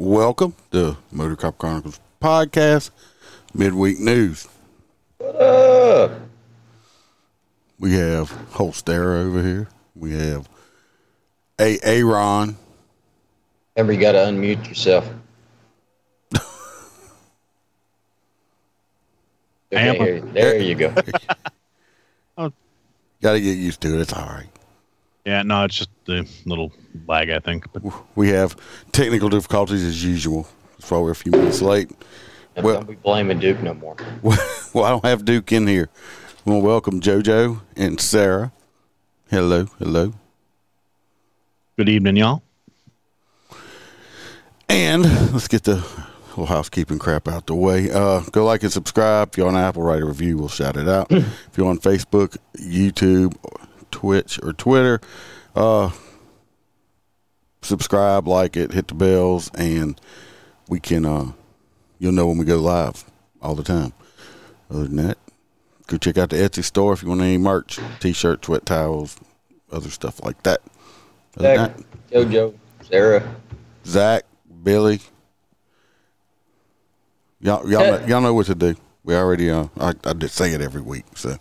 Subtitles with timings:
[0.00, 2.90] Welcome to Motor Cop Chronicles podcast,
[3.52, 4.46] midweek news.
[5.18, 6.12] What up?
[7.80, 9.66] We have Holstera over here.
[9.96, 10.48] We have
[11.58, 12.56] A Aaron.
[13.74, 15.04] Remember, you got to unmute yourself.
[19.72, 19.88] Am I?
[19.88, 20.94] Okay, there you go.
[22.38, 22.52] Oh.
[23.20, 24.02] Got to get used to it.
[24.02, 24.57] It's all right.
[25.28, 26.72] Yeah, no, it's just the little
[27.06, 27.70] lag, I think.
[27.74, 27.82] But
[28.16, 28.56] We have
[28.92, 30.48] technical difficulties as usual.
[30.78, 31.90] That's why we're a few minutes late.
[32.56, 33.96] And Well- don't be blaming Duke no more.
[34.74, 35.88] Well, I don't have Duke in here.
[36.44, 38.52] We want to welcome JoJo and Sarah.
[39.30, 40.12] Hello, hello.
[41.76, 42.42] good evening, y'all.
[44.68, 45.84] And let's get the
[46.30, 47.90] little housekeeping crap out the way.
[47.90, 49.28] Uh, go like and subscribe.
[49.32, 50.38] If you're on Apple, write a review.
[50.38, 51.06] We'll shout it out.
[51.10, 53.34] if you're on Facebook, YouTube,
[53.90, 55.00] Twitch, or Twitter,
[55.54, 55.90] uh,
[57.62, 60.00] subscribe, like it, hit the bells, and
[60.68, 61.04] we can.
[61.04, 61.32] Uh,
[61.98, 63.04] you'll know when we go live
[63.42, 63.92] all the time.
[64.70, 65.18] Other than that,
[65.86, 69.16] go check out the Etsy store if you want any merch, t-shirts, sweat towels,
[69.72, 70.60] other stuff like that.
[71.38, 73.34] Zach, that, JoJo, Sarah.
[73.86, 74.24] Zach,
[74.62, 75.00] Billy.
[77.40, 78.74] Y'all, y'all, know, y'all know what to do.
[79.04, 81.04] We already, uh, I, I did say it every week.
[81.14, 81.36] So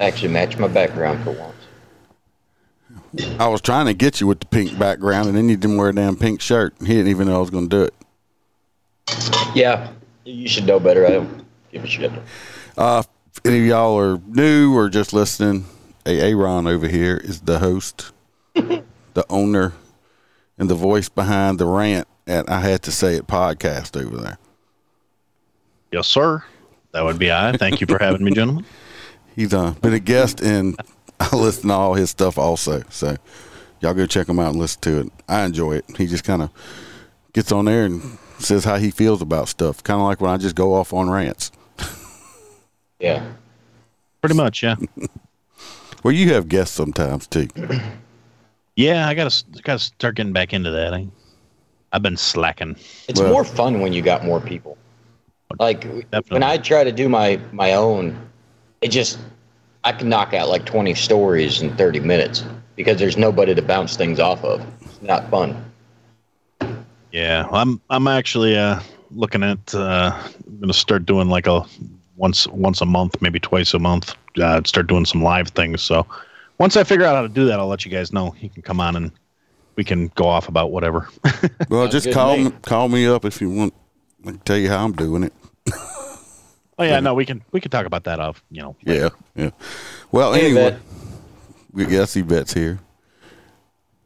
[0.00, 1.54] Actually, match my background for once.
[3.38, 5.88] I was trying to get you with the pink background, and then you didn't wear
[5.88, 6.74] a damn pink shirt.
[6.80, 7.94] He didn't even know I was going to do it.
[9.54, 9.90] Yeah,
[10.24, 11.06] you should know better.
[11.06, 12.12] I don't give a shit.
[12.76, 13.02] Uh,
[13.32, 15.64] if any of y'all are new or just listening,
[16.06, 16.20] A.
[16.20, 18.12] Aaron over here is the host,
[18.54, 19.72] the owner,
[20.58, 24.38] and the voice behind the rant at I Had to Say It podcast over there.
[25.90, 26.44] Yes, sir.
[26.92, 27.56] That would be I.
[27.56, 28.64] Thank you for having me, gentlemen.
[29.38, 30.74] He's uh, been a guest and
[31.20, 32.82] I listen to all his stuff also.
[32.90, 33.16] So
[33.80, 35.12] y'all go check him out and listen to it.
[35.28, 35.84] I enjoy it.
[35.96, 36.50] He just kind of
[37.32, 39.80] gets on there and says how he feels about stuff.
[39.84, 41.52] Kind of like when I just go off on rants.
[42.98, 43.24] Yeah.
[44.20, 44.76] Pretty much, yeah.
[46.04, 47.48] Well, you have guests sometimes too.
[48.76, 50.94] Yeah, I gotta gotta start getting back into that.
[50.94, 51.08] I,
[51.92, 52.76] I've been slacking.
[53.08, 54.78] It's Well- more fun when you got more people.
[55.58, 56.22] Like Definitely.
[56.30, 58.27] when I try to do my my own,
[58.80, 59.18] it just
[59.84, 62.44] I can knock out like 20 stories in 30 minutes
[62.76, 64.64] because there's nobody to bounce things off of.
[64.82, 65.64] It's not fun.
[67.10, 68.80] Yeah, I'm I'm actually uh,
[69.10, 70.12] looking at uh,
[70.46, 71.64] I'm gonna start doing like a
[72.16, 74.14] once once a month, maybe twice a month.
[74.40, 75.82] Uh, start doing some live things.
[75.82, 76.06] So
[76.58, 78.34] once I figure out how to do that, I'll let you guys know.
[78.40, 79.12] You can come on and
[79.76, 81.08] we can go off about whatever.
[81.70, 82.44] Well, Sounds just call me.
[82.44, 83.74] me, call me up if you want.
[84.24, 85.34] I can tell you how I'm doing it.
[86.78, 88.42] Oh yeah, no, we can we can talk about that off.
[88.50, 89.50] You know, Yeah, yeah.
[90.12, 90.80] Well, Hey, anyway, Vet.
[91.72, 92.78] we yeah, I see Bet's here.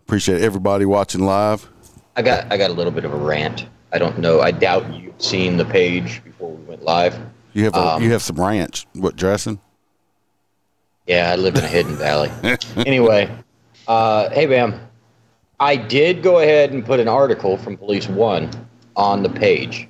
[0.01, 1.69] Appreciate everybody watching live.
[2.17, 3.67] I got I got a little bit of a rant.
[3.93, 4.41] I don't know.
[4.41, 7.19] I doubt you've seen the page before we went live.
[7.53, 8.87] You have a, Um, you have some ranch.
[8.95, 9.61] What dressing?
[11.07, 12.31] Yeah, I live in a hidden valley.
[12.87, 13.31] Anyway,
[13.87, 14.81] uh, hey, Bam.
[15.61, 18.51] I did go ahead and put an article from Police One
[18.97, 19.89] on the page.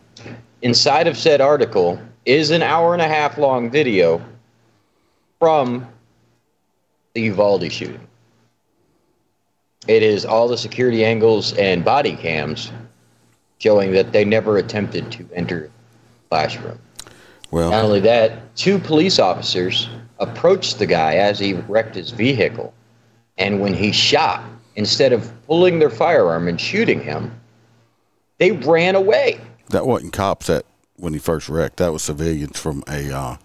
[0.62, 4.22] Inside of said article is an hour and a half long video
[5.38, 5.86] from
[7.14, 8.06] the Uvalde shooting.
[9.88, 12.70] It is all the security angles and body cams
[13.58, 16.78] showing that they never attempted to enter the classroom.
[17.50, 22.72] Well, Not only that, two police officers approached the guy as he wrecked his vehicle.
[23.38, 24.44] And when he shot,
[24.76, 27.38] instead of pulling their firearm and shooting him,
[28.38, 29.40] they ran away.
[29.70, 30.64] that wasn't cops that
[31.02, 31.78] when he first wrecked.
[31.78, 33.36] That was civilians from a uh,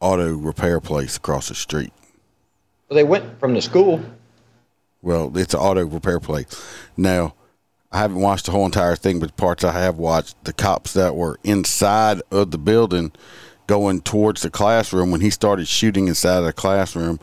[0.00, 1.92] auto repair place across the street.
[2.88, 4.02] So they went from the school.
[5.00, 6.46] Well, it's an auto repair place.
[6.96, 7.34] Now,
[7.92, 11.14] I haven't watched the whole entire thing, but parts I have watched, the cops that
[11.14, 13.12] were inside of the building
[13.68, 17.20] going towards the classroom, when he started shooting inside of the classroom,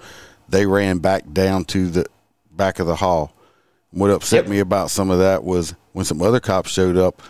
[0.48, 2.06] they ran back down to the
[2.52, 3.34] back of the hall.
[3.92, 4.50] What upset Yep.
[4.50, 7.22] me about some of that was when some other cops showed up,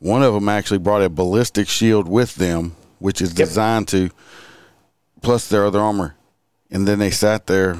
[0.00, 3.48] one of them actually brought a ballistic shield with them, which is Yep.
[3.48, 4.10] designed to,
[5.22, 6.14] plus their other armor.
[6.70, 7.78] And then they sat there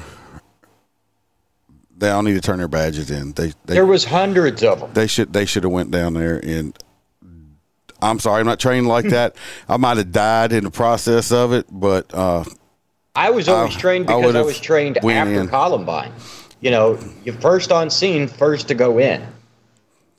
[1.97, 3.33] they all need to turn their badges in.
[3.33, 4.89] They they There was hundreds of them.
[4.93, 6.73] they should they should have went down there and
[8.01, 9.35] I'm sorry, I'm not trained like that.
[9.67, 12.45] I might have died in the process of it, but uh,
[13.13, 15.49] I was always I- trained because I, would've was trained after in.
[15.49, 16.13] Columbine.
[16.61, 19.21] You know, you first on scene, first to go in.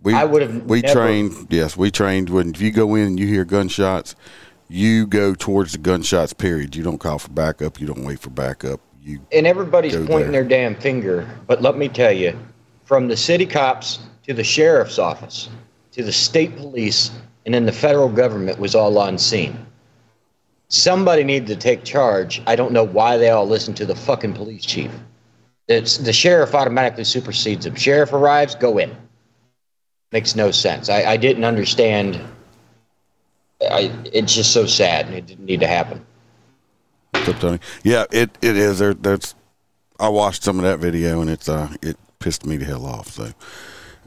[0.02, 1.46] We I would've we never- trained.
[1.50, 4.14] Yes, we trained when if you go in and you hear gunshots,
[4.68, 6.32] you go towards the gunshots.
[6.32, 6.74] Period.
[6.76, 7.80] You don't call for backup.
[7.80, 8.80] You don't wait for backup.
[9.02, 10.42] You And everybody's pointing there.
[10.42, 11.28] their damn finger.
[11.46, 12.38] But let me tell you,
[12.84, 15.48] from the city cops to the sheriff's office
[15.92, 17.10] to the state police
[17.46, 19.58] and then the federal government was all on scene.
[20.68, 22.40] Somebody needed to take charge.
[22.46, 24.90] I don't know why they all listen to the fucking police chief.
[25.66, 27.74] It's the sheriff automatically supersedes him.
[27.74, 28.94] Sheriff arrives, go in.
[30.12, 30.88] Makes no sense.
[30.88, 32.20] I, I didn't understand.
[33.62, 35.08] I, it's just so sad.
[35.10, 36.04] It didn't need to happen.
[37.84, 38.78] Yeah, it, it is.
[38.78, 39.34] There, that's.
[40.00, 43.08] I watched some of that video and it's uh it pissed me the hell off.
[43.08, 43.30] So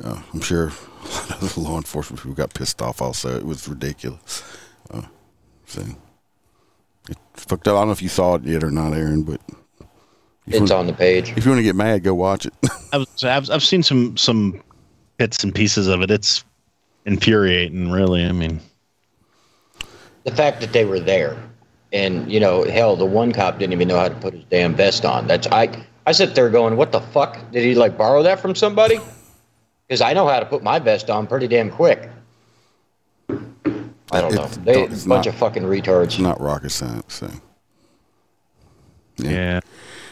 [0.03, 0.69] uh, I'm sure
[1.03, 2.99] a lot of the law enforcement people got pissed off.
[3.01, 4.44] Also, it was ridiculous.
[4.91, 5.03] Uh,
[5.67, 5.83] so
[7.09, 7.75] it fucked up.
[7.75, 9.39] I don't know if you saw it yet or not, Aaron, but
[10.47, 11.31] It's wanna- on the page.
[11.38, 12.53] If you want to get mad, go watch it.
[12.91, 14.63] I've, I've I've seen some some
[15.23, 16.11] bits and pieces of it.
[16.11, 16.43] It's
[17.05, 18.25] infuriating, really.
[18.25, 18.59] I mean,
[20.25, 21.37] the fact that they were there
[21.93, 24.73] and you know hell the one cop didn't even know how to put his damn
[24.73, 25.69] vest on that's i
[26.07, 28.99] i sit there going what the fuck did he like borrow that from somebody
[29.87, 32.09] because i know how to put my vest on pretty damn quick
[33.29, 36.71] i don't know It's- they it's a bunch not- of fucking retards it's not rocket
[36.71, 37.13] science.
[37.13, 37.29] So
[39.17, 39.59] yeah.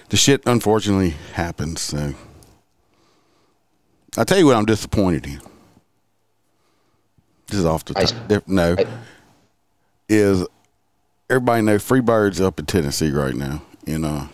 [0.10, 1.82] the shit unfortunately happens.
[1.82, 2.14] So
[4.18, 5.42] I tell you what, I'm disappointed in.
[7.48, 8.48] This is off the top.
[8.48, 8.86] no, I-
[10.10, 10.46] is
[11.30, 14.28] everybody know Freebird's up in Tennessee right now, and uh,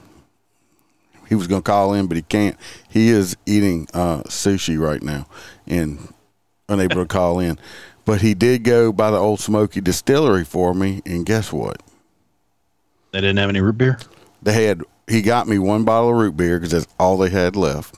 [1.29, 2.57] he was gonna call in, but he can't.
[2.87, 5.27] He is eating uh, sushi right now
[5.67, 6.11] and
[6.69, 7.59] unable to call in.
[8.05, 11.81] But he did go by the Old Smoky Distillery for me, and guess what?
[13.11, 13.99] They didn't have any root beer.
[14.41, 17.55] they had he got me one bottle of root beer because that's all they had
[17.55, 17.95] left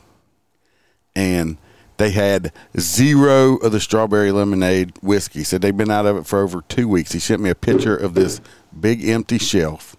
[1.15, 1.57] and
[1.99, 5.43] they had zero of the strawberry lemonade whiskey.
[5.43, 7.11] Said they've been out of it for over two weeks.
[7.11, 8.39] He sent me a picture of this
[8.79, 9.97] big empty shelf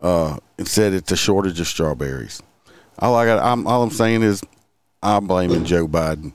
[0.00, 2.42] uh, and said it's a shortage of strawberries.
[2.98, 4.42] All i got I'm, all i'm saying is
[5.02, 6.32] i'm blaming joe biden.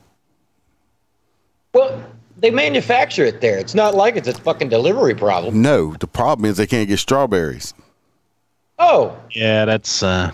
[1.72, 2.02] Well
[2.38, 3.58] they manufacture it there.
[3.58, 5.62] It's not like it's a fucking delivery problem.
[5.62, 7.74] No the problem is they can't get strawberries.
[8.78, 9.16] Oh.
[9.30, 10.32] Yeah, that's uh,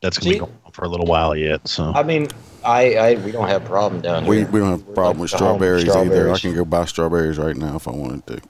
[0.00, 0.34] that's gonna See?
[0.34, 1.66] be going on for a little while yet.
[1.66, 1.92] So.
[1.94, 2.28] I mean
[2.64, 4.46] i i we don't have a problem down here.
[4.46, 6.32] we don't have a problem like with of strawberries, either.
[6.32, 8.40] I can go buy strawberries right now if i wanted to.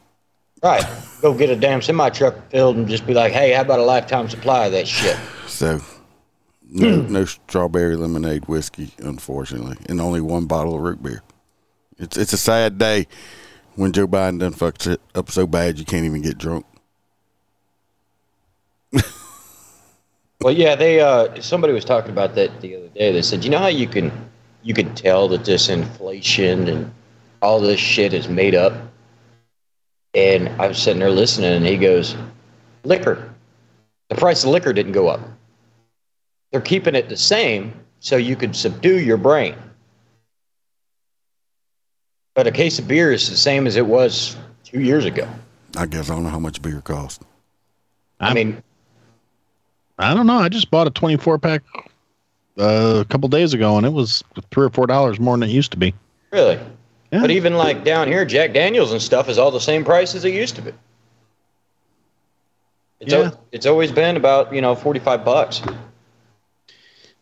[0.62, 0.84] Right.
[1.22, 3.84] Go get a damn semi truck filled and just be like hey how about a
[3.84, 5.16] lifetime supply of that shit?
[5.48, 5.80] So,
[6.70, 7.12] no, hmm.
[7.12, 11.22] no strawberry lemonade whiskey, unfortunately, and only one bottle of root beer.
[11.98, 13.08] It's it's a sad day
[13.74, 16.64] when Joe Biden done fucks it up so bad you can't even get drunk.
[20.40, 23.12] Well, yeah, they uh, somebody was talking about that the other day.
[23.12, 24.12] They said, you know how you can
[24.62, 26.92] you can tell that this inflation and
[27.42, 28.72] all this shit is made up.
[30.14, 32.16] And I was sitting there listening, and he goes,
[32.84, 33.32] "Liquor,
[34.08, 35.20] the price of liquor didn't go up.
[36.52, 39.56] They're keeping it the same so you could subdue your brain.
[42.34, 45.28] But a case of beer is the same as it was two years ago.
[45.76, 47.24] I guess I don't know how much beer costs.
[48.20, 48.62] I mean,
[49.98, 50.38] I don't know.
[50.38, 51.62] I just bought a 24 pack
[52.58, 55.52] uh, a couple days ago, and it was three or four dollars more than it
[55.52, 55.94] used to be.
[56.30, 56.58] really."
[57.10, 57.20] Yeah.
[57.22, 60.26] But even like down here, Jack Daniels and stuff is all the same price as
[60.26, 60.72] it used to be.
[63.00, 63.18] It's, Yeah.
[63.20, 65.62] al- it's always been about you know forty five bucks.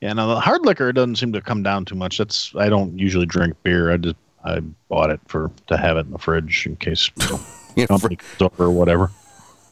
[0.01, 2.19] Yeah, now the hard liquor doesn't seem to come down too much.
[2.19, 3.93] That's I don't usually drink beer.
[3.93, 7.29] I just I bought it for to have it in the fridge in case you
[7.29, 7.41] know,
[7.77, 9.11] You know, company comes over or whatever.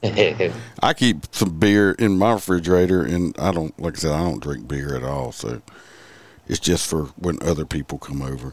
[0.83, 4.43] I keep some beer in my refrigerator, and I don't, like I said, I don't
[4.43, 5.33] drink beer at all.
[5.33, 5.63] So
[6.47, 8.53] it's just for when other people come over,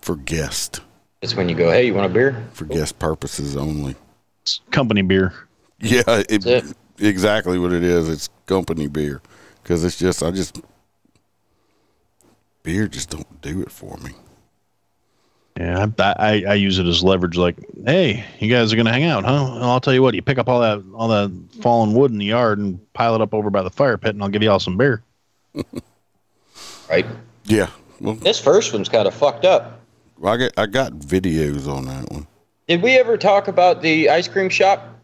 [0.00, 0.80] for guest,
[1.20, 2.46] it's when you go, hey, you want a beer?
[2.52, 3.96] for guest purposes only.
[4.42, 5.32] It's company beer.
[5.80, 6.64] Yeah, it, it.
[6.98, 8.08] exactly what it is.
[8.08, 9.20] It's company beer
[9.62, 10.60] because it's just I just
[12.62, 14.12] beer just don't do it for me.
[15.58, 17.36] Yeah, I, I I use it as leverage.
[17.36, 19.50] Like, hey, you guys are gonna hang out, huh?
[19.54, 20.14] Well, I'll tell you what.
[20.14, 21.30] You pick up all that all that
[21.62, 24.22] fallen wood in the yard and pile it up over by the fire pit, and
[24.22, 25.02] I'll give you all some beer.
[26.90, 27.06] Right.
[27.44, 29.80] Yeah, well, This first one's kind of fucked up.
[30.22, 32.26] I got I got videos on that one.
[32.68, 34.94] Did we ever talk about the ice cream shop?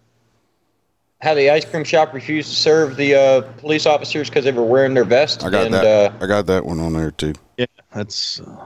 [1.20, 4.64] how the ice cream shop refused to serve the uh, police officers because they were
[4.64, 5.44] wearing their vests.
[5.44, 5.84] I got and, that.
[5.84, 7.34] Uh, I got that one on there too.
[7.56, 8.40] Yeah, that's.
[8.40, 8.64] Uh,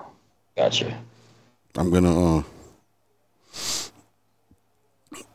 [0.57, 0.97] gotcha.
[1.77, 2.39] I'm gonna.
[2.39, 2.43] Uh,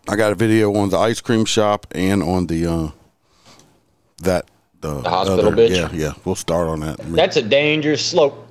[0.08, 2.90] I got a video on the ice cream shop and on the uh,
[4.24, 4.50] that
[4.82, 5.76] the, The hospital other- bitch?
[5.76, 6.14] Yeah, yeah.
[6.26, 6.98] We'll start on that.
[7.00, 8.48] That's a dangerous slope.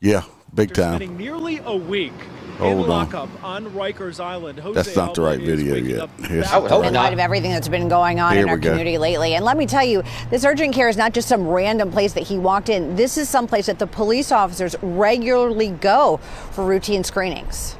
[0.00, 0.96] yeah, big After time.
[0.96, 2.12] spending nearly a week
[2.60, 2.88] Hold in on.
[2.88, 4.58] lockup on Rikers Island.
[4.60, 6.10] Jose That's not the right video yet.
[6.20, 7.04] Here's back I would hope to in not.
[7.04, 8.70] light of everything that's been going on Here in we our go.
[8.70, 9.34] community lately.
[9.34, 12.24] And let me tell you, this urgent care is not just some random place that
[12.24, 12.96] he walked in.
[12.96, 16.18] This is some place that the police officers regularly go
[16.52, 17.76] for routine screenings.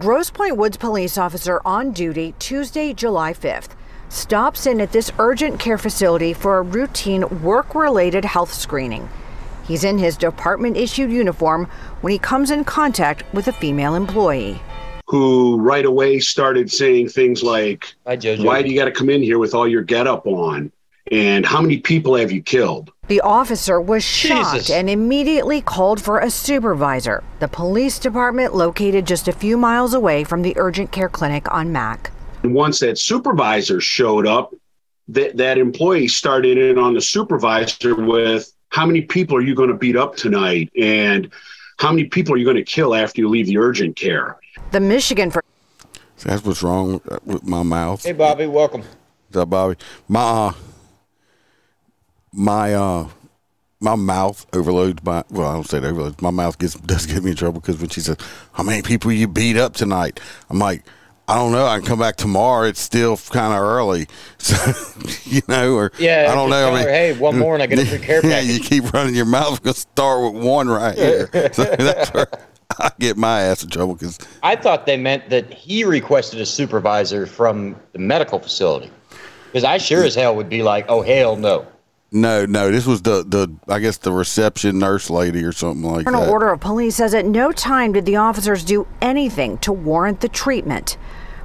[0.00, 3.70] Grosse Pointe Woods police officer on duty Tuesday, July 5th,
[4.08, 9.08] stops in at this urgent care facility for a routine work related health screening.
[9.68, 11.68] He's in his department issued uniform
[12.00, 14.60] when he comes in contact with a female employee.
[15.06, 19.22] who right away started saying things like, Hi, Why do you got to come in
[19.22, 20.72] here with all your getup on?
[21.10, 22.92] And how many people have you killed?
[23.06, 24.70] The officer was shocked Jesus.
[24.70, 27.24] and immediately called for a supervisor.
[27.40, 31.72] The police department located just a few miles away from the urgent care clinic on
[31.72, 32.10] Mack.
[32.42, 34.54] And once that supervisor showed up,
[35.08, 39.70] that, that employee started in on the supervisor with, How many people are you going
[39.70, 40.70] to beat up tonight?
[40.80, 41.30] And
[41.78, 44.36] how many people are you going to kill after you leave the urgent care?
[44.72, 45.42] The Michigan for
[46.22, 48.04] That's what's wrong with my mouth.
[48.04, 48.82] Hey, Bobby, welcome.
[48.82, 48.86] Is
[49.30, 49.76] that Bobby?
[50.08, 50.52] My uh,
[52.32, 53.08] my uh,
[53.80, 55.24] my mouth overloads my.
[55.30, 56.20] Well, I don't say it overloads.
[56.20, 58.16] My mouth gets does get me in trouble because when she says,
[58.52, 60.20] "How many people you beat up tonight?"
[60.50, 60.84] I'm like,
[61.28, 61.66] I don't know.
[61.66, 62.66] I can come back tomorrow.
[62.66, 64.06] It's still kind of early,
[64.38, 64.56] so
[65.24, 66.70] you know, or Yeah, I don't know.
[66.70, 69.14] tell her, "Hey, one more and I get a free care Yeah, you keep running
[69.14, 69.62] your mouth.
[69.62, 71.28] Gonna start with one right here.
[71.52, 72.26] so that's where
[72.80, 76.46] I get my ass in trouble because I thought they meant that he requested a
[76.46, 78.90] supervisor from the medical facility.
[79.46, 81.66] Because I sure as hell would be like, oh, hell no.
[82.10, 86.06] No, no, this was the the I guess the reception nurse lady or something like
[86.06, 86.30] Colonel that.
[86.30, 90.28] Order of Police says at no time did the officers do anything to warrant the
[90.28, 90.96] treatment.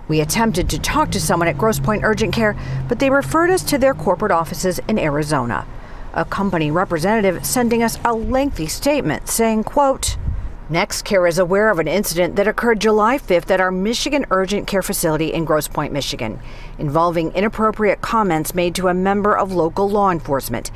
[0.08, 2.56] We attempted to talk to someone at Grosse Pointe Urgent Care,
[2.88, 5.66] but they referred us to their corporate offices in Arizona.
[6.14, 10.18] A company representative sending us a lengthy statement saying, quote,
[10.70, 14.82] NextCare is aware of an incident that occurred July 5th at our Michigan Urgent Care
[14.82, 16.40] facility in Grosse Pointe, Michigan,
[16.78, 20.72] involving inappropriate comments made to a member of local law enforcement.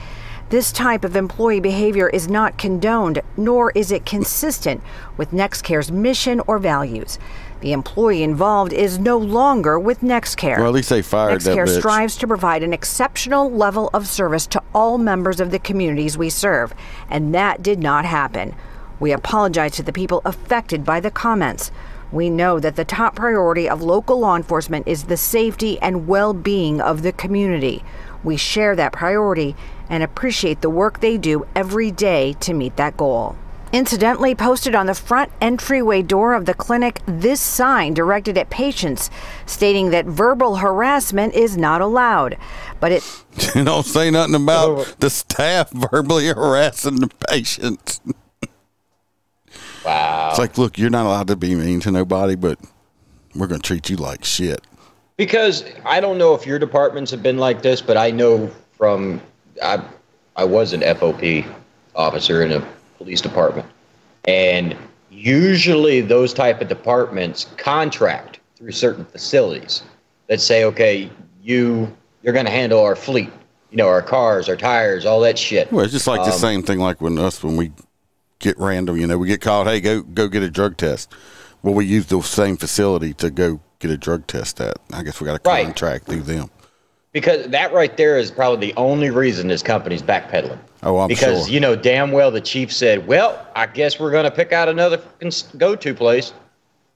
[0.49, 4.81] This type of employee behavior is not condoned, nor is it consistent
[5.15, 7.17] with NextCare's mission or values.
[7.61, 10.57] The employee involved is no longer with NextCare.
[10.57, 11.79] Well, at least they fired that NextCare bitch.
[11.79, 16.29] strives to provide an exceptional level of service to all members of the communities we
[16.29, 16.73] serve,
[17.09, 18.53] and that did not happen.
[18.99, 21.71] We apologize to the people affected by the comments.
[22.11, 26.33] We know that the top priority of local law enforcement is the safety and well
[26.33, 27.83] being of the community.
[28.23, 29.55] We share that priority
[29.89, 33.35] and appreciate the work they do every day to meet that goal.
[33.73, 39.09] Incidentally, posted on the front entryway door of the clinic, this sign directed at patients
[39.45, 42.37] stating that verbal harassment is not allowed.
[42.79, 43.23] But it
[43.53, 47.99] you don't say nothing about the staff verbally harassing the patients.
[49.87, 50.29] Wow.
[50.29, 52.59] It's like, look, you're not allowed to be mean to nobody, but
[53.35, 54.61] we're going to treat you like shit.
[55.15, 59.21] Because I don't know if your departments have been like this, but I know from
[59.63, 59.81] I
[60.35, 61.45] I was an FOP
[61.95, 62.67] officer in a
[62.97, 63.67] police department,
[64.25, 64.75] and
[65.09, 69.83] usually those type of departments contract through certain facilities
[70.27, 71.09] that say, okay,
[71.41, 71.91] you
[72.21, 73.31] you're going to handle our fleet,
[73.71, 75.71] you know, our cars, our tires, all that shit.
[75.71, 77.71] Well, it's just like the Um, same thing like when us when we
[78.39, 81.11] get random, you know, we get called, hey, go go get a drug test.
[81.63, 84.77] Well, we use the same facility to go get a drug test at.
[84.93, 85.65] I guess we got a Right.
[85.65, 86.49] contract through them.
[87.13, 90.59] Because that right there is probably the only reason this company's backpedaling.
[90.83, 91.53] Oh, I'm because sure.
[91.53, 94.69] you know damn well the chief said, "Well, I guess we're going to pick out
[94.69, 95.01] another
[95.57, 96.33] go-to place."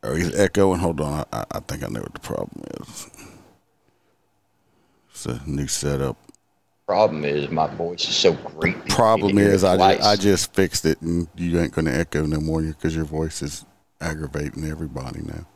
[0.04, 0.80] Oh, he's echoing.
[0.80, 1.26] Hold on.
[1.34, 3.10] I, I think I know what the problem is.
[5.12, 6.18] It's a new setup.
[6.92, 8.76] Problem is, my voice is so great.
[8.76, 11.72] people Problem need to hear is, I just, I just fixed it, and you ain't
[11.72, 13.64] going to echo no more because your voice is
[14.02, 15.48] aggravating everybody now.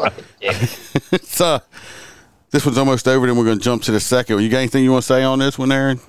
[1.12, 1.60] It's uh,
[2.50, 3.24] this one's almost over.
[3.24, 4.42] Then we're going to jump to the second one.
[4.42, 6.00] You got anything you want to say on this one, Aaron?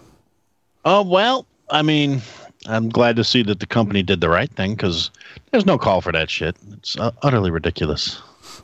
[0.83, 2.23] Oh well, I mean,
[2.65, 5.11] I'm glad to see that the company did the right thing because
[5.51, 6.55] there's no call for that shit.
[6.71, 8.19] It's uh, utterly ridiculous.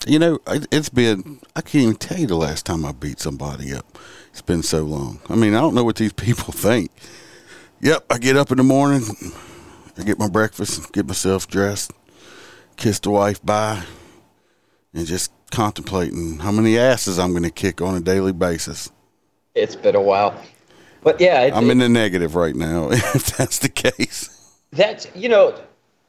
[0.07, 3.71] You know, it's been, I can't even tell you the last time I beat somebody
[3.73, 3.99] up.
[4.33, 5.19] It's been so long.
[5.29, 6.89] I mean, I don't know what these people think.
[7.81, 9.03] Yep, I get up in the morning,
[9.95, 11.91] I get my breakfast, get myself dressed,
[12.77, 13.83] kiss the wife bye,
[14.93, 18.89] and just contemplating how many asses I'm going to kick on a daily basis.
[19.53, 20.33] It's been a while,
[21.03, 24.57] but yeah, it, I'm in the negative right now, if that's the case.
[24.71, 25.61] that's you know,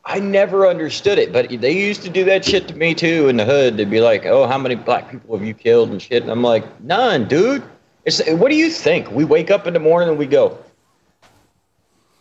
[0.06, 3.36] I never understood it, but they used to do that shit to me too in
[3.36, 3.76] the hood.
[3.76, 6.42] They'd be like, "Oh, how many black people have you killed and shit?" And I'm
[6.42, 7.64] like, "None, dude."
[8.04, 9.10] It's what do you think?
[9.10, 10.58] We wake up in the morning and we go,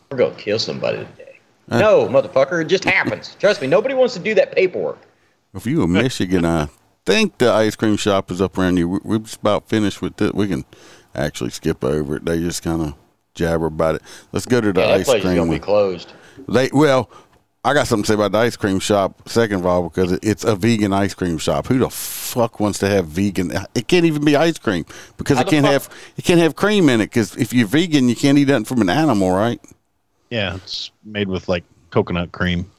[0.09, 3.35] "We're gonna kill somebody today." no, motherfucker, it just happens.
[3.39, 4.97] Trust me, nobody wants to do that paperwork.
[5.53, 6.67] If you're in Michigan, I
[7.05, 8.87] think the ice cream shop is up around you.
[8.89, 10.35] We- We're just about finished with it.
[10.35, 10.65] We can
[11.15, 12.25] actually skip over it.
[12.25, 12.93] They just kind of
[13.35, 14.01] jabber about it.
[14.31, 15.35] Let's go to the Yeah, that ice place is cream.
[15.37, 16.13] gonna be closed.
[16.47, 17.09] They well,
[17.65, 19.29] I got something to say about the ice cream shop.
[19.29, 21.67] Second of all, because it's a vegan ice cream shop.
[21.67, 23.51] Who the fuck wants to have vegan?
[23.73, 24.85] It can't even be ice cream
[25.17, 27.05] because How it can't fuck- have it can't have cream in it.
[27.05, 29.61] Because if you're vegan, you can't eat nothing from an animal, right?
[30.29, 32.69] Yeah, it's made with like coconut cream.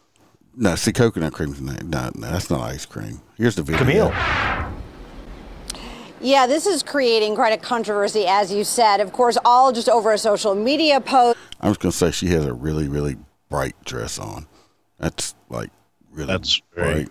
[0.56, 1.82] No, see, coconut cream's not.
[1.82, 3.22] No, no, that's not ice cream.
[3.38, 3.78] Here's the video.
[3.78, 4.12] Camille.
[6.20, 9.00] Yeah, this is creating quite a controversy, as you said.
[9.00, 11.38] Of course, all just over a social media post.
[11.60, 13.16] I'm just gonna say she has a really, really
[13.48, 14.46] bright dress on.
[14.98, 15.70] That's like
[16.12, 17.08] really That's right.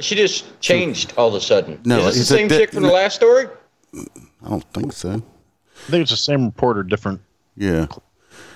[0.00, 1.80] She just changed all of a sudden.
[1.84, 3.46] No, is this it's the same di- chick from the last story?
[3.94, 5.10] I don't think so.
[5.12, 7.20] I think it's the same reporter, different.
[7.56, 7.86] Yeah.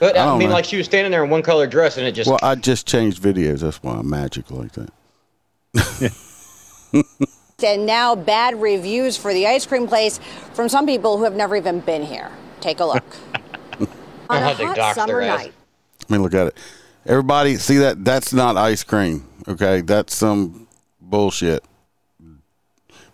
[0.01, 0.55] But I I, mean, know.
[0.55, 2.87] like she was standing there in one color dress, and it just Well, I just
[2.87, 3.61] changed videos.
[3.61, 4.91] That's why I'm magic like that.
[7.61, 10.21] And now bad reviews for the ice cream place
[10.53, 12.31] from some people who have never even been here.
[12.61, 13.03] Take a look.
[14.31, 15.39] On a hot summer ass?
[15.41, 15.53] night,
[16.09, 16.57] I mean, look at it.
[17.09, 18.05] Everybody, see that?
[18.05, 19.25] That's not ice cream.
[19.49, 20.69] Okay, that's some
[21.01, 21.65] bullshit.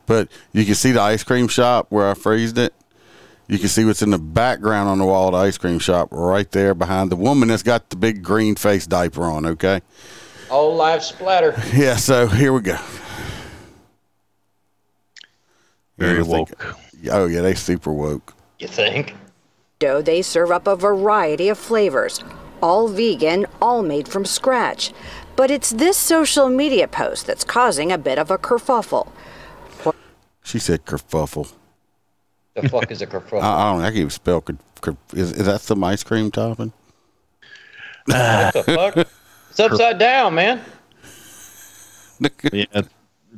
[0.07, 2.75] But you can see the ice cream shop where I phrased it.
[3.47, 6.09] You can see what's in the background on the wall of the ice cream shop
[6.11, 9.47] right there behind the woman that's got the big green face diaper on.
[9.47, 9.81] Okay.
[10.51, 11.55] all live splatter.
[11.73, 11.97] Yeah.
[11.97, 12.77] So here we go.
[15.99, 16.77] Very Yeah, I think- woke.
[17.13, 18.35] Oh yeah, they super woke.
[18.59, 19.15] You think?
[19.79, 22.21] dough, they serve up a variety of flavors,
[22.65, 24.91] all vegan, all made from scratch.
[25.37, 29.09] But it's this social media post that's causing a bit of a kerfuffle.
[30.43, 31.53] She said kerfuffle.
[32.55, 33.43] The fuck is a kerfuffle?
[33.43, 33.81] I, I don't.
[33.81, 33.85] know.
[33.85, 34.41] I can't even spell.
[34.41, 36.73] Ker, ker, is, is that some ice cream topping?
[38.07, 39.09] what the fuck?
[39.51, 40.61] It's upside down, man.
[42.53, 42.89] Yeah, it's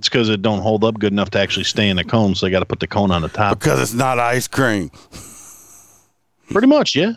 [0.03, 2.50] because it don't hold up good enough to actually stay in the cone, so they
[2.50, 3.59] got to put the cone on the top.
[3.59, 4.90] Because it's not ice cream.
[6.48, 7.12] Pretty much, yeah.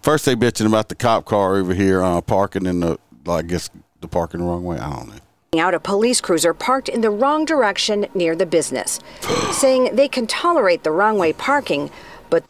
[0.00, 3.70] First, they bitching about the cop car over here uh, parking in the, I guess,
[4.00, 4.78] the parking the wrong way.
[4.78, 5.60] I don't know.
[5.60, 8.98] out a police cruiser parked in the wrong direction near the business,
[9.52, 11.90] saying they can tolerate the wrong way parking,
[12.30, 12.42] but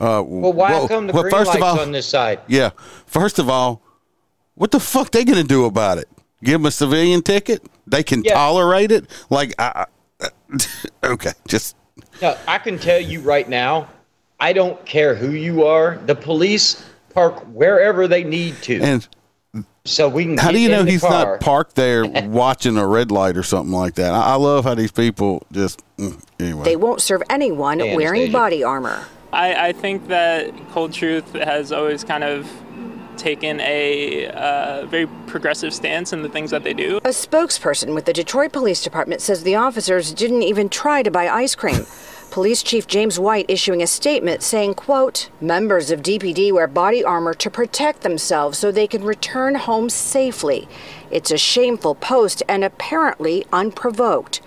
[0.00, 2.40] Uh, Well, why come the green lights on this side?
[2.48, 2.70] Yeah.
[3.06, 3.82] First of all,
[4.54, 6.08] what the fuck they gonna do about it?
[6.42, 7.62] Give them a civilian ticket?
[7.86, 8.34] They can Yeah.
[8.34, 9.06] tolerate it?
[9.30, 9.86] Like, I,
[10.20, 10.28] I,
[11.04, 11.76] okay, just
[12.22, 13.88] No, I can tell you right now,
[14.40, 15.98] I don't care who you are.
[16.06, 19.08] The police park wherever they need to, and
[19.84, 20.38] so we can.
[20.38, 21.32] how do you know he's car.
[21.32, 24.14] not parked there watching a red light or something like that?
[24.14, 26.64] I, I love how these people just mm, anyway.
[26.64, 29.04] they won't serve anyone Hey, wearing body armor.
[29.32, 32.50] I, I think that Cold Truth has always kind of
[33.16, 36.96] taken a uh, very progressive stance in the things that they do.
[36.98, 41.28] A spokesperson with the Detroit Police Department says the officers didn't even try to buy
[41.28, 41.86] ice cream.
[42.30, 47.34] Police Chief James White issuing a statement saying, quote, members of DPD wear body armor
[47.34, 50.68] to protect themselves so they can return home safely.
[51.10, 54.40] It's a shameful post and apparently unprovoked.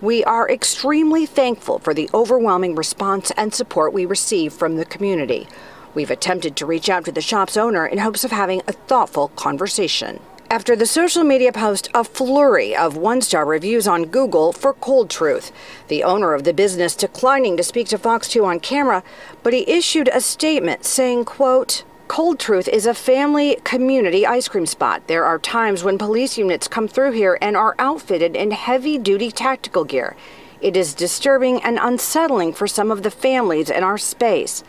[0.00, 5.46] We are extremely thankful for the overwhelming response and support we receive from the community.
[5.94, 9.28] We've attempted to reach out to the shop's owner in hopes of having a thoughtful
[9.28, 10.20] conversation.
[10.50, 15.10] After the social media post, a flurry of one star reviews on Google for Cold
[15.10, 15.52] Truth.
[15.88, 19.02] The owner of the business declining to speak to Fox 2 on camera,
[19.42, 24.64] but he issued a statement saying, quote, Cold Truth is a family community ice cream
[24.64, 25.06] spot.
[25.06, 29.30] There are times when police units come through here and are outfitted in heavy duty
[29.30, 30.16] tactical gear.
[30.62, 34.64] It is disturbing and unsettling for some of the families in our space.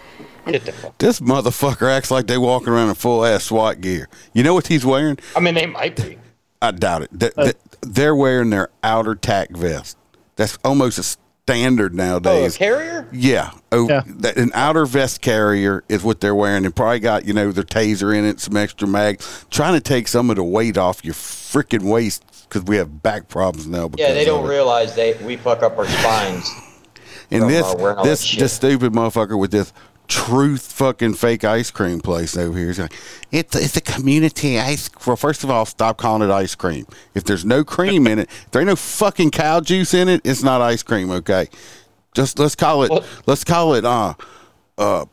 [0.51, 0.97] Get the fuck.
[0.97, 4.07] this motherfucker acts like they walking around in full ass SWAT gear.
[4.33, 5.17] You know what he's wearing?
[5.35, 6.17] I mean, they might be.
[6.61, 7.09] I doubt it.
[7.11, 9.97] They, they, they're wearing their outer tack vest.
[10.35, 12.57] That's almost a standard Oh, a nowadays.
[12.57, 13.07] carrier?
[13.11, 13.51] Yeah.
[13.71, 14.01] Oh, Yeah.
[14.05, 16.65] that- an outer vest carrier is what they're wearing.
[16.65, 20.07] And probably got, you know, their taser in it, some extra mag, trying to take
[20.07, 23.89] some of the weight off your freaking waist because we have back problems now.
[23.97, 26.51] Yeah, they don't realize they we fuck up our spines.
[27.31, 29.71] And this uh, wearing all that this this stupid motherfucker with this
[30.09, 32.67] truth fucking fake ice cream place over here.
[32.67, 32.93] He's like,
[33.31, 34.89] it's it's a community ice.
[35.07, 36.85] Well, first of all, stop calling it ice cream.
[37.13, 40.21] If there's no cream in it, if there ain't no fucking cow juice in it,
[40.25, 41.09] it's not ice cream.
[41.11, 41.47] Okay,
[42.13, 42.91] just let's call it.
[42.91, 43.85] Well- let's call it.
[43.85, 44.15] Uh,
[44.77, 45.05] uh,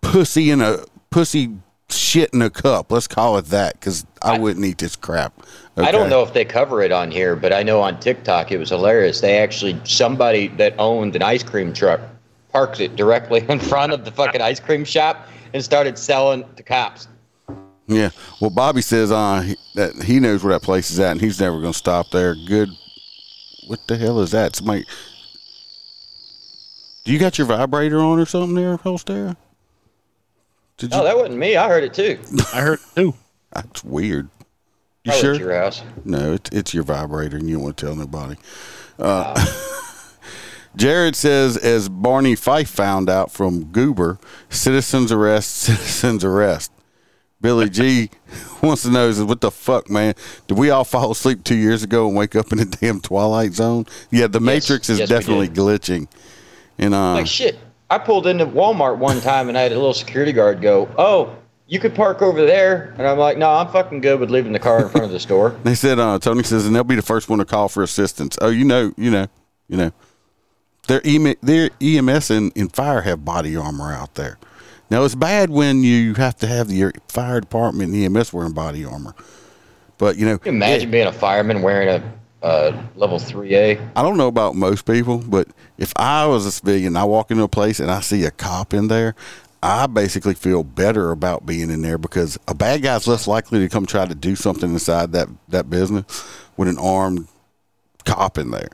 [0.00, 0.78] pussy in a
[1.10, 1.50] pussy
[1.90, 2.90] shit in a cup.
[2.90, 5.34] Let's call it that because I, wouldn't eat this crap.
[5.76, 8.58] I don't know if they cover it on here, but I know on TikTok it
[8.58, 9.20] was hilarious.
[9.20, 12.00] They actually somebody that owned an ice cream truck
[12.52, 16.62] parked it directly in front of the fucking ice cream shop and started selling to
[16.62, 17.08] cops.
[17.86, 18.10] Yeah.
[18.40, 21.40] Well, Bobby says uh, he, that he knows where that place is at, and he's
[21.40, 22.34] never going to stop there.
[22.34, 22.70] Good.
[23.66, 24.56] What the hell is that?
[24.56, 24.84] Somebody.
[27.04, 29.36] Do you got your vibrator on or something there, Holster?
[30.76, 31.02] Did you?
[31.02, 31.56] That wasn't me.
[31.56, 32.18] I heard it too.
[32.54, 33.14] I heard it too.
[33.52, 34.28] That's weird.
[35.04, 35.34] You Probably sure?
[35.34, 35.82] at your house.
[36.04, 38.36] No, it's it's your vibrator, and you don't want to tell nobody.
[38.98, 39.34] Uh,
[40.76, 46.72] Jared says, as Barney Fife found out from Goober, citizens arrest, citizens arrest.
[47.40, 48.08] Billy G
[48.62, 50.14] wants to know, is what the fuck, man?
[50.46, 53.52] Did we all fall asleep two years ago and wake up in a damn twilight
[53.52, 53.86] zone?
[54.10, 56.06] Yeah, the Matrix is yes, definitely glitching.
[56.78, 57.58] And uh, Like shit.
[57.90, 61.36] I pulled into Walmart one time and I had a little security guard go, "Oh,
[61.66, 64.58] you could park over there," and I'm like, "No, I'm fucking good with leaving the
[64.58, 67.02] car in front of the store." They said uh, Tony says, and they'll be the
[67.02, 68.38] first one to call for assistance.
[68.40, 69.26] Oh, you know, you know,
[69.68, 69.92] you know.
[70.88, 74.38] Their EM, their EMS and, and fire have body armor out there.
[74.90, 78.84] Now it's bad when you have to have the fire department and EMS wearing body
[78.84, 79.14] armor.
[79.98, 83.80] But you know, Can you imagine being a fireman wearing a uh, level three A?
[83.94, 87.44] I don't know about most people, but if I was a civilian, I walk into
[87.44, 89.14] a place and I see a cop in there,
[89.62, 93.68] I basically feel better about being in there because a bad guy's less likely to
[93.68, 96.04] come try to do something inside that, that business
[96.56, 97.28] with an armed
[98.04, 98.70] cop in there.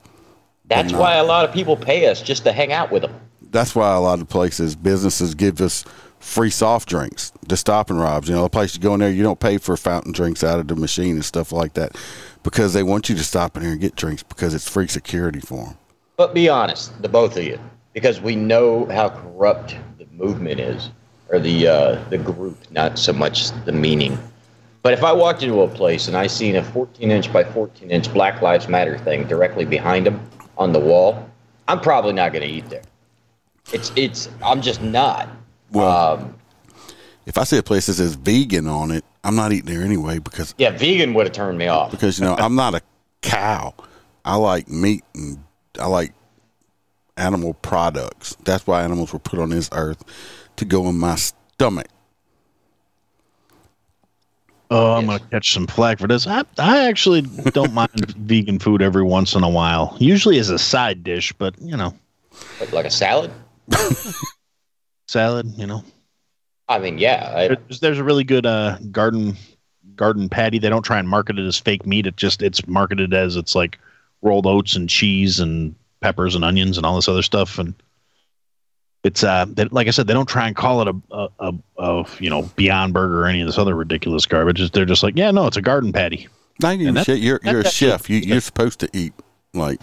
[0.69, 3.15] That's why a lot of people pay us just to hang out with them.
[3.51, 5.85] That's why a lot of places, businesses give us
[6.21, 8.29] free soft drinks, to stop and robs.
[8.29, 10.59] You know, the place you go in there, you don't pay for fountain drinks out
[10.59, 11.97] of the machine and stuff like that
[12.43, 15.41] because they want you to stop in here and get drinks because it's free security
[15.41, 15.79] for them.
[16.17, 17.59] But be honest, the both of you,
[17.95, 20.91] because we know how corrupt the movement is,
[21.31, 24.19] or the uh, the group, not so much the meaning.
[24.83, 27.91] But if I walked into a place and I seen a 14 inch by 14
[27.91, 30.29] inch Black Lives Matter thing directly behind them
[30.59, 31.29] on the wall,
[31.69, 32.83] I'm probably not going to eat there.
[33.73, 35.29] It's it's I'm just not.
[35.73, 36.35] Well, Um,
[37.27, 40.19] if I see a place that says vegan on it, I'm not eating there anyway
[40.19, 41.91] because yeah, vegan would have turned me off.
[41.91, 42.81] because you know I'm not a
[43.23, 43.75] cow.
[44.25, 45.39] I like meat and
[45.79, 46.13] I like
[47.17, 48.37] animal products.
[48.45, 50.03] That's why animals were put on this earth
[50.57, 51.89] to go in my stomach.
[54.71, 56.27] Oh, I'm gonna catch some flack for this.
[56.27, 59.97] I I actually don't mind vegan food every once in a while.
[59.99, 61.95] Usually as a side dish, but you know,
[62.61, 63.31] Like, like a salad.
[65.09, 65.53] salad.
[65.57, 65.85] You know,
[66.69, 67.33] I mean, yeah.
[67.35, 69.37] I, there's, there's a really good uh, garden
[69.97, 70.59] garden patty.
[70.59, 72.07] They don't try and market it as fake meat.
[72.07, 73.79] It just it's marketed as it's like
[74.23, 77.59] rolled oats and cheese and peppers and onions and all this other stuff.
[77.59, 77.75] And
[79.09, 81.55] it's uh, they, like I said, they don't try and call it a, a, a,
[81.79, 84.61] a you know Beyond Burger or any of this other ridiculous garbage.
[84.61, 86.29] It's- They're just like, yeah, no, it's a garden patty.
[86.61, 87.19] Not even And that- shit.
[87.21, 88.09] You're you're a that's chef.
[88.11, 89.13] You you're supposed to eat
[89.55, 89.81] like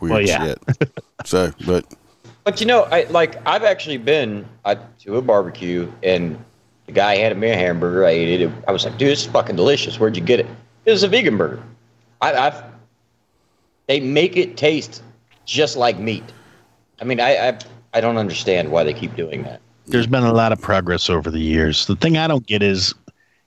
[0.00, 0.44] weird Well, yeah.
[0.44, 0.92] shit.
[1.24, 1.84] so, but
[2.44, 6.38] But you know, I like I've actually been uh, to a barbecue and
[6.86, 8.04] the guy handed me a hamburger.
[8.04, 8.50] I ate it.
[8.68, 9.98] I was like, dude, this is fucking delicious.
[9.98, 10.46] Where'd you get it?
[10.84, 11.62] It was a vegan burger.
[12.20, 12.62] I, I've
[13.88, 15.02] they make it taste
[15.44, 16.24] just like meat.
[17.00, 17.58] I mean, I, I
[17.96, 19.62] I don't understand why they keep doing that.
[19.86, 21.86] There's been a lot of progress over the years.
[21.86, 22.94] The thing I don't get is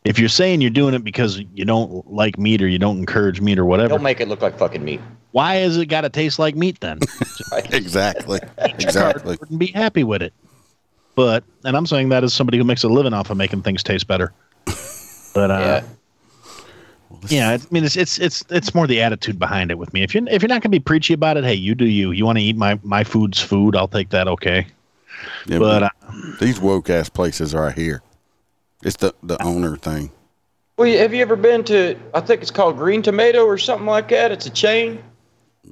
[0.05, 3.41] if you're saying you're doing it because you don't like meat or you don't encourage
[3.41, 5.01] meat or whatever, Don't make it look like fucking meat.
[5.33, 6.97] why has it got to taste like meat then?
[7.71, 9.37] exactly, exactly.
[9.39, 10.33] Wouldn't be happy with it.
[11.13, 13.83] But, and I'm saying that as somebody who makes a living off of making things
[13.83, 14.33] taste better.
[15.35, 15.83] But uh, Yeah.
[17.29, 20.03] yeah, I mean, it's it's it's it's more the attitude behind it with me.
[20.03, 22.11] If you if you're not gonna be preachy about it, hey, you do you.
[22.11, 24.27] You want to eat my my food's food, I'll take that.
[24.27, 24.67] Okay.
[25.47, 25.89] Yeah, But uh,
[26.39, 28.01] these woke ass places are here.
[28.83, 30.11] It's the the owner thing.
[30.77, 31.97] Well, have you ever been to?
[32.13, 34.31] I think it's called Green Tomato or something like that.
[34.31, 35.03] It's a chain.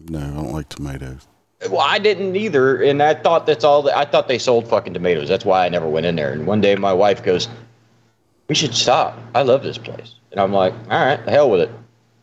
[0.09, 1.27] No, I don't like tomatoes.
[1.69, 3.83] Well, I didn't either, and I thought that's all.
[3.83, 5.29] That, I thought they sold fucking tomatoes.
[5.29, 6.33] That's why I never went in there.
[6.33, 7.47] And one day, my wife goes,
[8.49, 9.17] "We should stop.
[9.33, 11.71] I love this place." And I'm like, "All right, the hell with it."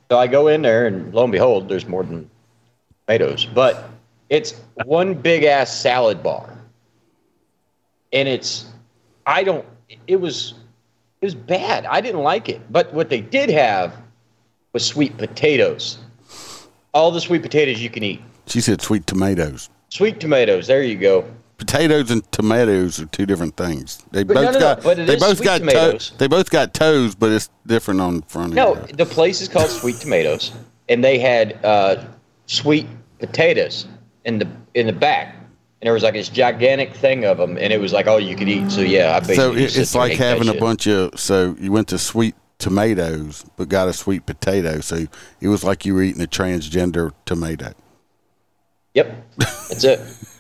[0.09, 2.31] So I go in there, and lo and behold, there's more than
[3.09, 3.45] tomatoes.
[3.45, 3.91] But
[4.29, 4.53] it's
[4.85, 6.57] one big ass salad bar,
[8.13, 8.67] and it's.
[9.27, 9.67] I don't.
[10.07, 10.55] It was.
[11.23, 11.87] It was bad.
[11.87, 12.61] I didn't like it.
[12.71, 13.97] But what they did have
[14.73, 15.99] was sweet potatoes.
[16.93, 18.23] All the sweet potatoes you can eat.
[18.47, 19.71] She said sweet tomatoes.
[19.89, 20.69] Sweet tomatoes.
[20.69, 21.25] There you go.
[21.65, 24.03] Potatoes and tomatoes are two different things.
[24.11, 26.13] They But both no, no, no, got it they both got tomatoes.
[26.19, 28.99] they both got toes, but it's different on the front No, end.
[28.99, 30.53] the place is called Sweet Tomatoes,
[30.89, 32.05] and they had uh,
[32.47, 32.87] sweet
[33.19, 33.87] potatoes
[34.25, 37.73] in the in the back, and there was like this gigantic thing of them, and
[37.73, 38.71] it was like all you could eat.
[38.71, 41.89] So yeah, I basically So it, it's like having a bunch of so you went
[41.89, 44.81] to sweet tomatoes but got a sweet potato.
[44.81, 45.07] So
[45.41, 47.73] it was like you were eating a transgender tomato.
[48.95, 50.01] Yep, that's it.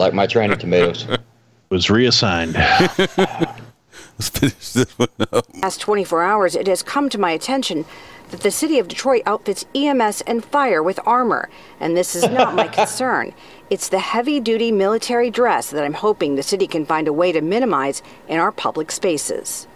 [0.00, 1.06] I like my trainer tomatoes.
[1.68, 2.54] Was reassigned.
[3.16, 5.46] Let's finish this one up.
[5.62, 7.84] Last 24 hours, it has come to my attention
[8.30, 12.54] that the city of Detroit outfits EMS and fire with armor, and this is not
[12.54, 13.34] my concern.
[13.68, 17.30] It's the heavy duty military dress that I'm hoping the city can find a way
[17.30, 19.66] to minimize in our public spaces.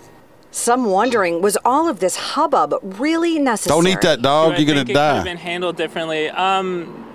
[0.50, 3.82] Some wondering, was all of this hubbub really necessary?
[3.82, 4.54] Don't eat that dog.
[4.54, 6.30] I You're gonna think it could have been handled differently.
[6.30, 7.13] Um,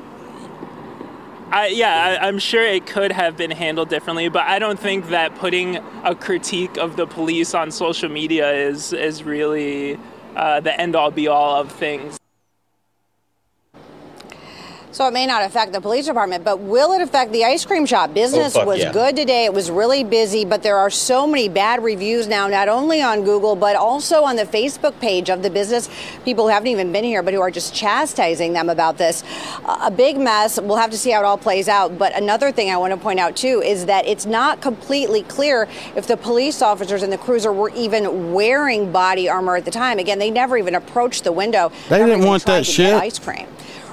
[1.52, 5.10] I, yeah, I, I'm sure it could have been handled differently, but I don't think
[5.10, 10.00] that putting a critique of the police on social media is is really
[10.36, 12.19] uh, the end all be all of things.
[14.92, 17.86] So it may not affect the police department, but will it affect the ice cream
[17.86, 18.12] shop?
[18.12, 18.92] Business fuck was yeah.
[18.92, 19.46] good today.
[19.46, 23.24] It was really busy, but there are so many bad reviews now, not only on
[23.24, 25.90] Google, but also on the Facebook page of the business.
[26.26, 29.24] People who haven't even been here, but who are just chastising them about this.
[29.64, 30.60] Uh, a big mess.
[30.60, 32.00] We'll have to see how it all plays out.
[32.00, 35.68] But another thing I want to point out, too, is that it's not completely clear
[35.96, 40.00] if the police officers in the cruiser were even wearing body armor at the time.
[40.00, 41.72] Again, they never even approached the window.
[41.90, 42.96] They didn't want that shit.
[42.96, 43.46] Ice cream.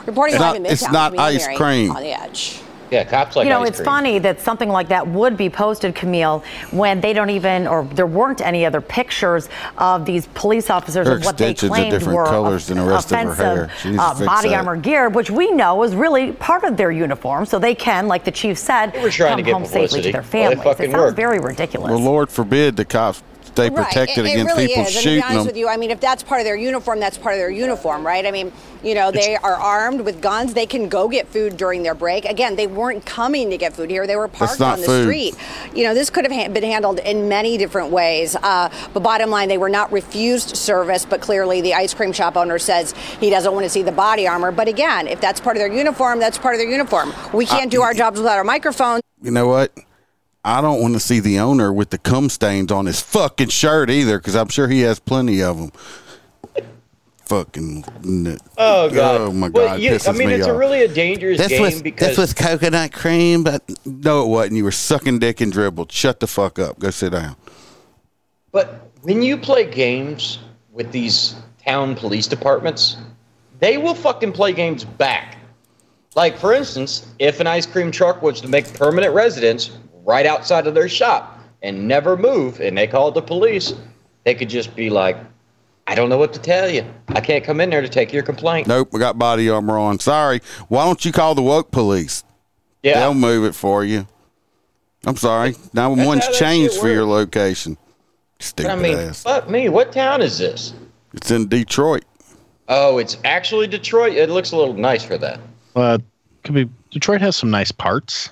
[0.07, 0.73] Reporting It's live not- in Midtown.
[0.73, 1.90] it's not Camille ice Mary cream.
[1.92, 2.61] On the edge.
[2.88, 3.85] Yeah, cops like you know, ice it's cream.
[3.85, 8.07] funny that something like that would be posted, Camille, when they don't even, or there
[8.07, 12.27] weren't any other pictures of these police officers Her of what they claimed different were
[12.27, 13.71] colors than the rest of her offensive hair.
[13.81, 14.59] She needs to uh, body that.
[14.59, 18.23] armor gear, which we know is really part of their uniform, so they can, like
[18.23, 20.62] the chief said, They were trying come to get home safely to their families.
[20.62, 21.16] fucking it sounds worked.
[21.16, 21.90] very ridiculous.
[21.90, 23.21] Well, Lord forbid the cops
[23.57, 23.87] stay Right.
[23.87, 24.88] protected It- it against really people is.
[24.88, 25.47] And to shooting be honest them.
[25.47, 28.07] with you, I mean, if that's part of their uniform, that's part of their uniform,
[28.07, 28.27] right?
[28.27, 30.53] I mean, you know, they are armed with guns.
[30.55, 32.25] They can go get food during their break.
[32.27, 34.07] Again, they weren't coming to get food here.
[34.07, 35.05] They were parked on the food.
[35.07, 35.35] street.
[35.75, 38.37] You know, this could have ha- been handled in many different ways.
[38.42, 41.05] Uh, but bottom line, they were not refused service.
[41.09, 44.29] But clearly, the ice cream shop owner says he doesn't want to see the body
[44.29, 44.53] armor.
[44.53, 47.12] But again, if that's part of their uniform, that's part of their uniform.
[47.33, 49.03] We can't do our jobs without our microphones.
[49.23, 49.73] you know what?
[50.47, 53.91] I don't want to see the owner with the cum stains on his fucking shirt
[53.91, 55.73] either, because I'm sure he has plenty of them.
[57.25, 57.85] fucking.
[58.57, 59.21] Oh, oh god.
[59.23, 59.81] Oh my Well, god!
[59.81, 62.19] you- pisses I mean, me it's a really a dangerous This game was because this
[62.19, 64.57] was coconut cream, but no, it wasn't.
[64.59, 65.91] You were sucking dick and dribbled.
[65.91, 66.79] Shut the fuck up.
[66.79, 67.35] Go sit down.
[68.53, 70.39] But when you play games
[70.73, 71.35] with these
[71.67, 72.97] town police departments,
[73.59, 75.39] they will fucking play games back.
[76.15, 79.71] Like, for instance, if an ice cream truck was to make permanent residence
[80.07, 83.75] right outside of their shop and never move, and they called the police,
[84.25, 85.16] they could just be like,
[85.88, 86.85] I don't know what to tell you.
[87.09, 88.66] I can't come in there to take your complaint.
[88.66, 89.99] Nope, we got body armor on.
[90.01, 90.40] Sorry.
[90.69, 92.25] Why don't you call the woke police?
[92.83, 93.01] Yeah.
[93.01, 94.07] They'll move it for you.
[95.05, 95.55] I'm sorry.
[95.73, 97.37] Nine one one's changed for your works.
[97.37, 97.77] location.
[98.38, 99.23] But Stupid I mean, ass.
[99.23, 99.69] fuck me.
[99.69, 100.75] What town is this?
[101.14, 102.05] It's in Detroit.
[102.69, 104.14] Oh, it's actually Detroit.
[104.14, 105.38] It looks a little nice for that.
[105.77, 105.99] Uh,
[106.42, 108.31] could be Detroit has some nice parts.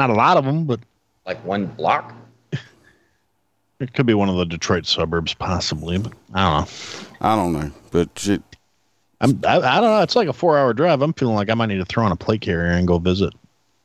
[0.00, 0.80] Not a lot of them, but
[1.26, 2.14] Like one block.
[3.80, 5.98] it could be one of the Detroit suburbs, possibly.
[5.98, 6.68] But I don't know.
[7.20, 8.42] I don't know, but shit.
[9.20, 10.00] I'm, I, I don't know.
[10.00, 11.02] It's like a four-hour drive.
[11.02, 13.34] I'm feeling like I might need to throw on a plate carrier and go visit.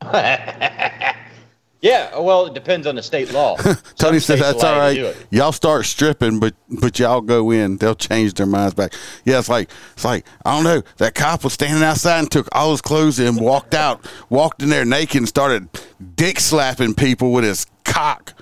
[1.82, 3.56] Yeah, well, it depends on the state law.
[3.96, 4.96] Tony says that's all right.
[4.96, 5.20] you to do right.
[5.20, 5.26] it.
[5.30, 7.76] Y'all start stripping, but but y'all go in.
[7.76, 8.94] They'll change their minds back.
[9.24, 10.82] Yeah, it's like it's like I don't know.
[10.96, 14.70] That cop was standing outside and took all his clothes and walked out, walked in
[14.70, 15.68] there naked and started
[16.16, 18.32] dick slapping people with his cock.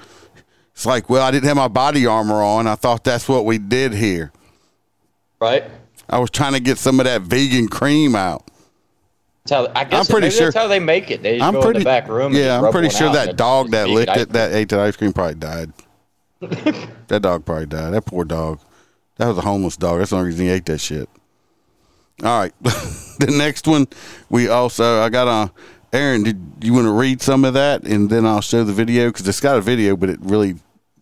[0.73, 2.66] It's like, well, I didn't have my body armor on.
[2.66, 4.33] I thought that's what we did here.
[5.40, 5.64] Right?
[6.09, 8.49] I was trying to get some of that vegan cream out.
[9.46, 11.22] That's how, I guess I'm pretty sure- that's how they make it.
[11.22, 12.33] They just I'm go pretty in the back room.
[12.33, 15.12] Yeah, just I'm pretty sure that dog that licked it, that ate that ice cream,
[15.12, 15.72] probably died.
[16.40, 17.92] that dog probably died.
[17.92, 18.61] That poor dog.
[19.16, 19.98] That was a homeless dog.
[19.98, 21.09] That's the only reason he ate that shit.
[22.22, 23.87] All right, the next one
[24.30, 25.52] we also I got a.
[25.92, 29.11] Aaron, did you want to read some of that and then I'll show the video
[29.11, 30.57] because it's got a video, but it really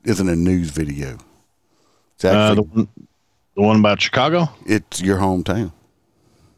[0.05, 1.17] isn't a news video.
[2.17, 2.89] It's Uh, the, one,
[3.57, 4.51] the one about Chicago?
[4.67, 5.73] it's your hometown.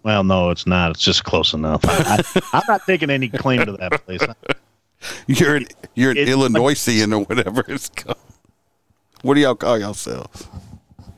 [0.05, 0.93] Well, no, it's not.
[0.93, 1.81] It's just close enough.
[1.85, 4.21] I, I'm not taking any claim to that place.
[5.27, 8.19] You're an, you're an It's- Illinoisian or whatever it's called.
[9.23, 10.47] What do y'all call yourselves?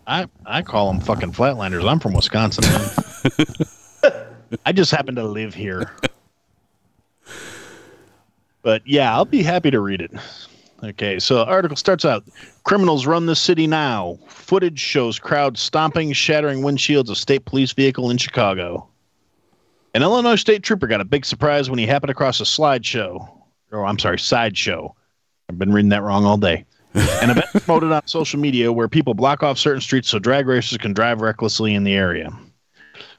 [0.07, 1.89] I, I call them fucking flatlanders.
[1.89, 2.65] I'm from Wisconsin.
[2.65, 4.27] man.
[4.67, 5.91] I just happen to live here.
[8.63, 10.11] But yeah, I'll be happy to read it.
[10.83, 12.25] Okay, so the article starts out
[12.65, 14.19] Criminals run the city now.
[14.29, 18.87] Footage shows crowd stomping, shattering windshields of state police vehicle in Chicago.
[19.95, 23.27] An Illinois state trooper got a big surprise when he happened across a slideshow.
[23.73, 24.95] Or, I'm sorry, sideshow.
[25.49, 26.67] I've been reading that wrong all day.
[26.95, 30.79] An event promoted on social media where people block off certain streets so drag racers
[30.79, 32.31] can drive recklessly in the area.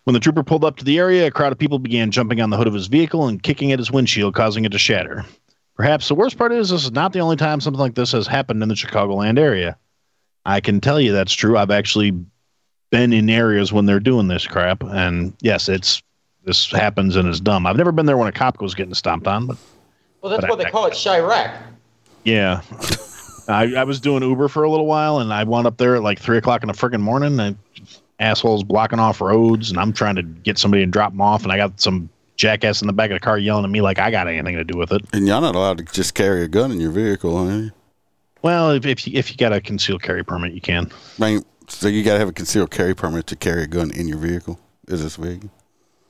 [0.03, 2.49] When the trooper pulled up to the area, a crowd of people began jumping on
[2.49, 5.25] the hood of his vehicle and kicking at his windshield, causing it to shatter.
[5.77, 8.25] Perhaps the worst part is this is not the only time something like this has
[8.27, 9.77] happened in the Chicagoland area.
[10.45, 11.57] I can tell you that's true.
[11.57, 12.13] I've actually
[12.89, 16.01] been in areas when they're doing this crap, and yes, it's
[16.45, 17.65] this happens and it's dumb.
[17.67, 19.57] I've never been there when a cop was getting stomped on, but
[20.21, 21.55] Well, that's But what I- they call it, Chiraq.
[22.23, 22.61] yeah.
[23.49, 26.03] I, I was doing Uber for a little while, and I wound up there at
[26.03, 27.39] like three o'clock in the friggin' morning.
[27.39, 27.57] And
[28.19, 31.51] assholes blocking off roads, and I'm trying to get somebody to drop them off, and
[31.51, 34.09] I got some jackass in the back of the car yelling at me like I
[34.09, 35.01] got anything to do with it.
[35.11, 37.71] And y'all not allowed to just carry a gun in your vehicle, are you?
[38.43, 40.89] Well, if if you, if you got a concealed carry permit, you can.
[41.19, 43.91] I mean, so you got to have a concealed carry permit to carry a gun
[43.91, 44.59] in your vehicle.
[44.87, 45.49] Is this vehicle?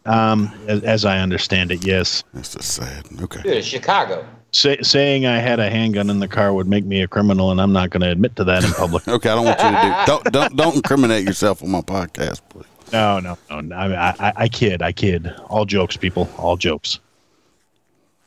[0.05, 2.23] Um, as, as I understand it, yes.
[2.33, 3.05] That's just sad.
[3.21, 3.41] Okay.
[3.41, 4.25] Dude, it's Chicago.
[4.51, 7.59] Say, saying I had a handgun in the car would make me a criminal, and
[7.59, 9.05] I'm not going to admit to that in public.
[9.07, 10.05] Okay, I don't want you to do.
[10.05, 12.65] Don't don't don't incriminate yourself on my podcast, please.
[12.91, 13.75] No, no, no.
[13.75, 14.81] I, I, I kid.
[14.81, 15.33] I kid.
[15.49, 16.29] All jokes, people.
[16.37, 16.99] All jokes.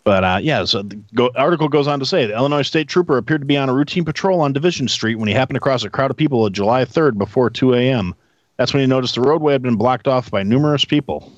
[0.05, 3.17] But uh, yeah, so the go, article goes on to say the Illinois State Trooper
[3.17, 5.91] appeared to be on a routine patrol on Division Street when he happened across a
[5.91, 8.15] crowd of people on July 3rd before 2 a.m.
[8.57, 11.33] That's when he noticed the roadway had been blocked off by numerous people.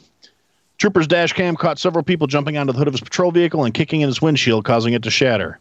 [0.78, 3.74] Trooper's dash cam caught several people jumping onto the hood of his patrol vehicle and
[3.74, 5.58] kicking in his windshield, causing it to shatter.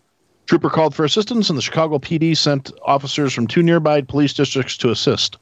[0.48, 4.78] Trooper called for assistance, and the Chicago PD sent officers from two nearby police districts
[4.78, 5.38] to assist.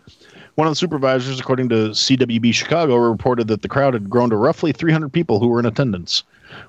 [0.60, 4.36] One of the supervisors, according to CWB Chicago, reported that the crowd had grown to
[4.36, 6.24] roughly 300 people who were in attendance.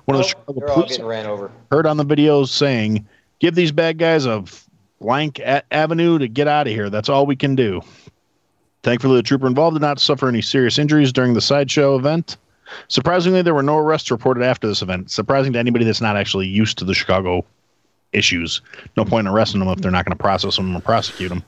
[0.05, 1.51] One of the Oh, Chicago police ran over.
[1.73, 3.05] heard on the video saying,
[3.39, 4.45] "Give these bad guys a
[5.01, 6.89] blank a- avenue to get out of here.
[6.89, 7.81] That's all we can do."
[8.81, 12.37] Thankfully, the trooper involved did not suffer any serious injuries during the sideshow event.
[12.87, 15.11] Surprisingly, there were no arrests reported after this event.
[15.11, 17.43] Surprising to anybody that's not actually used to the Chicago
[18.13, 18.61] issues.
[18.95, 21.43] No point in arresting them if they're not going to process them or prosecute them.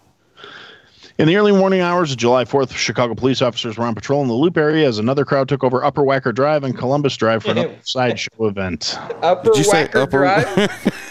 [1.19, 4.28] In the early morning hours of July 4th, Chicago police officers were on patrol in
[4.28, 7.52] the Loop area as another crowd took over Upper Wacker Drive and Columbus Drive for
[7.52, 8.97] another sideshow event.
[9.21, 10.99] Upper Did you say Wacker upper- Drive?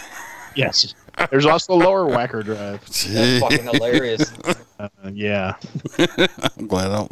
[0.55, 0.93] Yes.
[1.31, 2.79] There's also Lower Wacker Drive.
[2.85, 4.31] That's fucking hilarious.
[4.77, 5.55] Uh, yeah.
[5.97, 7.11] I'm glad I don't.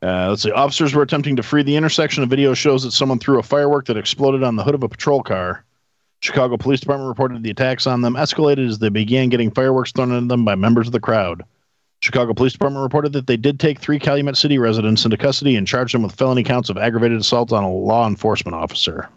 [0.00, 0.50] Uh, let's see.
[0.50, 2.22] Officers were attempting to free the intersection.
[2.22, 4.88] A video shows that someone threw a firework that exploded on the hood of a
[4.88, 5.62] patrol car.
[6.20, 10.12] Chicago Police Department reported the attacks on them escalated as they began getting fireworks thrown
[10.12, 11.42] at them by members of the crowd.
[12.00, 15.66] Chicago Police Department reported that they did take three Calumet City residents into custody and
[15.66, 19.08] charged them with felony counts of aggravated assault on a law enforcement officer.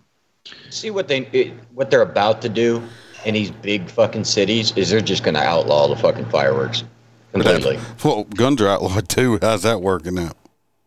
[0.70, 2.82] See what they what they're about to do
[3.26, 6.84] in these big fucking cities is they're just going to outlaw the fucking fireworks
[7.32, 7.80] completely.
[8.04, 9.38] Well, guns are outlawed too.
[9.42, 10.36] How's that working out?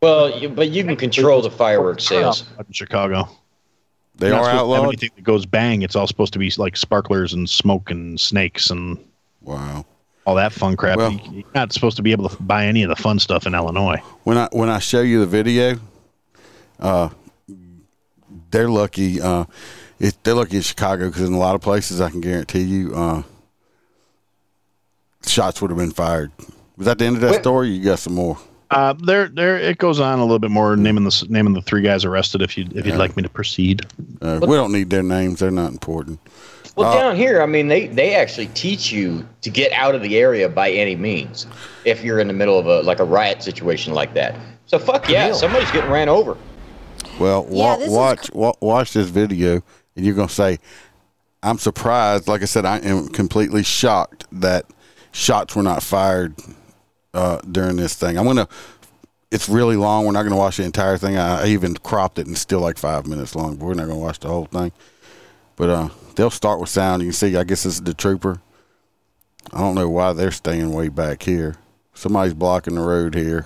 [0.02, 2.44] Well, you, but you can control the fireworks sales.
[2.58, 3.28] in Chicago.
[4.16, 4.88] They You're not are supposed to have outlawed.
[4.88, 8.70] Anything that goes bang, it's all supposed to be like sparklers and smoke and snakes
[8.70, 8.98] and
[9.42, 9.84] Wow.
[10.24, 10.98] all that fun crap.
[10.98, 13.46] Well- You- You're not supposed to be able to buy any of the fun stuff
[13.46, 14.00] in Illinois.
[14.22, 15.78] When I when I show you the video,
[16.78, 17.08] uh,
[18.50, 19.20] they're lucky.
[19.20, 19.44] Uh,
[19.98, 22.94] it, they're lucky in Chicago because in a lot of places, I can guarantee you,
[22.94, 23.22] uh,
[25.26, 26.30] shots would have been fired.
[26.76, 27.40] Was that the end of that Wait.
[27.40, 27.68] story?
[27.70, 28.38] You got some more?
[28.74, 31.80] Uh, there, there, it goes on a little bit more naming the naming the three
[31.82, 32.42] guys arrested.
[32.42, 33.86] If you if you'd like me to proceed,
[34.20, 36.18] Uh, we don't need their names; they're not important.
[36.76, 40.18] Well, down here, I mean, they they actually teach you to get out of the
[40.18, 41.46] area by any means
[41.84, 44.34] if you're in the middle of a like a riot situation like that.
[44.66, 46.36] So fuck yeah, somebody's getting ran over.
[47.20, 49.62] Well, Yeah, wa- this is watch wa- watch this video,
[49.94, 50.58] and you're gonna say,
[51.44, 54.64] "I'm surprised." Like I said, I am completely shocked that
[55.12, 56.34] shots were not fired
[57.14, 58.18] uh, during this thing.
[58.18, 58.48] I'm gonna.
[59.30, 60.04] It's really long.
[60.04, 61.16] We're not gonna watch the entire thing.
[61.16, 63.56] I, I even cropped it, and it's still like five minutes long.
[63.56, 64.72] But we're not gonna watch the whole thing.
[65.56, 67.02] But uh, they'll start with sound.
[67.02, 67.36] You can see.
[67.36, 68.40] I guess is the trooper.
[69.52, 71.56] I don't know why they're staying way back here.
[71.94, 73.44] Somebody's blocking the road here.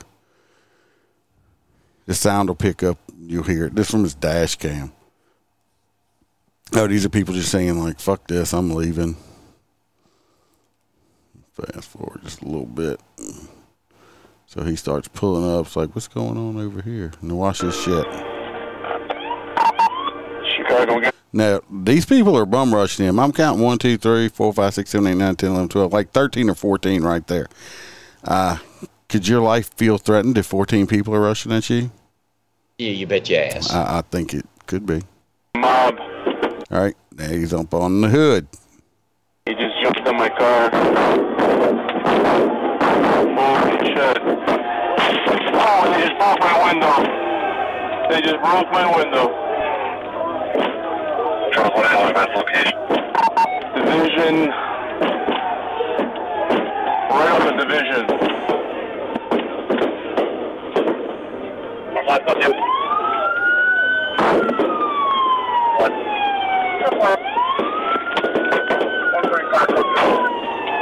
[2.07, 2.98] The sound will pick up.
[3.20, 3.74] You'll hear it.
[3.74, 4.92] This his dash cam.
[6.74, 9.16] Oh, these are people just saying like, "Fuck this, I'm leaving."
[11.55, 13.01] Fast forward just a little bit.
[14.49, 15.66] So he starts pulling up.
[15.66, 17.12] It's like, what's going on over here?
[17.20, 18.07] And watch this shit.
[20.57, 21.11] Chicago.
[21.34, 23.20] Now, these people are bum rushing him.
[23.20, 26.12] I'm counting 1, 2, 3, 4, 5, 6, 7, 8, 9, 10, 11, 12, like
[26.12, 27.46] 13 or 14 right there.
[28.24, 28.57] Uh,
[29.11, 31.90] could your life feel threatened if 14 people are rushing at you?
[32.78, 33.70] Yeah, you bet your ass.
[33.70, 35.03] I, I think it could be.
[35.59, 35.99] Mob.
[36.70, 38.49] All right, now he's up on the hood.
[39.44, 40.70] He just jumped on my car.
[43.38, 44.38] Holy shit.
[45.68, 46.96] They just broke my window.
[48.08, 49.28] They just broke my window.
[52.34, 52.72] Location?
[53.74, 54.34] Division.
[57.10, 58.04] Right on the division.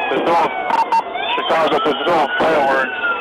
[0.09, 0.51] They're doing,
[1.35, 3.16] Chicago, they're doing fireworks.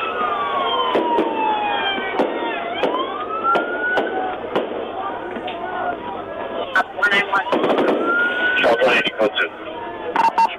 [7.10, 7.22] There's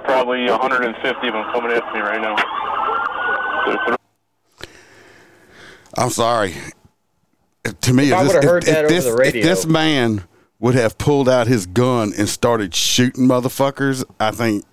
[0.04, 2.36] probably 150 of them coming at me right now.
[5.96, 6.54] I'm sorry.
[7.82, 10.24] To me, If I this, would've heard that over this, the radio- if this man
[10.60, 14.64] would have pulled out his gun and started shooting motherfuckers, I think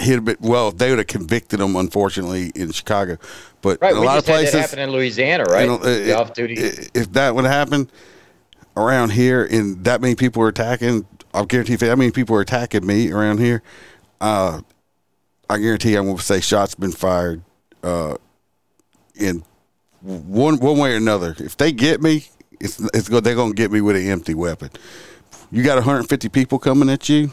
[0.00, 0.36] he'd have been.
[0.40, 3.16] Well, they would have convicted him, unfortunately, in Chicago.
[3.62, 5.62] But Right, in a we lot just of places, that happen in Louisiana, right?
[5.62, 6.54] you know, the off-duty.
[6.94, 7.88] if that would happen
[8.80, 12.40] around here and that many people are attacking, I guarantee if that many people are
[12.40, 13.62] attacking me around here,
[14.20, 14.60] uh,
[15.48, 17.42] I guarantee I'm going to say shots been fired
[17.82, 18.16] uh,
[19.14, 19.44] in
[20.00, 21.34] one one way or another.
[21.38, 22.26] If they get me,
[22.60, 23.08] it's it's.
[23.08, 24.70] They're going to get me with an empty weapon.
[25.50, 27.32] You got 150 people coming at you.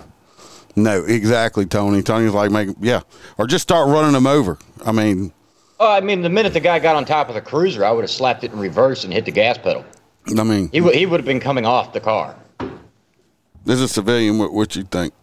[0.76, 2.02] No, exactly, Tony.
[2.02, 3.02] Tony's like, make yeah,
[3.38, 4.58] or just start running them over.
[4.86, 5.32] I mean,
[5.80, 8.04] oh, I mean, the minute the guy got on top of the cruiser, I would
[8.04, 9.86] have slapped it in reverse and hit the gas pedal.
[10.38, 12.36] I mean, He would he would have been coming off the car.
[13.68, 15.14] As a civilian, what, what you think?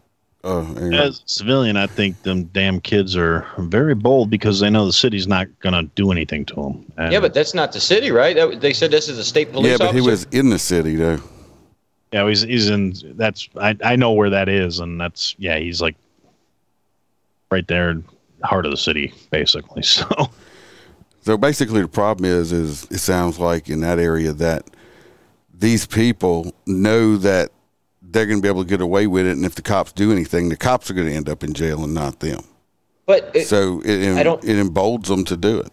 [0.42, 4.84] Uh, As a civilian, I think them damn kids are very bold because they know
[4.84, 6.92] the city's not going to do anything to them.
[6.98, 8.36] And yeah, but that's not the city, right?
[8.36, 10.02] That, they said this is a state police yeah, but officer.
[10.02, 11.18] he was in the city though.
[12.12, 12.94] yeah, he's he's in.
[13.16, 15.96] That's I I know where that is, and that's yeah, he's like
[17.50, 18.05] right there, in
[18.40, 19.82] the heart of the city, basically.
[19.94, 20.07] So
[21.22, 24.64] So basically, the problem is, is it sounds like in that area that
[25.59, 27.50] these people know that
[28.02, 30.12] they're going to be able to get away with it, and if the cops do
[30.12, 32.40] anything, the cops are going to end up in jail and not them.
[33.07, 35.72] But it, so it, I don't- it emboldens them to do it.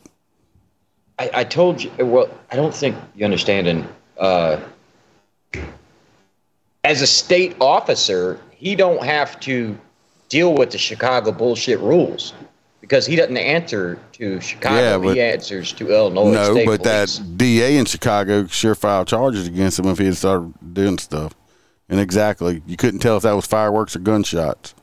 [1.20, 1.92] I, I told you.
[2.00, 3.68] Well, I don't think you understand.
[3.68, 4.60] And uh,
[6.84, 9.78] as a state officer, he don't have to
[10.30, 12.34] deal with the Chicago bullshit rules
[12.92, 14.76] because he doesn't answer to Chicago.
[14.76, 17.20] Yeah, but- he answers to Illinois no, State but Police.
[17.20, 21.34] that DA in Chicago sure filed charges against him if he had started doing stuff.
[21.88, 24.76] And exactly, you couldn't tell if that was fireworks or gunshots.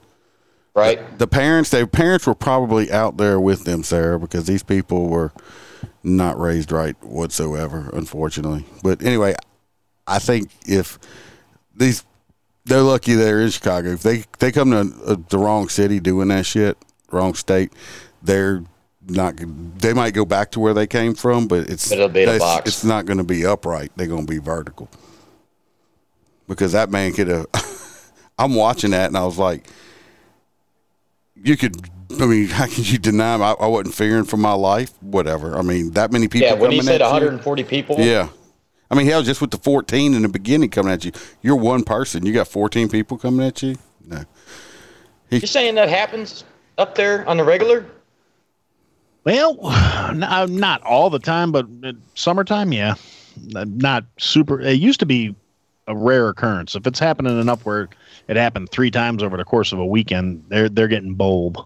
[0.75, 0.99] Right.
[1.11, 5.09] The, the parents, their parents were probably out there with them, Sarah, because these people
[5.09, 5.31] were
[6.03, 8.65] not raised right whatsoever, unfortunately.
[8.83, 9.35] But anyway,
[10.07, 10.99] I think if
[11.77, 12.05] these,
[12.65, 13.91] they're lucky they're in Chicago.
[13.91, 16.79] If they they come to uh, the wrong city doing that shit,
[17.11, 17.73] wrong state,
[18.23, 18.63] they're
[19.07, 19.35] not.
[19.79, 22.39] They might go back to where they came from, but it's But it'll be a
[22.39, 22.69] box.
[22.69, 23.93] It's not going to be upright.
[23.97, 24.89] They're going to be vertical
[26.47, 27.47] because that man could have.
[28.39, 29.67] I'm watching that and I was like,
[31.35, 31.77] you could.
[32.21, 33.37] I mean, how can you deny?
[33.37, 34.93] I, I wasn't fearing for my life.
[35.03, 35.57] Whatever.
[35.57, 36.49] I mean, that many people.
[36.49, 37.13] yeah, when he said at you.
[37.13, 37.97] 140 people.
[37.99, 38.29] Yeah.
[38.91, 41.85] I mean, hell, just with the 14 in the beginning coming at you, you're one
[41.85, 42.25] person.
[42.25, 43.77] You got 14 people coming at you.
[44.03, 44.25] No.
[45.29, 46.45] You're saying that happens
[46.79, 47.85] up there on the regular?
[49.25, 49.59] Well,
[50.11, 52.95] n- uh, not all the time, but uh, summertime, yeah.
[53.53, 54.61] Not super.
[54.61, 55.35] It used to be
[55.87, 56.75] a rare occurrence.
[56.75, 57.89] If it's happening enough where
[58.27, 61.65] it happened three times over the course of a weekend, they're they're getting bold.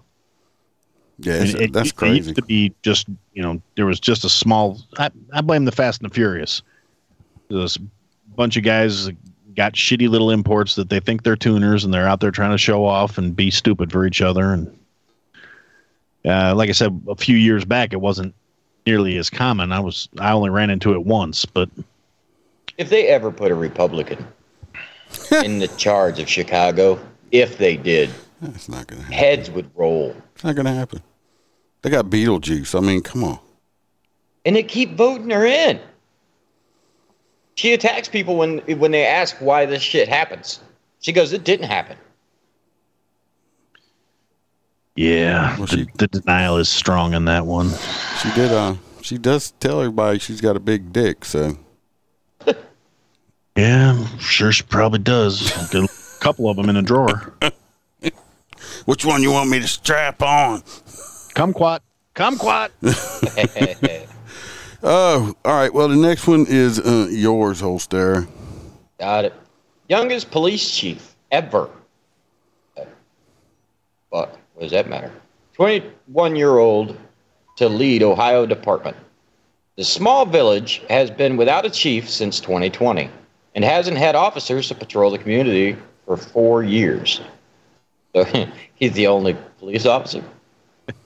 [1.18, 2.16] Yeah, And it's- that's It crazy.
[2.16, 4.80] used to be just you know there was just a small.
[4.98, 6.62] I, I blame the Fast and the Furious.
[7.48, 7.80] There's a
[8.36, 9.08] bunch of guys
[9.54, 12.58] got shitty little imports that they think they're tuners and they're out there trying to
[12.58, 14.52] show off and be stupid for each other.
[14.52, 14.74] And
[16.24, 18.34] uh, like I said, a few years back, it wasn't
[18.86, 19.72] nearly as common.
[19.72, 21.68] I was I only ran into it once, but
[22.78, 24.26] If they ever put a Republican
[25.44, 26.98] in the charge of Chicago,
[27.30, 28.10] if they did,
[28.40, 29.18] That's not going to happen.
[29.18, 30.14] heads would roll.
[30.34, 31.00] It's not going to happen.
[31.82, 32.76] They got Beetlejuice.
[32.76, 33.38] I mean, come on.
[34.44, 35.80] And they keep voting her in.
[37.54, 40.60] She attacks people when when they ask why this shit happens.
[41.00, 41.96] She goes, "It didn't happen."
[44.96, 47.70] Yeah, the, the denial is strong in that one.
[48.20, 48.52] She did.
[48.52, 51.24] Uh, she does tell everybody she's got a big dick.
[51.24, 51.56] So
[53.56, 55.50] Yeah, I'm sure she probably does.
[55.70, 55.88] Got a
[56.20, 57.34] couple of them in a drawer.
[58.86, 60.62] which one you want me to strap on?
[61.34, 61.80] Kumquat,
[62.14, 62.70] kumquat.
[64.84, 65.72] Oh, all right.
[65.72, 68.26] Well, the next one is uh, yours, Holster.
[68.98, 69.34] Got it.
[69.88, 71.70] Youngest police chief ever.
[74.10, 75.12] But what does that matter?
[75.54, 76.96] 21 year old
[77.56, 78.96] to lead Ohio Department.
[79.76, 83.10] The small village has been without a chief since 2020
[83.54, 85.76] and hasn't had officers to patrol the community
[86.06, 87.20] for four years.
[88.14, 88.24] So
[88.74, 90.22] he's the only police officer.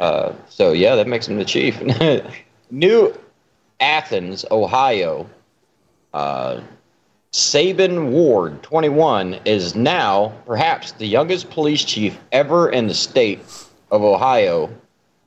[0.00, 1.80] Uh, so yeah, that makes him the chief.
[2.70, 3.16] New
[3.80, 5.28] Athens, Ohio.
[6.12, 6.60] Uh,
[7.36, 13.40] Sabin Ward, 21, is now perhaps the youngest police chief ever in the state
[13.90, 14.70] of Ohio,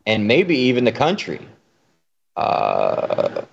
[0.08, 1.48] and maybe even the country.
[2.36, 3.44] Uh,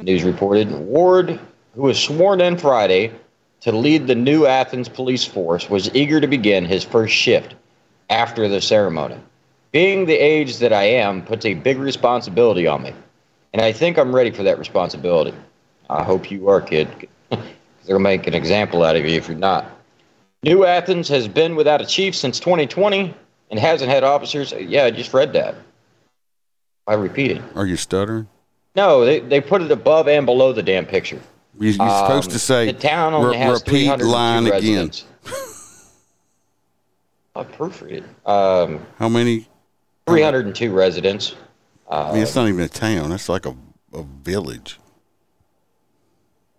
[0.00, 1.38] news reported Ward,
[1.76, 3.12] who was sworn in Friday
[3.60, 7.54] to lead the new Athens police force, was eager to begin his first shift
[8.08, 9.18] after the ceremony.
[9.70, 12.92] Being the age that I am puts a big responsibility on me,
[13.52, 15.32] and I think I'm ready for that responsibility.
[15.88, 17.06] I hope you are, kid.
[17.90, 19.68] They'll make an example out of you if you're not.
[20.44, 23.12] New Athens has been without a chief since 2020
[23.50, 24.52] and hasn't had officers.
[24.56, 25.56] Yeah, I just read that.
[26.86, 27.42] I repeated.
[27.56, 28.28] Are you stuttering?
[28.76, 31.20] No, they, they put it above and below the damn picture.
[31.58, 32.66] You- You're supposed Um, to say.
[32.66, 34.90] the town only re- has repeat 302 line again.
[37.34, 38.04] I proofread it.
[38.24, 39.48] Um, How many?
[40.06, 41.34] 302 residents.
[41.90, 43.10] I mean, it's not even a town.
[43.10, 43.56] It's like a,
[43.92, 44.78] a village.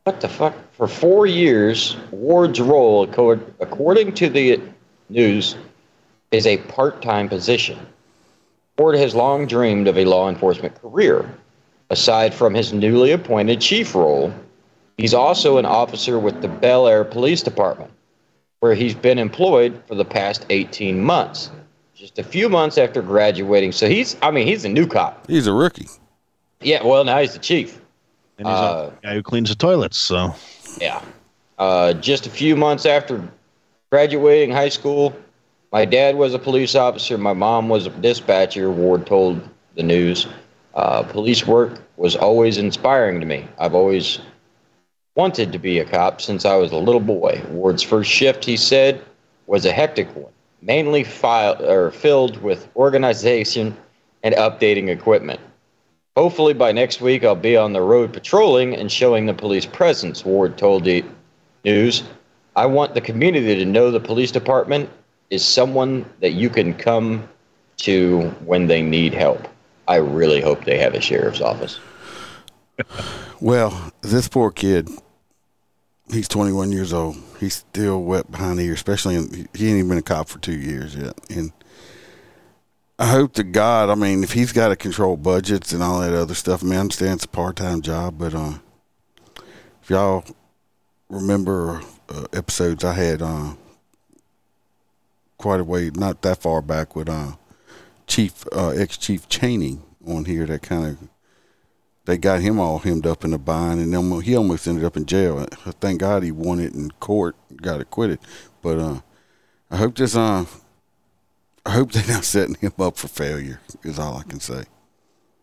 [0.04, 0.56] What the fuck?
[0.74, 4.60] For four years, Ward's role, according to the
[5.10, 5.56] news,
[6.32, 7.78] is a part time position.
[8.80, 11.30] Ward has long dreamed of a law enforcement career.
[11.92, 14.34] Aside from his newly appointed chief role,
[14.98, 17.92] he's also an officer with the Bellaire Police Department,
[18.62, 21.52] where he's been employed for the past 18 months.
[21.94, 23.74] Just a few months after graduating.
[23.74, 25.28] So he's, I mean, he's a new cop.
[25.28, 25.90] He's a rookie.
[26.62, 27.81] Yeah, well, now he's the chief.
[28.42, 29.98] And he's Uh, a guy who cleans the toilets.
[29.98, 30.34] So
[30.80, 31.02] Yeah.
[31.60, 33.22] Uh, just a few months after
[33.92, 35.14] graduating high school,
[35.72, 37.18] my dad was a police officer.
[37.20, 38.72] My mom was a dispatcher.
[38.72, 39.40] Ward told
[39.76, 40.26] the news.
[40.74, 43.48] Uh, police work was always inspiring to me.
[43.60, 44.20] I've always
[45.16, 47.44] wanted to be a cop since I was a little boy.
[47.50, 49.02] Ward's first shift, he said,
[49.46, 50.32] was a hectic one,
[50.62, 53.78] mainly file, or filled with organization
[54.24, 55.40] and updating equipment.
[56.18, 60.26] Hopefully by next week I'll be on the road patrolling and showing the police presence,
[60.26, 61.06] Ward told the
[61.64, 62.04] news.
[62.56, 64.90] I want the community to know the police department
[65.30, 67.28] is someone that you can come
[67.78, 69.48] to when they need help.
[69.88, 71.80] I really hope they have a sheriff's office.
[73.42, 74.88] Well, this poor kid,
[76.12, 77.18] he's 21 years old.
[77.40, 80.38] He's still wet behind the ears, especially in, he ain't even been a cop for
[80.38, 81.20] two years yet.
[81.32, 81.52] And
[83.02, 86.14] I hope to God, I mean, if he's got to control budgets and all that
[86.14, 88.60] other stuff, I mean, I understand it's a part time job, but uh,
[89.82, 90.24] if y'all
[91.10, 93.56] remember uh, episodes I had uh,
[95.40, 97.38] quite a way, not that far back with uh,
[98.06, 101.10] Chief, uh, ex Chief Cheney on here that kind of
[102.06, 104.96] they got him all hemmed up in a bind, and then he almost ended up
[104.96, 105.44] in jail.
[105.80, 108.20] Thank God he won it in court, got acquitted.
[108.62, 109.00] But uh,
[109.72, 110.16] I hope this.
[111.66, 113.60] I hope they're not setting him up for failure.
[113.84, 114.64] Is all I can say.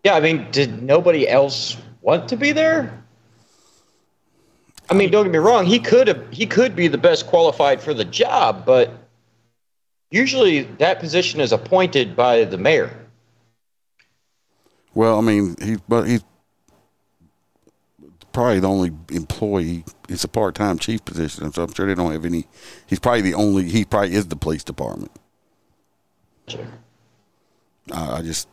[0.05, 3.05] Yeah, I mean, did nobody else want to be there?
[4.91, 7.81] I mean, don't get me wrong, he could have he could be the best qualified
[7.81, 8.91] for the job, but
[10.11, 12.97] usually that position is appointed by the mayor.
[14.95, 16.25] Well, I mean, he but he's
[18.33, 19.85] probably the only employee.
[20.09, 22.47] It's a part-time chief position, so I'm sure they don't have any.
[22.87, 23.69] He's probably the only.
[23.69, 25.13] He probably is the police department.
[27.93, 28.49] I I just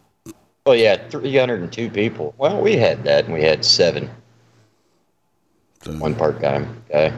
[0.67, 2.33] Oh yeah, 302 people.
[2.39, 4.09] Well, we had that, and we had seven.
[5.99, 7.13] One part-time guy.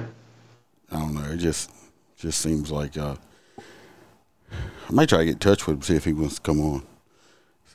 [0.91, 1.31] I don't know.
[1.31, 1.71] It just
[2.17, 3.15] just seems like uh,
[3.61, 6.59] I might try to get in touch with him see if he wants to come
[6.59, 6.85] on.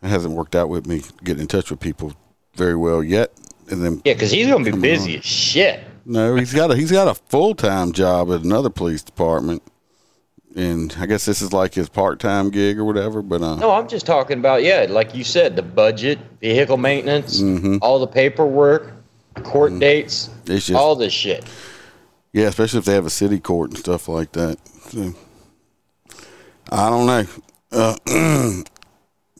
[0.02, 2.12] It hasn't worked out with me getting in touch with people
[2.54, 3.32] very well yet,
[3.70, 5.18] and then Yeah, because he's gonna be busy on.
[5.20, 5.80] as shit.
[6.04, 9.62] no, he's got a he's got a full time job at another police department,
[10.56, 13.22] and I guess this is like his part time gig or whatever.
[13.22, 17.40] But uh, No, I'm just talking about yeah, like you said, the budget, vehicle maintenance,
[17.40, 17.78] Mm-hmm.
[17.82, 18.92] all the paperwork,
[19.42, 21.44] court dates, It's just- all this shit.
[22.32, 24.56] Yeah, especially if they have a city court and stuff like that.
[24.88, 25.12] So,
[26.70, 27.26] I don't know.
[27.70, 27.96] Uh,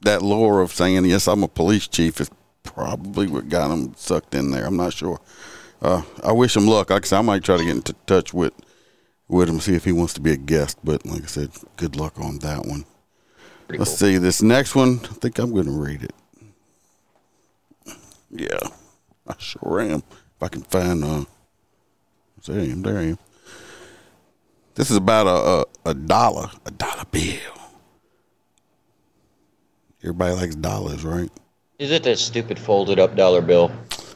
[0.02, 2.30] that lore of saying yes, I'm a police chief is
[2.62, 4.66] probably what got him sucked in there.
[4.66, 5.20] I'm not sure.
[5.80, 6.90] Uh, I wish him luck.
[6.90, 8.52] Like I said, I might try to get in t- touch with
[9.33, 10.78] with him see if he wants to be a guest.
[10.85, 12.85] But like I said, good luck on that one.
[13.70, 15.01] Let's see this next one.
[15.05, 16.12] I think I'm going to read it.
[18.30, 18.68] Yeah,
[19.26, 20.03] I sure am.
[20.37, 21.24] If I can find uh,
[22.47, 22.83] there I am.
[22.83, 23.18] There I am.
[24.74, 27.39] This is about a, a, a dollar, a dollar bill.
[30.03, 31.30] Everybody likes dollars, right?
[31.78, 33.70] Is it that stupid folded up dollar bill?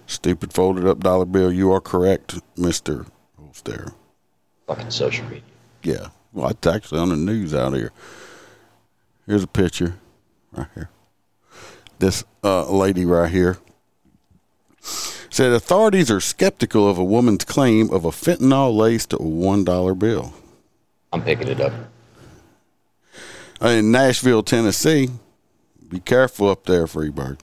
[0.07, 1.53] Stupid folded up dollar bill.
[1.53, 3.07] You are correct, Mister
[3.39, 3.93] Holster.
[4.67, 5.43] Fucking social media.
[5.83, 6.09] Yeah.
[6.33, 7.93] Well, it's actually on the news out here.
[9.27, 9.95] Here's a picture
[10.53, 10.91] right here.
[11.99, 13.59] This uh, lady right here
[15.31, 20.35] said authorities are skeptical of a woman's claim of a fentanyl laced one dollar bill.
[21.13, 21.73] I'm picking it up.
[23.61, 25.09] In Nashville, Tennessee,
[25.89, 27.39] be careful up there, Freebird.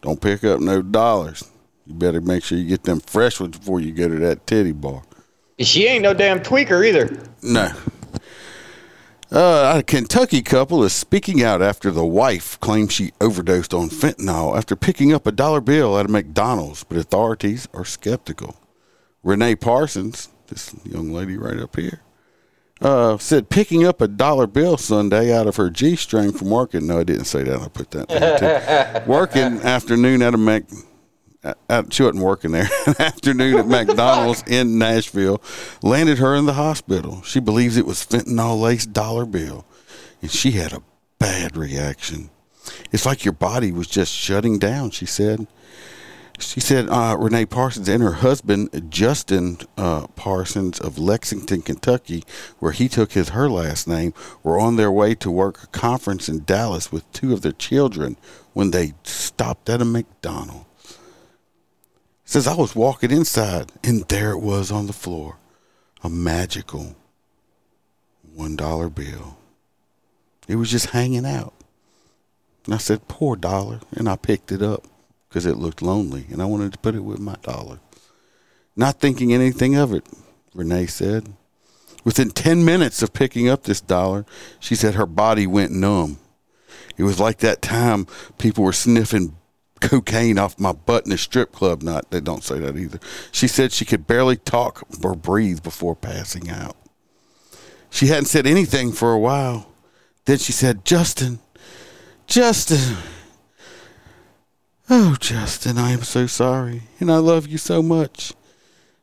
[0.00, 1.44] Don't pick up no dollars.
[1.86, 4.72] You better make sure you get them fresh ones before you go to that titty
[4.72, 5.02] bar.
[5.58, 7.22] She ain't no damn tweaker either.
[7.42, 7.72] No.
[9.30, 14.54] Uh, a Kentucky couple is speaking out after the wife claims she overdosed on fentanyl
[14.54, 18.56] after picking up a dollar bill at a McDonald's, but authorities are skeptical.
[19.22, 22.02] Renee Parsons, this young lady right up here,
[22.82, 26.86] uh, said picking up a dollar bill Sunday out of her G string from working.
[26.86, 27.58] No, I didn't say that.
[27.60, 29.06] I put that there too.
[29.10, 30.64] working afternoon at a Mc.
[31.90, 32.68] She wasn't working there.
[32.86, 35.42] An afternoon at McDonald's in Nashville
[35.82, 37.22] landed her in the hospital.
[37.22, 39.66] She believes it was fentanyl laced dollar bill,
[40.20, 40.82] and she had a
[41.18, 42.30] bad reaction.
[42.92, 44.90] It's like your body was just shutting down.
[44.90, 45.46] She said.
[46.38, 52.24] She said uh, Renee Parsons and her husband Justin uh, Parsons of Lexington, Kentucky,
[52.58, 54.12] where he took his her last name,
[54.42, 58.16] were on their way to work a conference in Dallas with two of their children
[58.54, 60.64] when they stopped at a McDonald's.
[62.32, 65.36] Says I was walking inside and there it was on the floor,
[66.02, 66.96] a magical
[68.34, 69.36] one dollar bill.
[70.48, 71.52] It was just hanging out.
[72.64, 73.80] And I said, poor dollar.
[73.90, 74.86] And I picked it up
[75.28, 77.80] because it looked lonely and I wanted to put it with my dollar.
[78.74, 80.06] Not thinking anything of it,
[80.54, 81.34] Renee said.
[82.02, 84.24] Within 10 minutes of picking up this dollar,
[84.58, 86.18] she said her body went numb.
[86.96, 88.06] It was like that time
[88.38, 89.36] people were sniffing
[89.82, 91.82] cocaine off my butt in a strip club.
[91.82, 92.98] Not, they don't say that either.
[93.30, 96.76] She said she could barely talk or breathe before passing out.
[97.90, 99.70] She hadn't said anything for a while.
[100.24, 101.40] Then she said, Justin,
[102.26, 102.96] Justin.
[104.88, 108.32] Oh, Justin, I am so sorry, and I love you so much.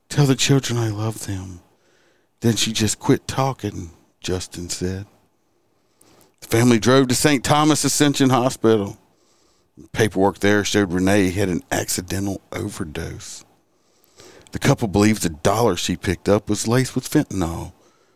[0.07, 1.59] Tell the children I love them.
[2.41, 5.05] Then she just quit talking, Justin said.
[6.41, 7.43] The family drove to St.
[7.43, 8.97] Thomas Ascension Hospital.
[9.91, 13.43] Paperwork there showed Renee had an accidental overdose.
[14.51, 17.73] The couple believes the dollar she picked up was laced with fentanyl.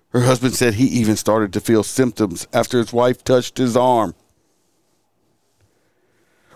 [0.10, 4.16] Her husband said he even started to feel symptoms after his wife touched his arm.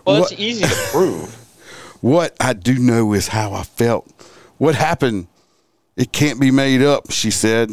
[0.04, 1.34] Well, What- it's easy to prove.
[2.00, 4.08] What I do know is how I felt.
[4.56, 5.26] What happened?
[5.96, 7.72] It can't be made up, she said.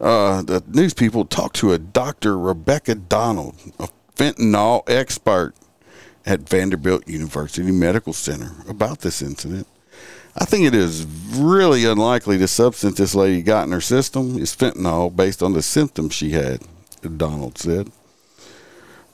[0.00, 2.38] Uh, the news people talked to a Dr.
[2.38, 5.52] Rebecca Donald, a fentanyl expert
[6.30, 9.66] at Vanderbilt University Medical Center, about this incident.
[10.36, 11.04] I think it is
[11.34, 15.62] really unlikely the substance this lady got in her system is fentanyl based on the
[15.62, 16.62] symptoms she had,
[17.16, 17.90] Donald said.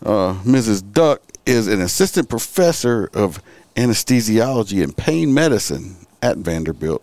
[0.05, 0.93] Uh, Mrs.
[0.93, 3.43] Duck is an assistant professor of
[3.77, 7.03] anesthesiology and pain medicine at Vanderbilt.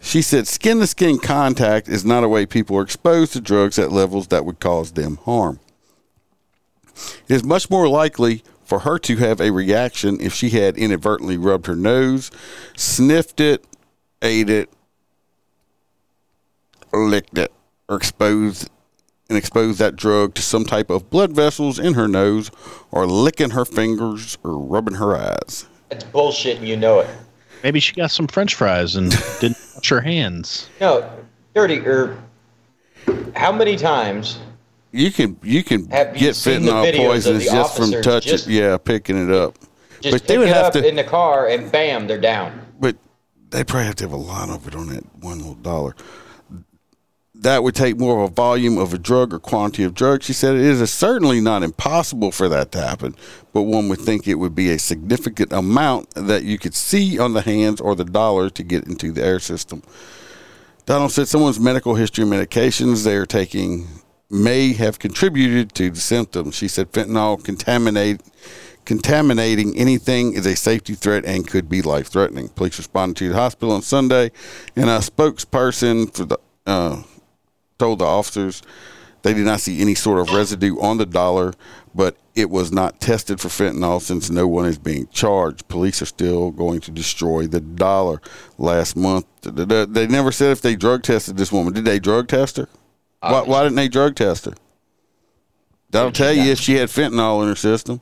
[0.00, 3.80] She said skin to skin contact is not a way people are exposed to drugs
[3.80, 5.58] at levels that would cause them harm.
[7.26, 11.36] It is much more likely for her to have a reaction if she had inadvertently
[11.36, 12.30] rubbed her nose,
[12.76, 13.64] sniffed it,
[14.22, 14.70] ate it,
[16.92, 17.52] licked it,
[17.88, 18.70] or exposed
[19.28, 22.50] and exposed that drug to some type of blood vessels in her nose,
[22.90, 25.66] or licking her fingers or rubbing her eyes.
[25.88, 27.08] That's bullshit, and you know it.
[27.62, 29.10] Maybe she got some French fries and
[29.40, 30.68] didn't wash her hands.
[30.80, 31.10] No,
[31.54, 31.78] dirty.
[31.78, 32.18] Or
[33.34, 34.38] how many times?
[34.94, 39.34] You can you can Have get fentanyl poisons just from touching, just- yeah, picking it
[39.34, 39.58] up.
[40.00, 42.20] Just but pick they would it have up to, in the car, and bam, they're
[42.20, 42.60] down.
[42.78, 42.96] but
[43.50, 45.96] they probably have to have a lot of it on that one little dollar.
[47.34, 50.22] That would take more of a volume of a drug or quantity of drug.
[50.22, 53.16] She said it is certainly not impossible for that to happen,
[53.52, 57.32] but one would think it would be a significant amount that you could see on
[57.32, 59.82] the hands or the dollar to get into the air system.
[60.86, 63.88] Donald said someone's medical history and medications they are taking
[64.30, 66.54] may have contributed to the symptoms.
[66.54, 68.20] She said fentanyl contaminate
[68.84, 72.48] contaminating anything is a safety threat and could be life threatening.
[72.50, 74.30] Police responded to the hospital on Sunday,
[74.76, 77.02] and a spokesperson for the uh,
[77.78, 78.62] told the officers
[79.22, 81.54] they did not see any sort of residue on the dollar,
[81.94, 85.66] but it was not tested for fentanyl since no one is being charged.
[85.68, 88.20] Police are still going to destroy the dollar.
[88.58, 91.72] Last month, they never said if they drug tested this woman.
[91.72, 92.68] Did they drug test her?
[93.32, 94.54] Why, why didn't they drug test her?
[95.90, 98.00] That'll tell you if she had fentanyl in her system.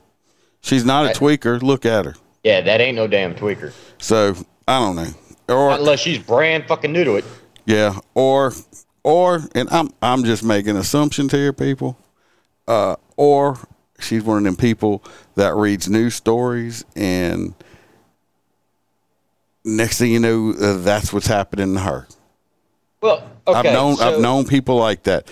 [0.62, 1.60] She's not a tweaker.
[1.60, 2.14] Look at her.
[2.42, 3.72] Yeah, that ain't no damn tweaker.
[3.98, 4.34] So
[4.66, 5.08] I don't know.
[5.48, 7.24] Or Unless she's brand fucking new to it.
[7.66, 8.52] Yeah, or
[9.04, 11.98] or and I'm I'm just making assumptions here, people.
[12.66, 13.58] Uh, or
[13.98, 15.04] she's one of them people
[15.34, 17.54] that reads news stories, and
[19.64, 22.06] next thing you know, uh, that's what's happening to her.
[23.02, 23.58] Well, okay.
[23.58, 25.28] I've known so- I've known people like that.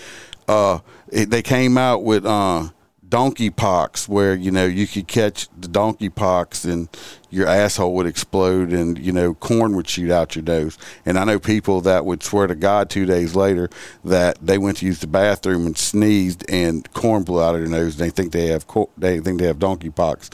[0.47, 0.79] Uh,
[1.11, 2.69] it, they came out with uh,
[3.07, 6.89] donkey pox, where you know you could catch the donkey pox and
[7.29, 10.77] your asshole would explode, and you know corn would shoot out your nose.
[11.05, 13.69] And I know people that would swear to God two days later
[14.03, 17.69] that they went to use the bathroom and sneezed, and corn blew out of their
[17.69, 17.99] nose.
[17.99, 20.29] And they think they have co- they think they have donkey pox.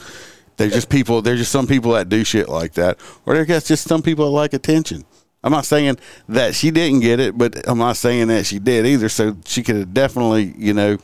[0.56, 1.22] They're just people.
[1.22, 4.32] They're just some people that do shit like that, or they're just some people that
[4.32, 5.04] like attention.
[5.42, 8.86] I'm not saying that she didn't get it, but I'm not saying that she did
[8.86, 9.08] either.
[9.08, 10.98] So she could have definitely, you know,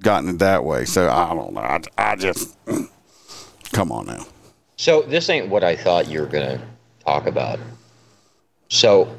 [0.00, 0.84] gotten it that way.
[0.84, 1.60] So I don't know.
[1.60, 2.56] I, I just
[3.72, 4.26] come on now.
[4.76, 6.60] So this ain't what I thought you were gonna
[7.04, 7.58] talk about.
[8.68, 9.14] So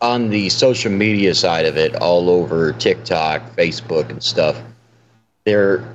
[0.00, 4.60] on the social media side of it, all over TikTok, Facebook, and stuff,
[5.44, 5.94] they're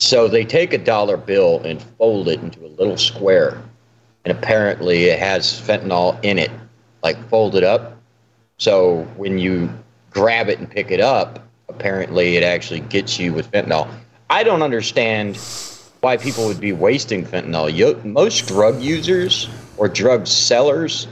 [0.00, 3.60] so they take a dollar bill and fold it into a little square,
[4.24, 6.50] and apparently it has fentanyl in it,
[7.08, 7.96] like folded up.
[8.58, 9.70] So when you
[10.10, 11.38] grab it and pick it up,
[11.68, 13.88] apparently it actually gets you with fentanyl.
[14.28, 15.38] I don't understand
[16.00, 17.74] why people would be wasting fentanyl.
[17.74, 19.48] Yo- most drug users
[19.78, 21.08] or drug sellers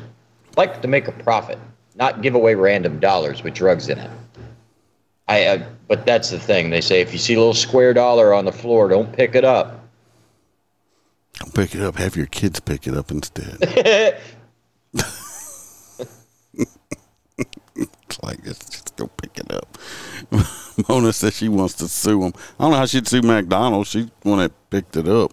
[0.57, 1.59] like to make a profit,
[1.95, 4.11] not give away random dollars with drugs in it.
[5.29, 6.71] I, I but that's the thing.
[6.71, 9.45] They say if you see a little square dollar on the floor, don't pick it
[9.45, 9.83] up.
[11.39, 11.97] Don't pick it up.
[11.97, 14.21] Have your kids pick it up instead.
[17.77, 19.79] it's like it's just go pick it up.
[20.89, 22.33] Mona says she wants to sue him.
[22.59, 23.91] I don't know how she'd sue McDonald's.
[23.91, 25.33] She one that picked it up.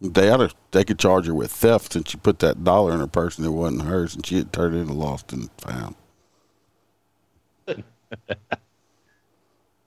[0.00, 3.06] They oughta, they could charge her with theft since she put that dollar in her
[3.06, 5.94] purse and it wasn't hers, and she had turned it in lost and found.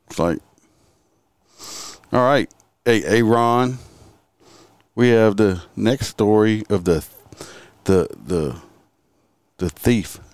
[0.10, 0.40] It's like,
[2.12, 2.50] all right,
[2.86, 3.78] hey, hey, Ron,
[4.96, 7.06] we have the next story of the,
[7.84, 8.56] the, the,
[9.58, 10.27] the thief, The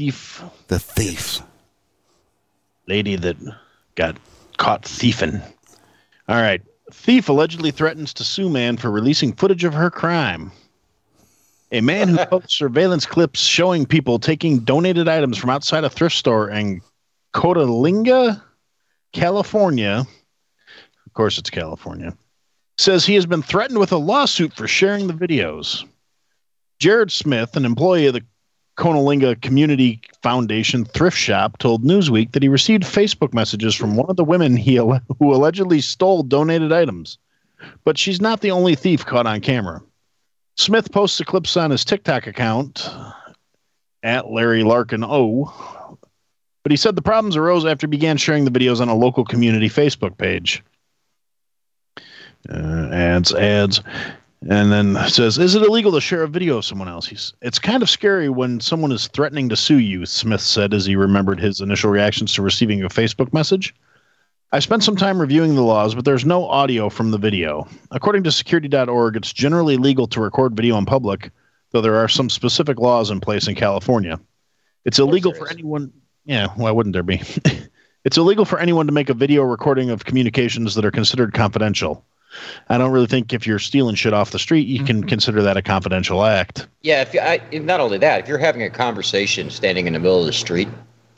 [0.00, 1.42] thief the thief.
[2.88, 3.36] lady that
[3.96, 4.16] got
[4.56, 5.42] caught thieving.
[6.26, 6.62] All right.
[6.90, 10.52] Thief allegedly threatens to sue man for releasing footage of her crime.
[11.70, 16.16] A man who posts surveillance clips showing people taking donated items from outside a thrift
[16.16, 16.80] store in
[17.34, 18.40] Coalinga,
[19.12, 20.06] California.
[21.04, 22.16] Of course, it's California.
[22.78, 25.86] Says he has been threatened with a lawsuit for sharing the videos.
[26.78, 28.24] Jared Smith, an employee of the
[28.80, 34.16] Coalinga Community Foundation thrift shop told Newsweek that he received Facebook messages from one of
[34.16, 37.18] the women he who allegedly stole donated items.
[37.84, 39.82] But she's not the only thief caught on camera.
[40.56, 42.88] Smith posts clips on his TikTok account
[44.02, 45.98] at Larry Larkin O.
[46.62, 49.26] But he said the problems arose after he began sharing the videos on a local
[49.26, 50.62] community Facebook page.
[52.48, 53.82] Uh, ads, ads.
[54.48, 57.58] And then says, "Is it illegal to share a video of someone else?" He's, "It's
[57.58, 61.40] kind of scary when someone is threatening to sue you," Smith said as he remembered
[61.40, 63.74] his initial reactions to receiving a Facebook message.
[64.52, 67.68] I spent some time reviewing the laws, but there's no audio from the video.
[67.90, 71.30] According to security.org, it's generally legal to record video in public,
[71.70, 74.18] though there are some specific laws in place in California.
[74.84, 75.92] It's illegal for anyone.
[76.24, 77.22] Yeah, why wouldn't there be?
[78.04, 82.04] it's illegal for anyone to make a video recording of communications that are considered confidential.
[82.68, 85.56] I don't really think if you're stealing shit off the street, you can consider that
[85.56, 86.68] a confidential act.
[86.82, 89.98] Yeah, if you, I, not only that, if you're having a conversation standing in the
[89.98, 90.68] middle of the street,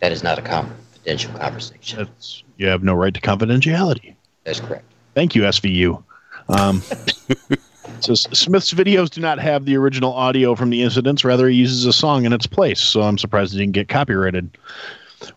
[0.00, 1.98] that is not a confidential conversation.
[1.98, 4.14] That's, you have no right to confidentiality.
[4.44, 4.84] That's correct.
[5.14, 6.02] Thank you, SVU.
[6.48, 6.80] Um,
[8.00, 11.24] so Smith's videos do not have the original audio from the incidents.
[11.24, 12.80] Rather, he uses a song in its place.
[12.80, 14.56] So I'm surprised it didn't get copyrighted.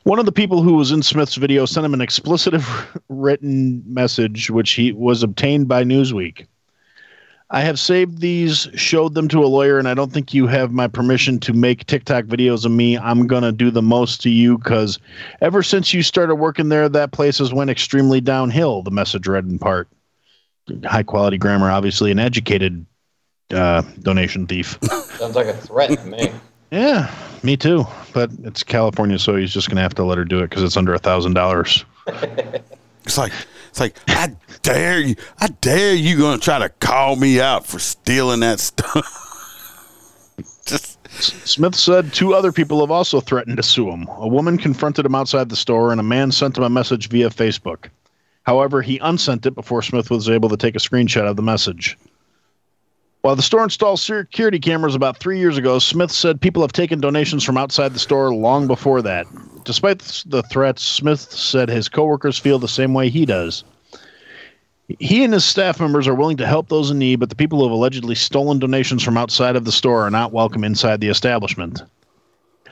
[0.04, 2.62] One of the people who was in Smith's video sent him an explicit
[3.10, 6.48] written message, which he was obtained by Newsweek.
[7.52, 10.72] I have saved these, showed them to a lawyer, and I don't think you have
[10.72, 12.98] my permission to make TikTok videos of me.
[12.98, 14.98] I'm gonna do the most to you because
[15.42, 18.82] ever since you started working there, that place has went extremely downhill.
[18.82, 19.88] The message read in part.
[20.86, 22.84] High quality grammar, obviously, an educated
[23.54, 24.80] uh, donation thief.
[24.82, 26.32] Sounds like a threat to me.
[26.72, 27.14] yeah,
[27.46, 27.86] me too.
[28.14, 30.78] But it's California, so he's just gonna have to let her do it because it's
[30.78, 31.86] under a thousand dollars.
[33.06, 33.34] It's like
[33.70, 37.78] it's like I dare you, I dare you, gonna try to call me out for
[37.78, 39.06] stealing that stuff.
[40.66, 40.98] Just
[41.48, 44.08] Smith said two other people have also threatened to sue him.
[44.18, 47.30] A woman confronted him outside the store, and a man sent him a message via
[47.30, 47.90] Facebook.
[48.44, 51.98] However, he unsent it before Smith was able to take a screenshot of the message.
[53.26, 57.02] While the store installed security cameras about three years ago, Smith said people have taken
[57.02, 59.26] donations from outside the store long before that.
[59.64, 63.64] Despite the threats, Smith said his coworkers feel the same way he does.
[65.00, 67.58] He and his staff members are willing to help those in need, but the people
[67.58, 71.10] who have allegedly stolen donations from outside of the store are not welcome inside the
[71.10, 71.82] establishment.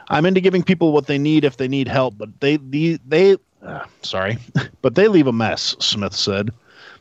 [0.09, 3.37] I'm into giving people what they need if they need help, but they they, they
[3.63, 4.37] uh, sorry,
[4.83, 6.51] but they leave a mess, Smith said.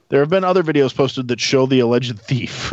[0.08, 2.72] There have been other videos posted that show the alleged thief.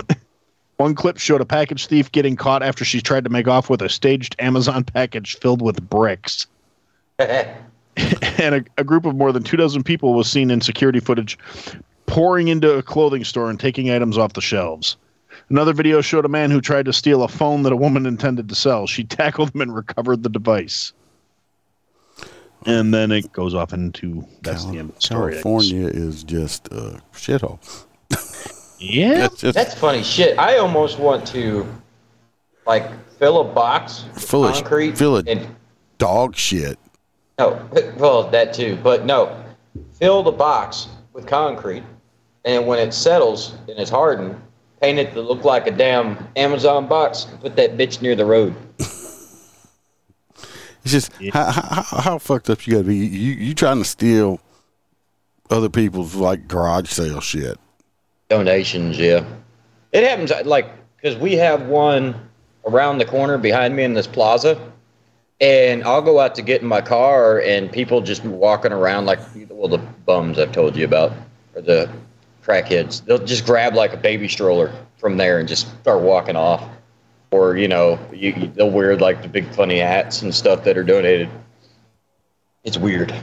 [0.79, 3.81] One clip showed a package thief getting caught after she tried to make off with
[3.81, 6.47] a staged Amazon package filled with bricks.
[7.19, 11.37] and a, a, group of more than two dozen people was seen in security footage
[12.05, 14.95] pouring into a clothing store and taking items off the shelves.
[15.49, 18.47] Another video showed a man who tried to steal a phone that a woman intended
[18.47, 18.87] to sell.
[18.87, 20.93] She tackled him and recovered the device.
[22.65, 25.33] And then it goes off into that's Cal- the end of the story.
[25.33, 27.59] California is just a shithole.
[28.79, 30.37] yeah, that's, just, that's funny shit.
[30.39, 31.67] I almost want to
[32.65, 35.55] like fill a box full of concrete, fill of and,
[35.97, 36.79] dog shit.
[37.37, 37.67] No,
[37.97, 39.43] well that too, but no,
[39.93, 41.83] fill the box with concrete,
[42.45, 44.41] and when it settles and it's hardened,
[44.81, 47.25] paint it to look like a damn Amazon box.
[47.25, 48.55] And put that bitch near the road.
[50.83, 51.31] It's just yeah.
[51.33, 52.95] how, how, how fucked up you gotta be.
[52.95, 54.39] You you trying to steal
[55.49, 57.57] other people's like garage sale shit.
[58.29, 59.25] Donations, yeah.
[59.91, 62.15] It happens like because we have one
[62.65, 64.59] around the corner behind me in this plaza,
[65.41, 69.19] and I'll go out to get in my car, and people just walking around like
[69.49, 71.11] well the bums I've told you about
[71.55, 71.89] or the
[72.43, 73.03] crackheads.
[73.03, 76.63] They'll just grab like a baby stroller from there and just start walking off
[77.31, 80.77] or you know you, you, they'll wear like the big funny hats and stuff that
[80.77, 81.29] are donated.
[82.63, 83.13] It's weird.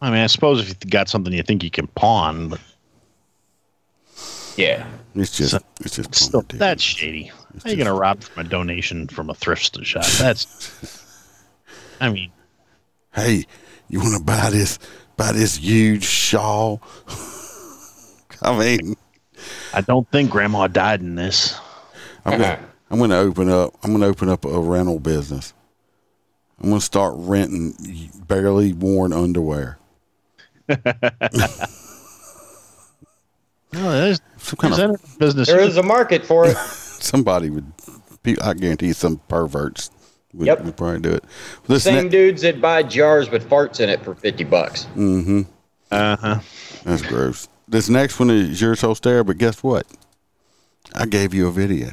[0.00, 2.60] I mean, I suppose if you got something you think you can pawn, but
[4.58, 7.30] yeah, it's just so, it's just still, that's shady.
[7.54, 10.04] It's How are you gonna rob from a donation from a thrift shop?
[10.04, 11.06] That's,
[12.00, 12.32] I mean,
[13.14, 13.46] hey,
[13.88, 14.80] you want to buy this
[15.16, 16.82] buy this huge shawl?
[18.42, 18.96] I mean,
[19.72, 21.56] I don't think Grandma died in this.
[22.24, 23.74] I'm gonna, I'm gonna open up.
[23.84, 25.54] I'm gonna open up a rental business.
[26.60, 29.78] I'm gonna start renting barely worn underwear.
[33.72, 35.48] no, there's some kind of business.
[35.48, 36.56] There is a market for it.
[37.00, 37.72] Somebody would.
[38.42, 39.90] I guarantee some perverts
[40.34, 40.62] would, yep.
[40.62, 41.24] would probably do it.
[41.66, 44.86] This Same ne- dudes that buy jars with farts in it for fifty bucks.
[44.96, 45.42] Mm-hmm.
[45.90, 46.40] Uh huh.
[46.84, 47.48] That's gross.
[47.68, 49.86] This next one is yours, Holster, but guess what?
[50.94, 51.90] I gave you a video.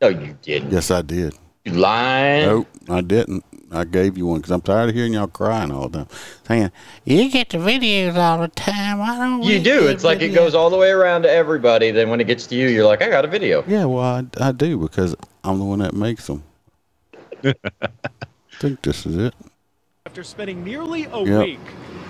[0.00, 0.72] No, you didn't.
[0.72, 1.34] Yes, I did.
[1.64, 2.46] You lying?
[2.46, 3.44] Nope, I didn't.
[3.70, 6.08] I gave you one because I'm tired of hearing y'all crying all the time.
[6.46, 6.72] Saying,
[7.04, 9.00] you get the videos all the time.
[9.00, 9.88] I don't You do.
[9.88, 11.90] It's like it goes all the way around to everybody.
[11.90, 13.64] Then when it gets to you, you're like, I got a video.
[13.66, 16.44] Yeah, well, I, I do because I'm the one that makes them.
[17.42, 17.54] I
[18.60, 19.34] think this is it.
[20.06, 21.44] After spending nearly a yep.
[21.44, 21.60] week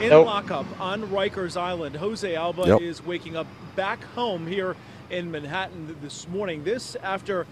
[0.00, 0.26] in nope.
[0.26, 2.80] lockup on Rikers Island, Jose Alba yep.
[2.82, 4.76] is waking up back home here
[5.08, 6.64] in Manhattan this morning.
[6.64, 7.46] This after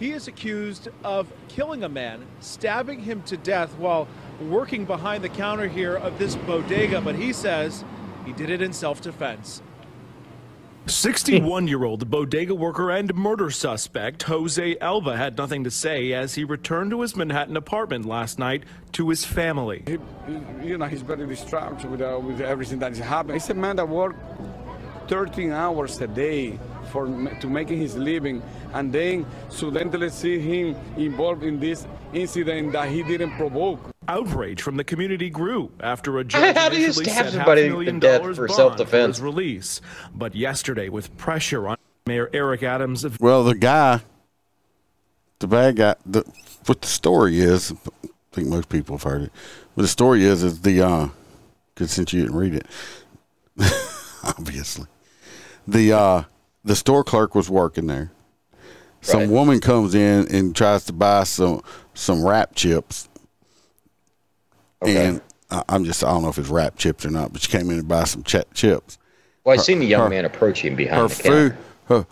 [0.00, 4.08] he is accused of killing a man, stabbing him to death while
[4.40, 7.84] working behind the counter here of this bodega, but he says
[8.24, 9.62] he did it in self defense.
[10.86, 16.34] 61 year old bodega worker and murder suspect Jose Alba had nothing to say as
[16.34, 19.84] he returned to his Manhattan apartment last night to his family.
[19.86, 19.98] He,
[20.66, 23.34] you know, he's very distraught with, uh, with everything that is happening.
[23.34, 24.18] He's a man that worked
[25.08, 26.58] 13 hours a day
[26.90, 27.06] for
[27.40, 28.42] to making his living,
[28.72, 33.80] and then suddenly see him involved in this incident that he didn't provoke.
[34.08, 38.36] Outrage from the community grew after a judge How do you stab somebody to death
[38.36, 39.18] for self-defense?
[39.18, 39.80] For release,
[40.14, 44.00] but yesterday, with pressure on Mayor Eric Adams, of- well, the guy,
[45.38, 46.24] the bad guy, the,
[46.66, 47.72] what the story is,
[48.04, 49.32] I think most people have heard it.
[49.74, 51.08] What the story is is the uh,
[51.74, 52.66] because since you didn't read it,
[54.24, 54.86] obviously,
[55.66, 56.22] the uh,
[56.64, 58.12] the store clerk was working there.
[59.00, 59.28] Some right.
[59.30, 61.62] woman comes in and tries to buy some
[61.94, 63.08] some wrap chips,
[64.82, 65.06] okay.
[65.06, 65.20] and
[65.50, 67.78] I'm just I don't know if it's wrap chips or not, but she came in
[67.78, 68.98] to buy some ch- chips.
[69.44, 71.56] Well, I her, seen the young her, man approaching behind her the food.
[71.86, 72.06] Her,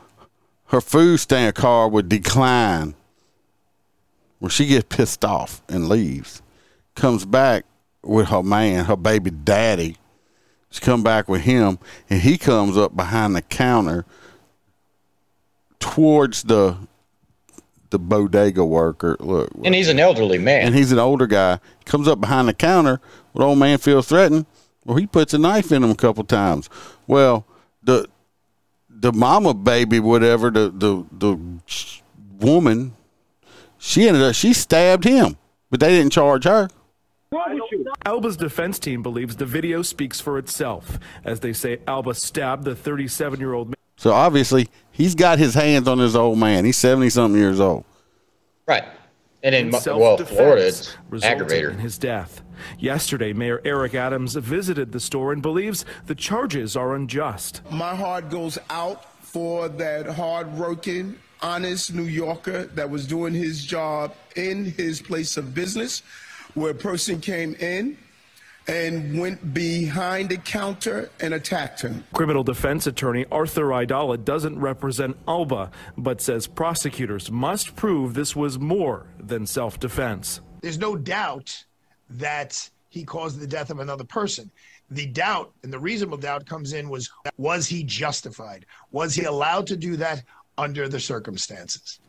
[0.66, 2.94] her food stand car would decline.
[4.40, 6.42] Well, she gets pissed off and leaves.
[6.94, 7.64] Comes back
[8.02, 9.96] with her man, her baby daddy.
[10.70, 11.78] She come back with him,
[12.10, 14.04] and he comes up behind the counter
[15.80, 16.76] towards the
[17.90, 19.16] the bodega worker.
[19.18, 20.66] Look, And he's an elderly man.
[20.66, 21.58] and he's an older guy.
[21.86, 23.00] Comes up behind the counter.
[23.32, 24.44] When old man feels threatened,
[24.84, 26.68] well, he puts a knife in him a couple times.
[27.06, 27.46] Well,
[27.82, 28.08] the
[28.90, 31.38] the mama baby, whatever the the the
[32.44, 32.92] woman,
[33.78, 35.36] she ended up she stabbed him,
[35.70, 36.68] but they didn't charge her.
[38.06, 42.74] Alba's defense team believes the video speaks for itself, as they say Alba stabbed the
[42.74, 43.74] 37 year old man.
[43.96, 44.68] So obviously
[44.98, 46.66] he's got his hands on his old man.
[46.66, 47.86] He's seventy something years old.
[48.66, 48.84] Right.
[49.42, 51.70] And in, in well, Florida, it's aggravator.
[51.70, 52.42] in his death.
[52.78, 57.62] Yesterday, Mayor Eric Adams visited the store and believes the charges are unjust.
[57.70, 64.12] My heart goes out for that hard-working, honest New Yorker that was doing his job
[64.34, 66.02] in his place of business,
[66.54, 67.96] where a person came in
[68.68, 72.04] and went behind the counter and attacked him.
[72.12, 78.58] Criminal defense attorney Arthur Aidala doesn't represent Alba, but says prosecutors must prove this was
[78.58, 80.40] more than self defense.
[80.60, 81.64] There's no doubt
[82.10, 84.50] that he caused the death of another person.
[84.90, 88.66] The doubt and the reasonable doubt comes in was was he justified?
[88.90, 90.22] Was he allowed to do that
[90.56, 92.00] under the circumstances?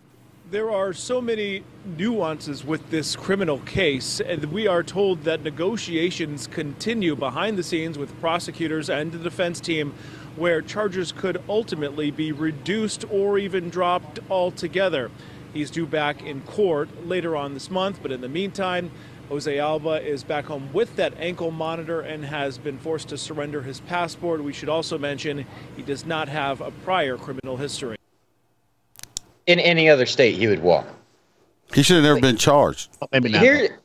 [0.51, 1.63] There are so many
[1.95, 7.99] nuances with this criminal case, and we are told that negotiations continue behind the scenes
[7.99, 9.93] with prosecutors and the defense team,
[10.35, 15.11] where charges could ultimately be reduced or even dropped altogether.
[15.53, 18.89] He's due back in court later on this month, but in the meantime,
[19.27, 23.61] Jose Alba is back home with that ankle monitor and has been forced to surrender
[23.61, 24.43] his passport.
[24.43, 25.45] We should also mention
[25.75, 27.98] he does not have a prior criminal history.
[29.49, 30.85] In any other state, he would walk.
[31.73, 32.89] He should have never been charged.
[33.11, 33.79] Maybe Here,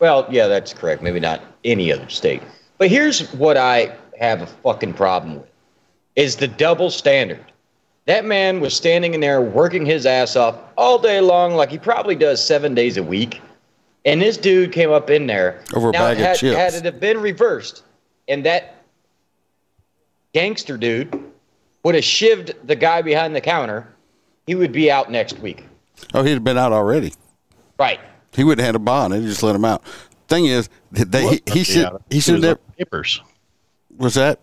[0.00, 1.02] well, yeah, that's correct.
[1.02, 2.42] Maybe not any other state.
[2.78, 5.48] But here's what I have a fucking problem with:
[6.16, 7.44] is the double standard.
[8.06, 11.78] That man was standing in there working his ass off all day long, like he
[11.78, 13.40] probably does seven days a week.
[14.04, 16.56] And this dude came up in there Over a now, bag of chips.
[16.56, 17.84] Had it have been reversed,
[18.26, 18.82] and that
[20.34, 21.22] gangster dude
[21.84, 23.86] would have shivved the guy behind the counter,
[24.46, 25.64] he would be out next week.
[26.14, 27.12] Oh, he'd have been out already.
[27.78, 28.00] Right.
[28.32, 29.12] He would have had a bond.
[29.12, 29.82] They just let him out.
[30.28, 32.60] Thing is, they, he, he should he should was never.
[32.68, 33.20] on papers.
[33.98, 34.40] Was that?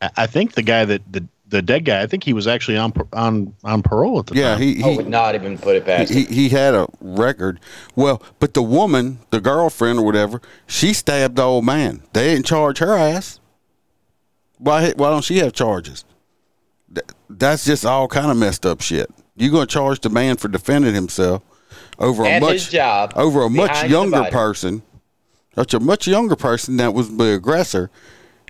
[0.00, 2.02] I- I think the guy that the the dead guy.
[2.02, 4.62] I think he was actually on on on parole at the Yeah, time.
[4.62, 6.32] he I he would not even put it past he, him.
[6.32, 7.60] he had a record.
[7.96, 12.02] Well, but the woman, the girlfriend or whatever, she stabbed the old man.
[12.14, 13.38] They didn't charge her ass.
[14.58, 16.04] Why why don't she have charges?
[16.94, 19.10] Th- That's just all kind of messed up shit.
[19.36, 21.42] You gonna charge the man for defending himself
[21.98, 24.82] over a At much his job, over a much younger person,
[25.54, 27.90] such a much younger person that was the aggressor,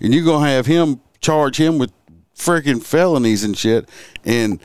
[0.00, 1.92] and you're gonna have him charge him with
[2.36, 3.88] freaking felonies and shit,
[4.24, 4.58] and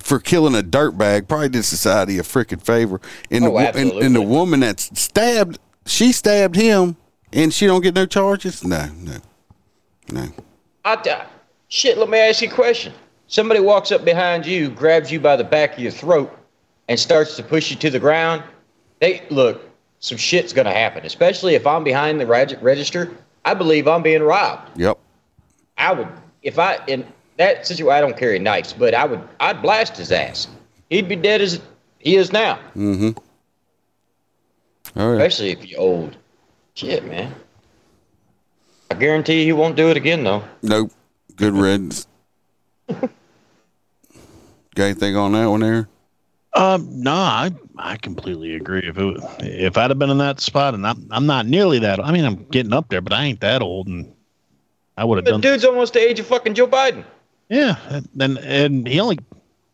[0.00, 3.00] for killing a dirtbag, probably did society a freaking favor.
[3.30, 6.96] And, Oh, the, and, and the woman that stabbed, she stabbed him,
[7.32, 8.62] and she don't get no charges.
[8.62, 9.16] No, no,
[10.12, 10.28] no.
[10.84, 11.26] I, I-
[11.68, 12.92] shit, let me ask you a question.
[13.32, 16.38] Somebody walks up behind you, grabs you by the back of your throat,
[16.88, 18.42] and starts to push you to the ground.
[19.00, 19.70] They look,
[20.00, 21.06] some shit's gonna happen.
[21.06, 23.10] Especially if I'm behind the reg- register.
[23.46, 24.78] I believe I'm being robbed.
[24.78, 24.98] Yep.
[25.78, 26.08] I would,
[26.42, 27.06] if I in
[27.38, 30.46] that situation, I don't carry knives, but I would, I'd blast his ass.
[30.90, 31.58] He'd be dead as
[32.00, 32.58] he is now.
[32.76, 33.12] Mm-hmm.
[35.00, 35.22] All right.
[35.22, 36.18] Especially if you're old.
[36.74, 37.34] Shit, man.
[38.90, 40.44] I guarantee he won't do it again, though.
[40.60, 40.92] Nope.
[41.34, 42.06] Good riddance.
[44.74, 45.88] Got anything on that one there?
[46.54, 48.82] Um, no, I I completely agree.
[48.86, 51.98] If it, if I'd have been in that spot, and I'm I'm not nearly that.
[52.04, 54.12] I mean, I'm getting up there, but I ain't that old, and
[54.96, 55.40] I would have The done.
[55.40, 57.04] dude's almost the age of fucking Joe Biden.
[57.48, 57.76] Yeah,
[58.18, 59.18] and and he only.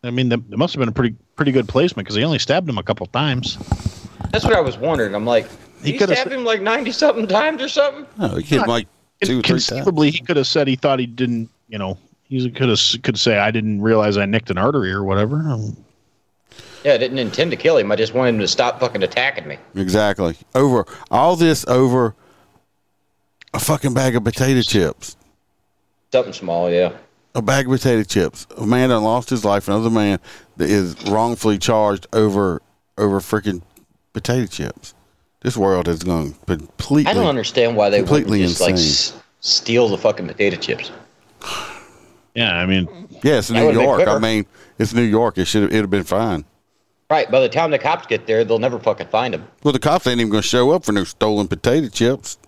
[0.04, 2.38] I mean, the, it must have been a pretty pretty good placement because he only
[2.38, 3.56] stabbed him a couple times.
[4.32, 5.14] That's what I was wondering.
[5.16, 5.48] I'm like,
[5.82, 8.06] He he, coulda stabbed him like 90 something times or something?
[8.18, 8.86] No, he hit like
[9.22, 9.68] two or three times.
[9.68, 11.50] Conceivably, he could have said he thought he didn't.
[11.68, 11.98] You know,
[12.28, 15.36] he could have could say I didn't realize I nicked an artery or whatever.
[15.36, 15.76] Um,
[16.84, 17.90] Yeah, I didn't intend to kill him.
[17.90, 19.58] I just wanted him to stop fucking attacking me.
[19.74, 20.36] Exactly.
[20.54, 22.14] Over all this over
[23.54, 25.16] a fucking bag of potato chips.
[26.12, 26.92] Something small, yeah.
[27.34, 28.46] A bag of potato chips.
[28.56, 29.68] A man that lost his life.
[29.68, 30.18] Another man
[30.56, 32.62] that is wrongfully charged over
[32.96, 33.62] over freaking
[34.12, 34.94] potato chips.
[35.40, 37.10] This world has gone completely.
[37.10, 40.90] I don't understand why they wouldn't completely just like s- steal the fucking potato chips.
[42.38, 42.88] Yeah, I mean,
[43.24, 44.06] Yeah, it's New York.
[44.06, 44.46] I mean,
[44.78, 45.38] it's New York.
[45.38, 45.70] It should have.
[45.72, 46.44] It'd have been fine.
[47.10, 47.28] Right.
[47.30, 49.46] By the time the cops get there, they'll never fucking find him.
[49.64, 52.38] Well, the cops ain't even going to show up for no stolen potato chips.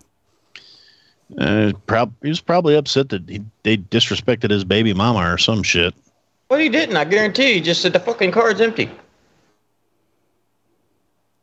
[1.38, 5.62] uh, prob- he was probably upset that he, they disrespected his baby mama or some
[5.62, 5.94] shit.
[6.50, 6.96] Well, he didn't.
[6.96, 7.54] I guarantee you.
[7.54, 8.90] He just said the fucking car's empty.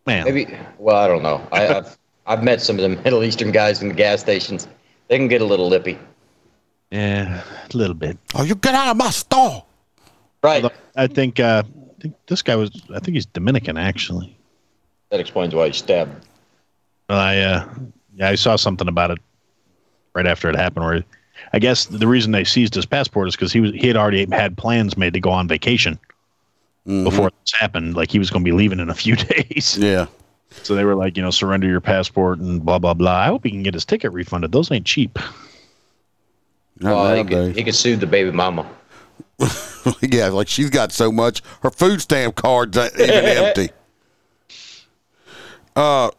[0.06, 0.24] Man.
[0.26, 0.48] Maybe.
[0.78, 1.46] Well, I don't know.
[1.52, 4.68] I, I've I've met some of the Middle Eastern guys in the gas stations.
[5.08, 5.98] They can get a little lippy.
[6.92, 8.18] Yeah, a little bit.
[8.34, 9.66] Oh, you get out of my store!
[10.42, 10.64] Right.
[10.64, 12.72] Although I think uh, I think this guy was.
[12.94, 14.38] I think he's Dominican actually.
[15.10, 16.26] That explains why he stabbed.
[17.10, 17.70] Well, I uh,
[18.16, 19.20] yeah, I saw something about it
[20.14, 20.86] right after it happened.
[20.86, 21.04] Where
[21.54, 24.26] I guess the reason they seized his passport is because he was he had already
[24.32, 26.00] had plans made to go on vacation
[26.86, 27.96] before this happened.
[27.96, 29.78] Like he was going to be leaving in a few days.
[29.78, 30.08] Yeah.
[30.64, 33.12] So they were like, you know, surrender your passport and blah blah blah.
[33.12, 34.52] I hope he can get his ticket refunded.
[34.52, 35.20] Those ain't cheap.
[36.80, 38.70] Not Well, he could, he could sue the baby mama.
[40.02, 41.42] yeah, like she's got so much.
[41.62, 43.70] Her food stamp card's even empty.
[45.76, 46.10] Uh,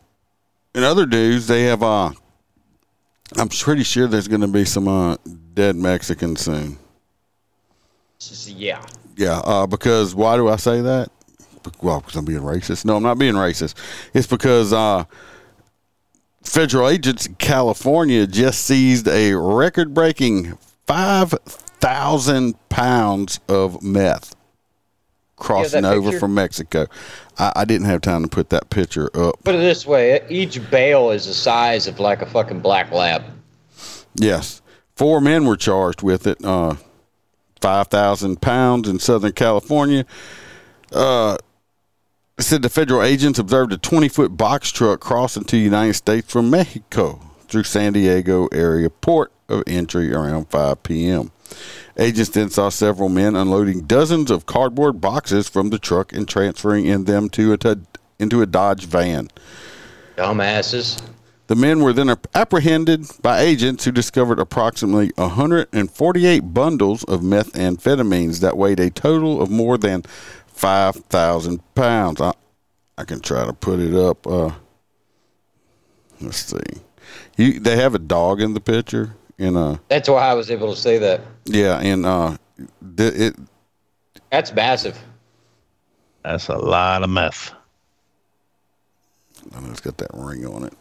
[0.75, 1.83] in other news, they have.
[1.83, 2.11] Uh,
[3.37, 5.17] I'm pretty sure there's going to be some uh,
[5.55, 6.79] dead Mexicans soon.
[8.47, 8.85] Yeah.
[9.17, 11.11] Yeah, uh, because why do I say that?
[11.83, 12.85] Well, because I'm being racist.
[12.85, 13.75] No, I'm not being racist.
[14.15, 15.05] It's because uh,
[16.43, 24.35] federal agents in California just seized a record breaking 5,000 pounds of meth
[25.37, 26.21] crossing over picture?
[26.21, 26.87] from Mexico.
[27.39, 29.43] I, I didn't have time to put that picture up.
[29.45, 33.23] Put it this way: each bale is the size of like a fucking black lab.
[34.15, 34.63] Yes.
[34.97, 36.45] Four men were charged with it.
[36.45, 36.75] Uh,
[37.61, 40.05] 5,000 pounds in Southern California.
[40.93, 41.37] Uh,
[42.39, 45.95] it said the federal agents observed a 20 foot box truck cross into the United
[45.95, 51.33] States from Mexico through San Diego area port of entry around 5 p.m.
[51.97, 56.87] Agents then saw several men unloading dozens of cardboard boxes from the truck and transferring
[56.87, 57.79] in them to a,
[58.19, 59.29] into a Dodge van.
[60.17, 61.03] Dumbasses.
[61.49, 68.59] The men were then apprehended by agents who discovered approximately 148 bundles of methamphetamines that
[68.59, 70.03] weighed a total of more than
[70.59, 72.21] 5,000 pounds.
[72.21, 72.33] I,
[72.99, 74.27] I can try to put it up.
[74.27, 74.51] Uh,
[76.21, 76.59] let's see.
[77.37, 79.15] You, they have a dog in the picture.
[79.39, 81.21] In uh, That's why I was able to say that.
[81.45, 82.37] yeah, and uh,
[82.97, 83.37] th- it
[84.33, 84.99] That's massive.
[86.25, 87.53] That's a lot of meth.
[89.55, 90.73] I know it's got that ring on it.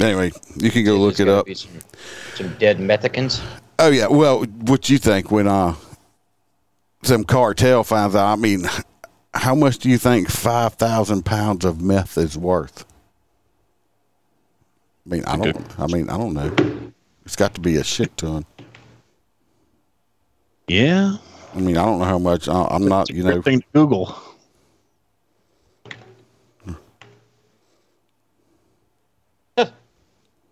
[0.00, 1.48] Anyway, you can go look it up.
[1.54, 1.70] Some,
[2.34, 3.40] some dead Mexicans.
[3.78, 4.08] Oh yeah.
[4.08, 5.76] Well, what you think when uh
[7.02, 8.32] some cartel finds out?
[8.32, 8.64] I mean,
[9.34, 12.84] how much do you think five thousand pounds of meth is worth?
[15.06, 15.80] I mean, I don't.
[15.80, 16.92] I mean, I don't know.
[17.24, 18.44] It's got to be a shit ton.
[20.66, 21.16] Yeah.
[21.54, 22.48] I mean, I don't know how much.
[22.48, 23.08] I, I'm not.
[23.10, 23.32] You know.
[23.32, 24.18] Great thing to Google.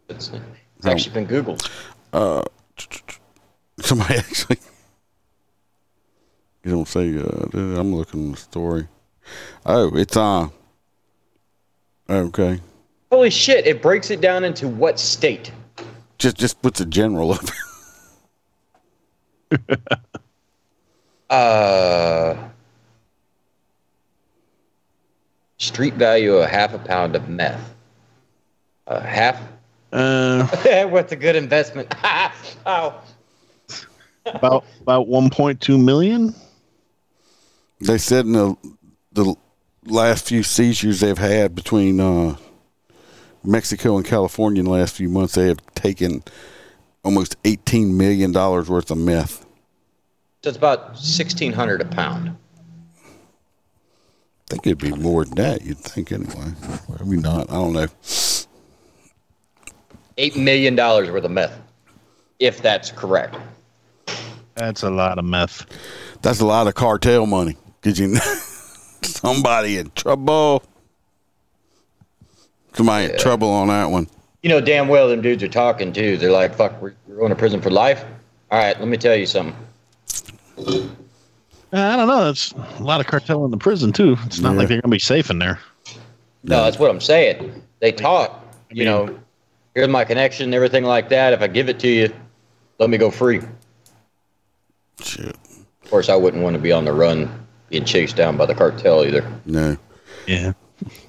[0.08, 0.30] It's,
[0.78, 1.68] it's actually been Googled.
[2.12, 2.42] Uh,
[3.80, 4.58] somebody actually.
[6.66, 7.16] You don't say.
[7.16, 8.88] Uh, I'm looking at the story.
[9.64, 10.48] Oh, it's uh.
[12.10, 12.60] Okay.
[13.12, 13.68] Holy shit!
[13.68, 15.52] It breaks it down into what state.
[16.18, 17.44] Just just puts a general up.
[21.28, 22.36] Uh,
[25.58, 27.74] street value of half a pound of meth.
[28.86, 29.40] Uh, half.
[29.92, 30.46] Uh,
[30.86, 31.92] What's a good investment?
[32.66, 33.02] oh,
[34.26, 36.32] about about 1.2 million.
[37.80, 38.56] They said in the
[39.12, 39.34] the
[39.84, 42.36] last few seizures they've had between uh,
[43.44, 46.22] Mexico and California in the last few months, they have taken
[47.02, 49.46] almost eighteen million dollars worth of meth.
[50.42, 52.36] so it's about sixteen hundred a pound.
[53.04, 55.62] I think it'd be more than that.
[55.62, 56.52] You'd think anyway.
[57.00, 57.50] Maybe not.
[57.50, 57.88] I don't know.
[60.18, 61.58] Eight million dollars worth of meth,
[62.38, 63.36] if that's correct.
[64.54, 65.66] That's a lot of meth.
[66.22, 67.56] That's a lot of cartel money.
[67.86, 68.16] Did you?
[69.02, 70.60] Somebody in trouble.
[72.74, 74.08] Somebody in trouble on that one.
[74.42, 76.16] You know damn well them dudes are talking too.
[76.16, 78.04] They're like, "Fuck, we're, we're going to prison for life."
[78.50, 79.54] All right, let me tell you something.
[80.58, 80.88] Uh,
[81.72, 82.24] I don't know.
[82.24, 84.16] That's a lot of cartel in the prison too.
[84.24, 84.58] It's not Yeah.
[84.58, 85.60] like they're gonna be safe in there.
[86.42, 87.62] No, that's what I'm saying.
[87.78, 88.44] They talk.
[88.72, 89.16] You know,
[89.76, 91.32] here's my connection, everything like that.
[91.34, 92.12] If I give it to you,
[92.80, 93.42] let me go free.
[95.00, 95.36] Shit.
[95.84, 98.54] Of course, I wouldn't want to be on the run, being chased down by the
[98.54, 99.30] cartel either.
[99.44, 99.76] No.
[100.26, 100.52] Yeah.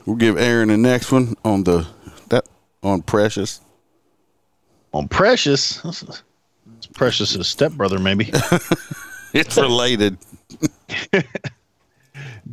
[0.06, 1.88] We'll give Aaron the next one on the
[2.30, 2.48] that
[2.84, 3.62] on Precious.
[4.94, 5.84] On Precious.
[6.78, 8.32] It's Precious's stepbrother, maybe.
[9.34, 10.18] it's related.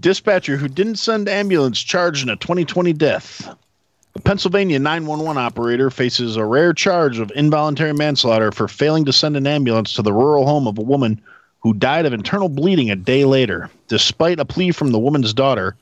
[0.00, 3.48] Dispatcher who didn't send ambulance charged in a 2020 death.
[4.16, 9.36] A Pennsylvania 911 operator faces a rare charge of involuntary manslaughter for failing to send
[9.36, 11.20] an ambulance to the rural home of a woman
[11.64, 15.74] who died of internal bleeding a day later, despite a plea from the woman's daughter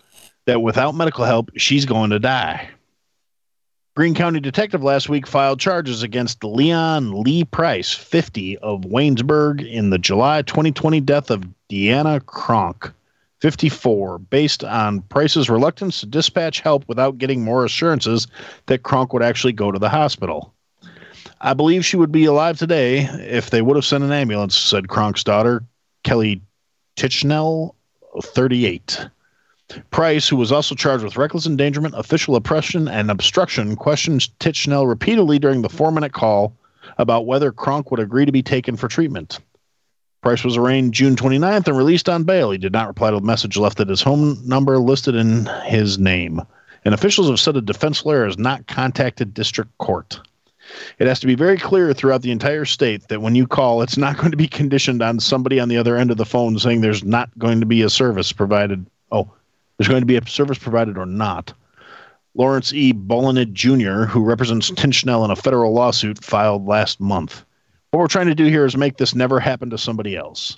[0.47, 2.71] that without medical help, she's going to die.
[3.97, 9.91] Greene County detective last week filed charges against Leon Lee Price, 50, of Waynesburg, in
[9.91, 12.93] the July 2020 death of Deanna Kronk,
[13.41, 18.29] 54, based on Price's reluctance to dispatch help without getting more assurances
[18.67, 20.55] that Kronk would actually go to the hospital.
[21.41, 24.89] I believe she would be alive today if they would have sent an ambulance, said
[24.89, 25.65] Kronk's daughter,
[26.03, 26.43] Kelly
[26.97, 27.75] Tichnell,
[28.23, 29.07] 38.
[29.91, 35.39] Price, who was also charged with reckless endangerment, official oppression, and obstruction, questioned Tichnell repeatedly
[35.39, 36.55] during the four minute call
[36.99, 39.41] about whether Kronk would agree to be taken for treatment.
[40.23, 42.51] Price was arraigned June 29th and released on bail.
[42.51, 45.99] He did not reply to a message left at his home number listed in his
[45.99, 46.41] name.
[46.85, 50.21] And officials have said a defense lawyer has not contacted district court.
[50.99, 53.97] It has to be very clear throughout the entire state that when you call, it's
[53.97, 56.81] not going to be conditioned on somebody on the other end of the phone saying
[56.81, 58.87] there's not going to be a service provided.
[59.11, 59.31] Oh,
[59.77, 61.53] there's going to be a service provided or not.
[62.35, 62.93] Lawrence E.
[62.93, 67.45] Bolind Jr., who represents Tinchnell in a federal lawsuit filed last month.
[67.91, 70.57] What we're trying to do here is make this never happen to somebody else.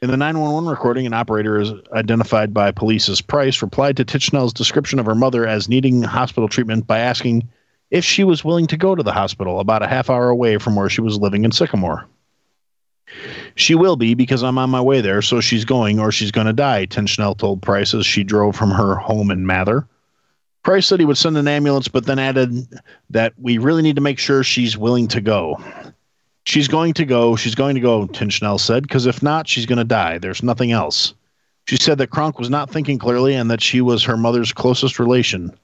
[0.00, 4.52] In the 911 recording, an operator is identified by police as Price replied to Tichnell's
[4.52, 7.48] description of her mother as needing hospital treatment by asking
[7.90, 10.76] if she was willing to go to the hospital about a half hour away from
[10.76, 12.06] where she was living in Sycamore.
[13.54, 16.46] She will be because I'm on my way there, so she's going or she's going
[16.46, 19.86] to die, Tinchnell told Price as she drove from her home in Mather.
[20.62, 22.68] Price said he would send an ambulance, but then added
[23.10, 25.58] that we really need to make sure she's willing to go.
[26.44, 27.36] She's going to go.
[27.36, 30.18] She's going to go, Tinchnell said, because if not, she's going to die.
[30.18, 31.14] There's nothing else.
[31.66, 34.98] She said that Kronk was not thinking clearly and that she was her mother's closest
[34.98, 35.54] relation.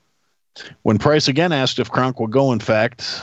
[0.82, 3.20] When Price again asked if Kronk would go, in fact,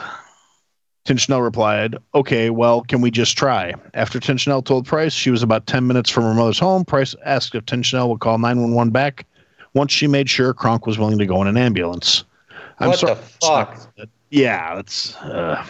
[1.06, 3.74] Tinchnell replied, Okay, well, can we just try?
[3.94, 7.56] After Tinchnell told Price she was about 10 minutes from her mother's home, Price asked
[7.56, 9.26] if Tinchnell would call 911 back
[9.74, 12.24] once she made sure Kronk was willing to go in an ambulance.
[12.80, 13.16] I'm what sorry.
[13.16, 13.94] the fuck?
[14.30, 15.16] Yeah, that's.
[15.18, 15.66] Uh,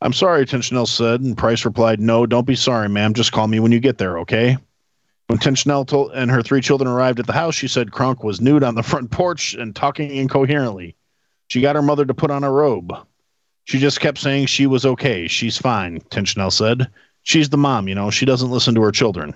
[0.00, 3.14] I'm sorry, Tinchnell said, and Price replied, No, don't be sorry, ma'am.
[3.14, 4.58] Just call me when you get there, okay?
[5.26, 8.40] When Tinchnell told, and her three children arrived at the house, she said Kronk was
[8.40, 10.96] nude on the front porch and talking incoherently.
[11.48, 12.92] She got her mother to put on a robe.
[13.64, 15.26] She just kept saying she was okay.
[15.26, 16.88] She's fine, Tinchnell said.
[17.22, 18.10] She's the mom, you know.
[18.10, 19.34] She doesn't listen to her children.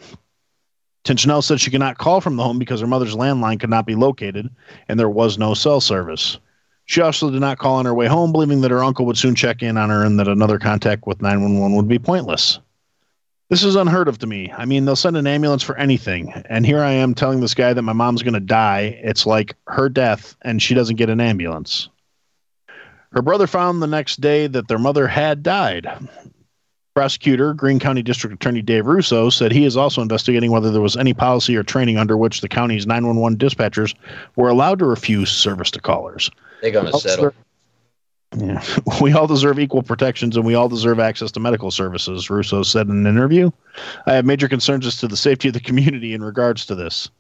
[1.05, 3.87] Tinchnell said she could not call from the home because her mother's landline could not
[3.87, 4.51] be located
[4.89, 6.39] and there was no cell service.
[6.85, 9.35] She also did not call on her way home, believing that her uncle would soon
[9.35, 12.61] check in on her and that another contact with 911 would be pointless.
[13.51, 14.53] This is unheard of to me.
[14.55, 16.33] I mean, they'll send an ambulance for anything.
[16.51, 19.01] And here I am telling this guy that my mom's going to die.
[19.03, 21.89] It's like her death, and she doesn't get an ambulance.
[23.13, 25.89] Her brother found the next day that their mother had died.
[26.95, 30.97] Prosecutor, Greene County District Attorney Dave Russo, said he is also investigating whether there was
[30.97, 33.95] any policy or training under which the county's 911 dispatchers
[34.37, 36.31] were allowed to refuse service to callers.
[36.61, 37.33] They're going to settle.
[38.37, 38.63] Yeah.
[39.01, 42.89] We all deserve equal protections and we all deserve access to medical services, Russo said
[42.89, 43.51] in an interview.
[44.07, 47.11] I have major concerns as to the safety of the community in regards to this.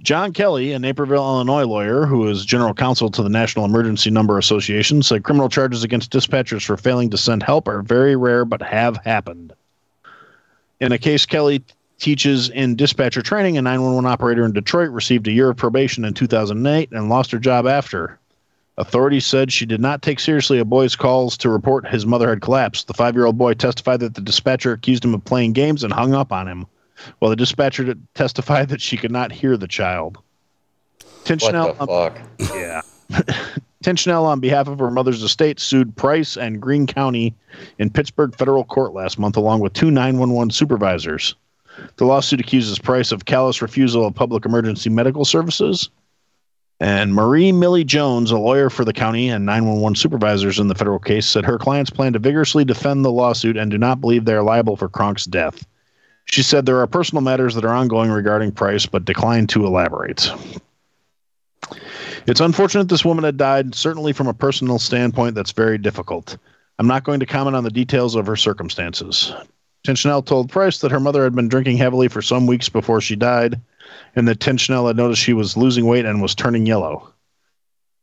[0.00, 4.38] John Kelly, a Naperville, Illinois lawyer who is general counsel to the National Emergency Number
[4.38, 8.62] Association, said criminal charges against dispatchers for failing to send help are very rare but
[8.62, 9.52] have happened.
[10.80, 11.62] In a case Kelly
[12.00, 16.14] teaches in dispatcher training, a 911 operator in Detroit received a year of probation in
[16.14, 18.18] 2008 and lost her job after.
[18.78, 22.40] Authorities said she did not take seriously a boy's calls to report his mother had
[22.40, 22.86] collapsed.
[22.86, 25.92] The five year old boy testified that the dispatcher accused him of playing games and
[25.92, 26.66] hung up on him,
[27.18, 30.18] while the dispatcher testified that she could not hear the child.
[31.24, 32.54] Tinchnell, what the fuck?
[32.54, 32.80] yeah.
[33.82, 37.34] Tinchnell, on behalf of her mother's estate, sued Price and Greene County
[37.78, 41.34] in Pittsburgh federal court last month, along with two 911 supervisors.
[41.96, 45.90] The lawsuit accuses Price of callous refusal of public emergency medical services
[46.82, 50.98] and Marie Milie Jones, a lawyer for the county and 911 supervisors in the federal
[50.98, 54.34] case, said her clients plan to vigorously defend the lawsuit and do not believe they
[54.34, 55.64] are liable for Kronk's death.
[56.24, 60.28] She said there are personal matters that are ongoing regarding Price, but declined to elaborate.
[62.26, 66.36] It's unfortunate this woman had died, certainly from a personal standpoint, that's very difficult.
[66.80, 69.32] I'm not going to comment on the details of her circumstances.
[69.84, 73.14] Tinchnell told Price that her mother had been drinking heavily for some weeks before she
[73.14, 73.60] died
[74.14, 77.12] and that Tinchnell had noticed she was losing weight and was turning yellow.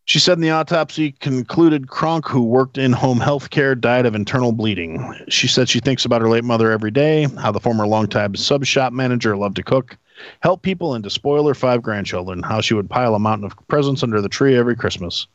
[0.06, 4.16] She said in the autopsy concluded Kronk, who worked in home health care, died of
[4.16, 5.16] internal bleeding.
[5.28, 8.66] She said she thinks about her late mother every day, how the former longtime sub
[8.66, 9.98] shop manager loved to cook,
[10.40, 13.68] help people, and to spoil her five grandchildren, how she would pile a mountain of
[13.68, 15.28] presents under the tree every Christmas.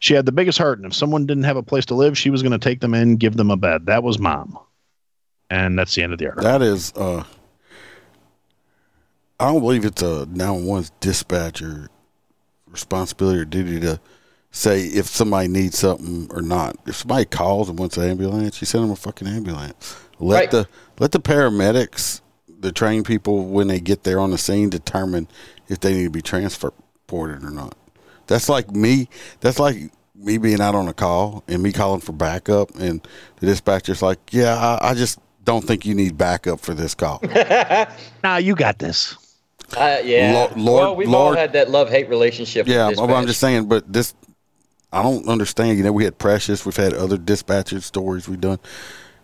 [0.00, 2.30] She had the biggest heart, and if someone didn't have a place to live, she
[2.30, 3.84] was going to take them in, give them a bed.
[3.84, 4.58] That was mom.
[5.50, 6.44] And that's the end of the article.
[6.44, 7.22] That is uh,
[9.38, 11.88] I don't believe it's a 911's dispatcher
[12.68, 14.00] responsibility or duty to
[14.50, 16.76] say if somebody needs something or not.
[16.86, 19.96] If somebody calls and wants an ambulance, you send them a fucking ambulance.
[20.18, 20.50] Let Right.
[20.50, 20.68] the
[20.98, 22.22] let the paramedics,
[22.60, 25.28] the trained people, when they get there on the scene, determine
[25.68, 27.76] if they need to be transported or not.
[28.26, 29.08] That's like me.
[29.40, 33.06] That's like me being out on a call and me calling for backup, and
[33.40, 37.20] the dispatcher's like, "Yeah, I, I just don't think you need backup for this call."
[38.24, 39.16] nah, you got this.
[39.76, 40.32] Uh, yeah.
[40.32, 42.66] Lo- Lord- well, we've Lord- all had that love hate relationship.
[42.66, 43.66] Yeah, I'm just saying.
[43.66, 44.14] But this,
[44.92, 45.78] I don't understand.
[45.78, 46.64] You know, we had Precious.
[46.64, 48.58] We've had other dispatcher stories we've done.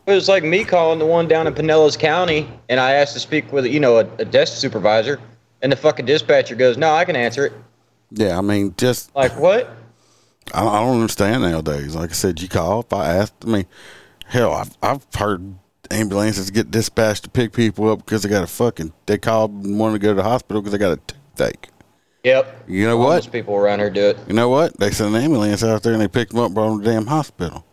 [0.07, 3.21] It was like me calling the one down in Pinellas County, and I asked to
[3.21, 5.21] speak with, you know, a, a desk supervisor,
[5.63, 7.53] and the fucking dispatcher goes, "No, I can answer it."
[8.11, 9.71] Yeah, I mean, just Like what?
[10.53, 11.95] I, I don't understand nowadays.
[11.95, 12.81] Like I said, you call.
[12.81, 13.67] If I asked, I mean,
[14.27, 15.55] hell, I've I've heard
[15.93, 19.79] ambulances get dispatched to pick people up because they got a fucking they called and
[19.79, 21.69] wanted to go to the hospital because they got a toothache.
[22.25, 22.65] Yep.
[22.69, 23.33] You know Homeless what?
[23.33, 24.19] people around here do it.
[24.29, 24.79] You know what?
[24.79, 26.93] They sent an ambulance out there and they picked them up, brought them to the
[26.93, 27.65] damn hospital.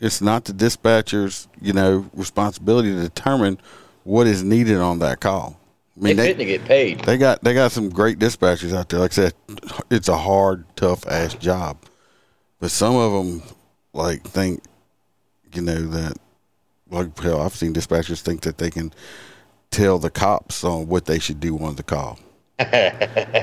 [0.00, 3.58] It's not the dispatcher's, you know, responsibility to determine
[4.02, 5.60] what is needed on that call.
[5.96, 7.00] I mean, they they, get paid.
[7.00, 9.00] they got they got some great dispatchers out there.
[9.00, 9.34] Like I said,
[9.90, 11.76] it's a hard, tough ass job.
[12.58, 13.42] But some of them,
[13.94, 14.62] like, think,
[15.54, 16.18] you know, that,
[16.90, 18.92] like, hell, I've seen dispatchers think that they can
[19.70, 22.18] tell the cops on what they should do on the call.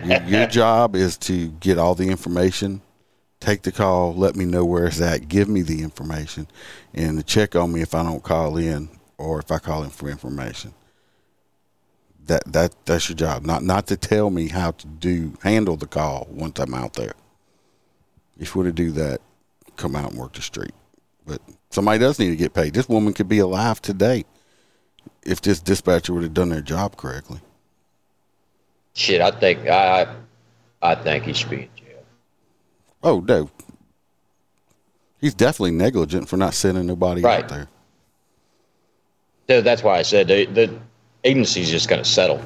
[0.06, 2.82] your, your job is to get all the information,
[3.40, 6.48] take the call, let me know where it's at, give me the information,
[6.94, 10.10] and check on me if I don't call in or if I call in for
[10.10, 10.74] information.
[12.26, 13.46] That that that's your job.
[13.46, 17.14] Not not to tell me how to do handle the call once I'm out there.
[18.38, 19.22] If you want to do that,
[19.78, 20.74] come out and work the street.
[21.26, 21.42] But
[21.78, 22.74] somebody does need to get paid.
[22.74, 24.26] This woman could be alive today
[25.22, 27.40] if this dispatcher would have done their job correctly.
[28.96, 30.08] Shit, I think I,
[30.82, 32.04] I think he should be in jail.
[33.04, 33.52] Oh no.
[35.22, 37.44] He's definitely negligent for not sending nobody Right.
[37.44, 37.68] out there.
[39.48, 40.80] So that's why I said the, the
[41.26, 42.42] agency's just going to settle.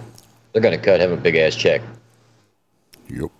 [0.51, 1.81] They're going to cut him a big ass check.
[3.07, 3.31] Yep.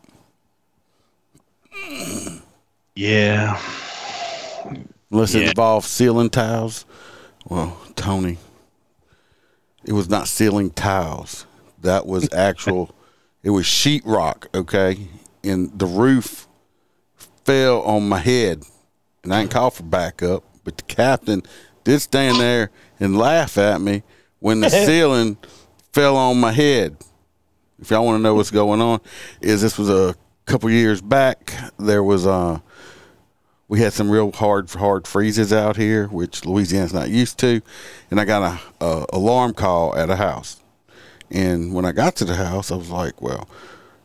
[2.96, 3.60] Yeah.
[5.12, 6.86] Unless it involved ceiling tiles.
[7.46, 8.38] Well, Tony,
[9.84, 11.46] it was not ceiling tiles.
[11.82, 12.96] That was actual.
[13.44, 14.48] it was sheetrock.
[14.56, 15.08] Okay,
[15.44, 16.48] and the roof
[17.44, 18.64] fell on my head,
[19.24, 20.44] and I didn't call for backup.
[20.64, 21.44] But the captain
[21.84, 22.70] did stand there
[23.00, 24.04] and laugh at me
[24.40, 25.38] when the ceiling
[25.92, 26.98] fell on my head.
[27.80, 29.02] If y'all want to know what's going on,
[29.42, 30.16] is this was a
[30.46, 31.54] couple years back.
[31.80, 32.60] There was uh
[33.72, 37.62] we had some real hard hard freezes out here, which Louisiana's not used to,
[38.12, 40.62] and I got a, a alarm call at a house.
[41.30, 43.48] And when I got to the house, I was like, well,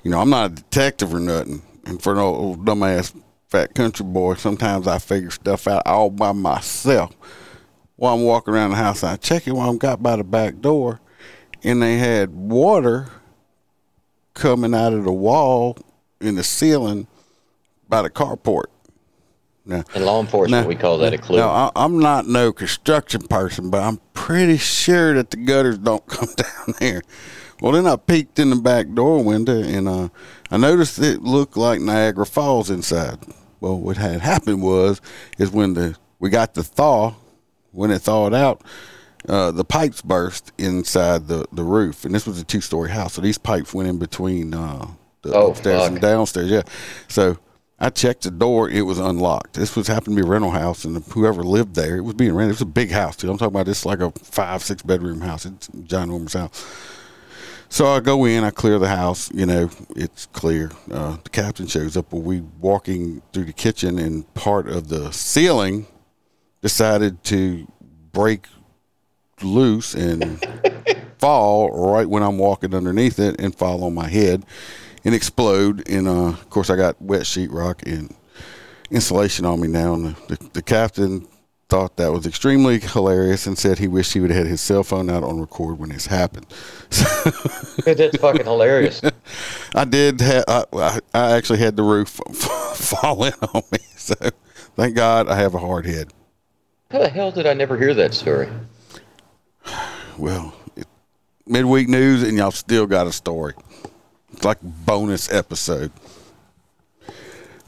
[0.04, 1.62] you know, I'm not a detective or nothing.
[1.84, 3.12] And for an old, dumbass
[3.48, 7.12] fat country boy, sometimes I figure stuff out all by myself.
[7.96, 10.60] While I'm walking around the house, I check it while I'm got by the back
[10.60, 11.00] door,
[11.64, 13.08] and they had water
[14.32, 15.76] coming out of the wall
[16.20, 17.08] in the ceiling
[17.88, 18.66] by the carport.
[19.66, 21.38] Now, In law enforcement, we call that a clue.
[21.38, 26.06] Now, I, I'm not no construction person, but I'm pretty sure that the gutters don't
[26.08, 27.02] come down there.
[27.60, 30.08] Well, then I peeked in the back door window and uh,
[30.50, 33.18] I noticed it looked like Niagara Falls inside.
[33.60, 35.00] Well, what had happened was
[35.38, 37.14] is when the we got the thaw,
[37.72, 38.62] when it thawed out,
[39.28, 43.14] uh, the pipes burst inside the, the roof, and this was a two story house.
[43.14, 44.86] So these pipes went in between uh,
[45.22, 46.50] the Oh, upstairs and downstairs.
[46.50, 46.62] Yeah,
[47.08, 47.38] so
[47.78, 49.54] I checked the door; it was unlocked.
[49.54, 52.34] This was happened to be a rental house, and whoever lived there, it was being
[52.34, 52.52] rented.
[52.52, 53.30] It was a big house too.
[53.30, 55.44] I'm talking about this like a five six bedroom house.
[55.44, 56.64] It's a ginormous house.
[57.68, 59.30] So I go in, I clear the house.
[59.34, 60.70] You know, it's clear.
[60.90, 62.12] Uh, the captain shows up.
[62.12, 65.86] Well, we walking through the kitchen, and part of the ceiling
[66.62, 67.70] decided to
[68.12, 68.46] break
[69.42, 70.42] loose and
[71.18, 74.46] fall right when I'm walking underneath it and fall on my head
[75.06, 75.88] and explode.
[75.88, 78.14] And uh, of course, I got wet sheetrock and
[78.90, 79.94] insulation on me now.
[79.94, 81.26] And the, the, the captain
[81.68, 84.84] thought that was extremely hilarious and said he wished he would have had his cell
[84.84, 86.46] phone out on record when this happened.
[87.84, 89.00] That's fucking hilarious.
[89.74, 90.20] I did.
[90.20, 92.08] Ha- I, I- I actually had the roof
[92.74, 93.78] fall in on me.
[93.96, 94.14] So
[94.76, 96.12] thank God I have a hard head.
[96.90, 98.48] How the hell did I never hear that story?
[100.18, 100.86] Well, it,
[101.46, 103.52] midweek news, and y'all still got a story.
[104.42, 105.90] Like bonus episode.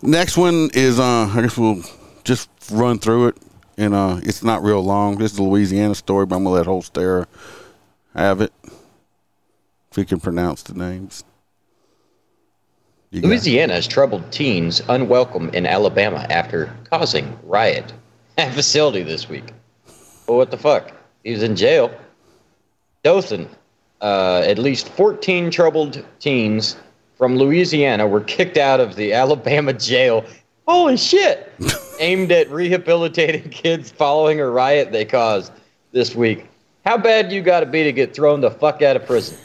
[0.02, 1.82] Next one is, uh, I guess we'll
[2.24, 3.36] just run through it,
[3.76, 5.18] and uh, it's not real long.
[5.18, 7.26] This is a Louisiana story, but I'm gonna let Holstera
[8.14, 8.52] have it.
[9.90, 11.24] if you can pronounce the names.
[13.10, 17.92] You Louisiana has troubled teens unwelcome in Alabama after causing riot
[18.38, 19.52] at facility this week.
[20.26, 20.92] Well, what the fuck?
[21.24, 21.90] He was in jail.
[23.02, 23.48] Dothan,
[24.00, 26.76] uh, at least 14 troubled teens
[27.16, 30.24] from Louisiana were kicked out of the Alabama jail.
[30.66, 31.52] Holy shit!
[32.00, 35.52] Aimed at rehabilitating kids following a riot they caused
[35.92, 36.46] this week.
[36.86, 39.36] How bad you got to be to get thrown the fuck out of prison?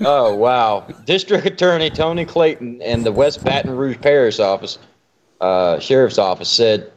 [0.00, 0.86] oh wow!
[1.06, 4.78] District Attorney Tony Clayton and the West Baton Rouge Parish Office,
[5.40, 6.92] uh, Sheriff's Office said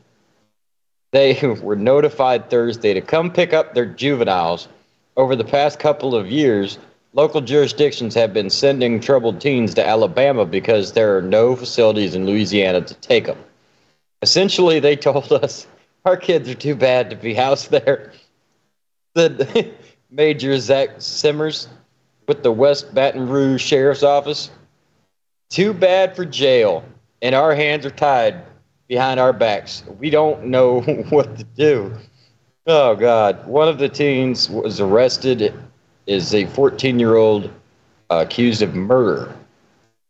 [1.11, 4.67] they were notified Thursday to come pick up their juveniles.
[5.17, 6.77] Over the past couple of years,
[7.15, 12.25] local jurisdictions have been sending troubled teens to Alabama because there are no facilities in
[12.25, 13.37] Louisiana to take them.
[14.21, 15.65] Essentially, they told us
[16.05, 18.11] our kids are too bad to be housed there.
[19.13, 19.71] The
[20.11, 21.67] Major Zach Simmers
[22.27, 24.51] with the West Baton Rouge Sheriff's Office.
[25.49, 26.83] Too bad for jail,
[27.21, 28.43] and our hands are tied
[28.87, 29.83] behind our backs.
[29.99, 31.93] We don't know what to do.
[32.67, 33.45] Oh, God.
[33.47, 35.53] One of the teens was arrested,
[36.07, 37.45] is a 14 year old
[38.09, 39.35] uh, accused of murder.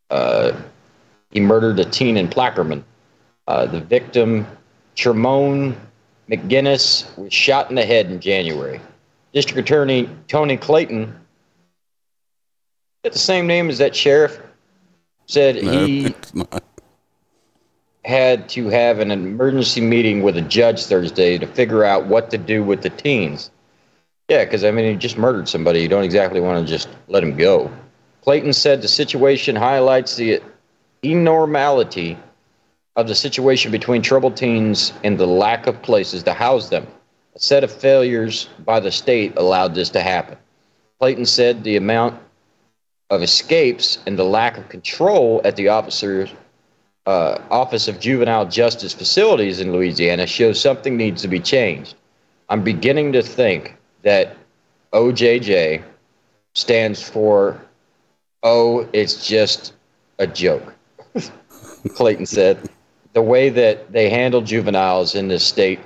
[0.10, 0.54] Uh,
[1.32, 2.84] he murdered a teen in Plaquemine.
[3.48, 4.48] Uh, the victim,
[4.96, 5.76] Tremone
[6.30, 8.80] McGinnis, was shot in the head in January.
[9.34, 11.14] District Attorney Tony Clayton,
[13.04, 14.40] got the same name as that sheriff,
[15.26, 16.16] said No, he
[18.06, 22.38] had to have an emergency meeting with a judge Thursday to figure out what to
[22.38, 23.52] do with the teens.
[24.30, 25.82] Yeah, because I mean, he just murdered somebody.
[25.82, 27.72] You don't exactly want to just let him go.
[28.24, 30.42] Clayton said the situation highlights the
[31.04, 32.18] enormality
[32.96, 36.88] of the situation between troubled teens and the lack of places to house them.
[37.36, 40.38] A set of failures by the state allowed this to happen.
[41.00, 42.20] Clayton said the amount
[43.12, 46.32] of escapes and the lack of control at the officers
[47.06, 51.94] uh, Office of Juvenile Justice Facilities in Louisiana shows something needs to be changed.
[52.50, 53.76] I'm beginning to think
[54.06, 54.38] that
[54.94, 55.84] OJJ
[56.54, 57.60] stands for
[58.46, 59.74] Oh, it's just
[60.20, 60.76] a joke.
[61.96, 62.70] Clayton said.
[63.14, 65.80] The way that they handle juveniles in this state,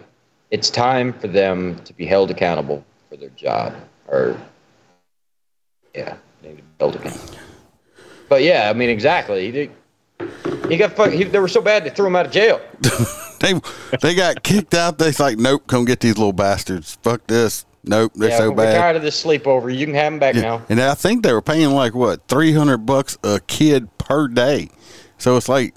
[0.51, 3.73] it's time for them to be held accountable for their job.
[4.07, 4.37] Or,
[5.95, 7.35] yeah, they need to be held accountable.
[8.27, 9.51] But yeah, I mean, exactly.
[9.51, 9.69] He,
[10.67, 12.59] he got fuck, he, they were so bad they threw him out of jail.
[13.39, 13.53] they
[14.01, 14.97] they got kicked out.
[14.97, 16.97] They're like, nope, come get these little bastards.
[17.03, 17.65] Fuck this.
[17.83, 18.77] Nope, they're yeah, so we're bad.
[18.77, 19.75] tired of this sleepover.
[19.75, 20.41] You can have them back Yeah.
[20.41, 20.61] now.
[20.69, 24.69] And I think they were paying like what three hundred bucks a kid per day.
[25.17, 25.73] So it's like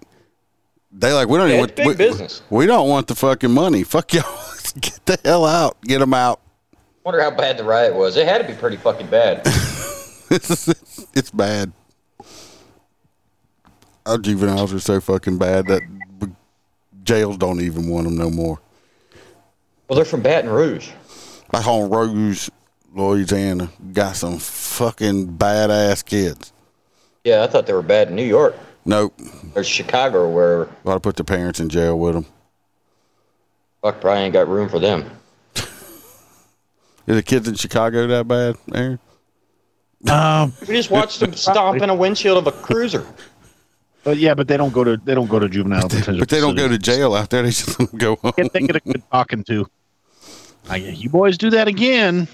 [0.91, 2.43] they like we don't Yeah, even want, big we, business.
[2.51, 3.83] We don't want the fucking money.
[3.85, 4.25] Fuck y'all.
[4.81, 5.81] Get the hell out.
[5.83, 6.41] Get them out.
[7.05, 8.17] Wonder how bad the riot was.
[8.17, 9.43] It had to be pretty fucking bad.
[9.45, 10.69] it's,
[11.15, 11.73] it's bad.
[14.07, 15.83] Our juveniles are so fucking bad that
[17.05, 18.61] jails don't even want them no more.
[19.89, 20.91] Well, they're from Baton Rouge.
[21.53, 22.51] Like on Rose,
[22.95, 26.53] Louisiana, got some fucking badass kids.
[27.25, 29.15] Yeah, I thought they were bad in New York Nope.
[29.55, 30.65] or Chicago or wherever.
[30.85, 32.27] Got to put the parents in jail with them.
[33.83, 35.11] Fuck, probably ain't got room for them.
[35.55, 38.99] Is the kids in Chicago that bad, Aaron?
[40.09, 43.07] Um, We just watched them stomp in a windshield of a cruiser.
[44.05, 46.19] but yeah, but they don't go to they don't go to juvenile detention.
[46.19, 47.43] But they don't go to jail out there.
[47.43, 48.33] They just let them go home.
[48.37, 49.67] Get, they get a good talking to.
[50.69, 52.29] I, you boys do that again.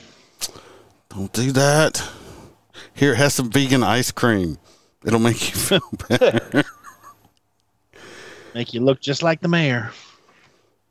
[1.09, 2.07] Don't do that.
[2.95, 4.59] Here, have some vegan ice cream.
[5.05, 6.65] It'll make you feel better.
[8.55, 9.93] Make you look just like the mayor.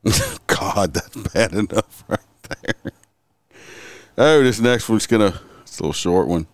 [0.48, 2.20] God, that's bad enough right
[2.50, 2.92] there.
[4.18, 5.40] Oh, this next one's gonna.
[5.62, 6.48] It's a little short one.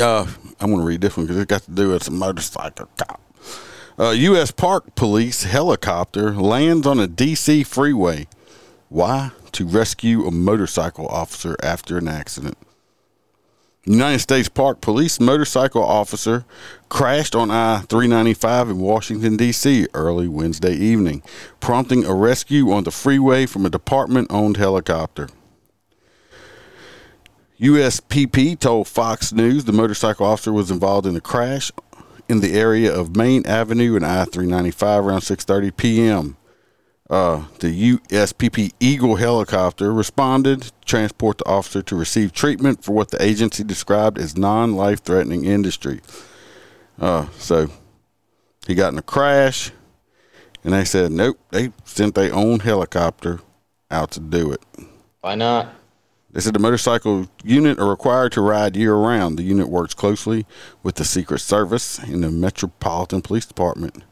[0.00, 0.26] Uh,
[0.60, 3.20] I'm gonna read this one because it got to do with a motorcycle cop.
[3.98, 4.50] Uh, U.S.
[4.50, 7.62] Park Police helicopter lands on a D.C.
[7.64, 8.26] freeway.
[8.94, 9.32] Why?
[9.50, 12.56] To rescue a motorcycle officer after an accident.
[13.82, 16.44] United States Park Police motorcycle officer
[16.90, 19.88] crashed on I 395 in Washington, D.C.
[19.94, 21.24] early Wednesday evening,
[21.58, 25.28] prompting a rescue on the freeway from a department owned helicopter.
[27.58, 31.72] USPP told Fox News the motorcycle officer was involved in a crash
[32.28, 36.36] in the area of Maine Avenue and I 395 around 6:30 p.m.
[37.10, 43.10] Uh, the USPP Eagle helicopter responded to transport the officer to receive treatment for what
[43.10, 46.00] the agency described as non-life threatening industry.
[46.98, 47.68] Uh, so
[48.66, 49.70] he got in a crash,
[50.62, 51.38] and they said nope.
[51.50, 53.40] They sent their own helicopter
[53.90, 54.62] out to do it.
[55.20, 55.74] Why not?
[56.30, 59.38] They said the motorcycle unit are required to ride year round.
[59.38, 60.46] The unit works closely
[60.82, 64.02] with the Secret Service and the Metropolitan Police Department,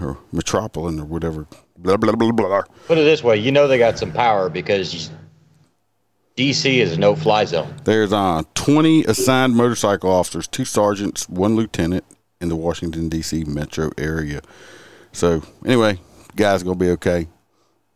[0.00, 1.46] or Metropolitan, or whatever.
[1.76, 2.62] Blah blah blah blah.
[2.86, 5.10] Put it this way, you know they got some power because
[6.36, 7.74] DC is a no-fly zone.
[7.84, 12.04] There's uh, 20 assigned motorcycle officers, two sergeants, one lieutenant
[12.40, 13.44] in the Washington D.C.
[13.44, 14.40] metro area.
[15.12, 16.00] So anyway,
[16.36, 17.28] guys gonna be okay.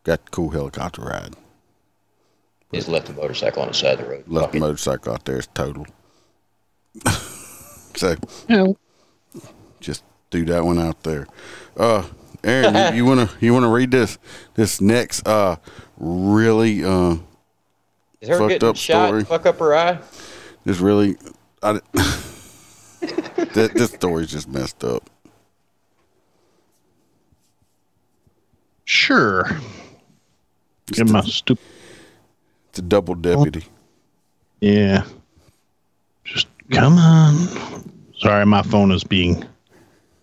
[0.05, 1.34] Got cool helicopter ride.
[2.70, 4.24] He's left the motorcycle on the side of the road.
[4.26, 5.86] Left the motorcycle out there is total.
[7.96, 8.16] so
[9.80, 11.26] just do that one out there.
[11.76, 12.05] Uh,
[12.44, 14.19] Aaron, you, you wanna you wanna read this
[14.55, 15.56] this next uh
[15.97, 17.16] really uh
[18.20, 19.09] Is her fucked up shot?
[19.09, 19.24] story?
[19.24, 19.98] Fuck up her eye.
[20.65, 21.16] This really
[21.62, 21.81] I,
[23.01, 25.09] this, this story's just messed up.
[28.85, 29.51] Sure.
[30.86, 31.65] Get my stupid.
[32.70, 33.65] It's a double deputy.
[34.60, 35.05] Yeah.
[36.24, 37.36] Just come on.
[38.19, 39.44] Sorry, my phone is being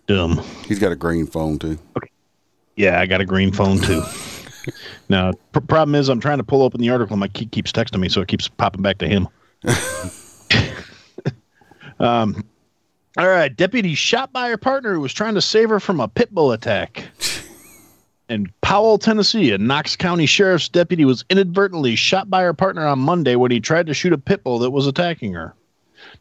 [0.06, 0.42] dumb.
[0.66, 1.78] He's got a green phone too.
[1.96, 2.10] Okay.
[2.76, 4.02] Yeah, I got a green phone too.
[5.08, 7.14] now, pr- problem is, I'm trying to pull open the article.
[7.14, 9.28] and My key keeps texting me, so it keeps popping back to him.
[12.00, 12.44] um,
[13.16, 16.08] all right, deputy shot by her partner who was trying to save her from a
[16.08, 17.04] pit bull attack.
[18.28, 22.98] In Powell, Tennessee, a Knox County Sheriff's deputy was inadvertently shot by her partner on
[22.98, 25.54] Monday when he tried to shoot a pit bull that was attacking her.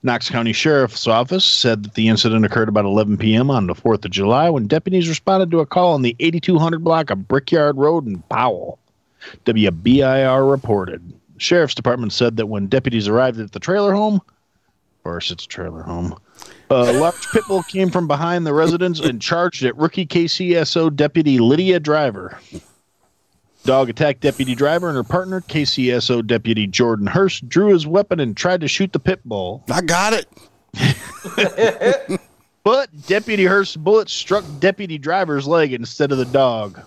[0.05, 3.49] Knox County Sheriff's Office said that the incident occurred about 11 p.m.
[3.49, 7.09] on the 4th of July when deputies responded to a call on the 8200 block
[7.09, 8.77] of Brickyard Road in Powell.
[9.45, 11.11] WBIR reported.
[11.37, 15.47] Sheriff's Department said that when deputies arrived at the trailer home, of course it's a
[15.47, 16.15] trailer home,
[16.69, 21.39] a large pit bull came from behind the residence and charged at rookie KCSO deputy
[21.39, 22.37] Lydia Driver.
[23.65, 28.37] Dog attacked deputy driver and her partner, KCSO deputy Jordan Hurst, drew his weapon and
[28.37, 29.63] tried to shoot the pit bull.
[29.69, 30.29] I got it.
[32.65, 36.81] But deputy Hurst's bullet struck deputy driver's leg instead of the dog.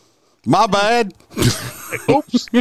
[0.45, 1.15] My bad.
[2.11, 2.49] Oops.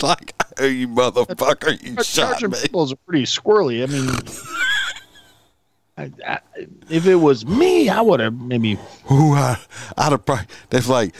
[0.00, 2.50] like, oh, you motherfucker, you shot me.
[2.50, 3.82] pit bulls are pretty squirrely.
[3.82, 4.08] I mean,
[5.96, 6.38] I, I,
[6.88, 8.74] if it was me, I would have maybe.
[9.10, 9.58] Ooh, I,
[9.96, 11.16] I'd have probably, that's like,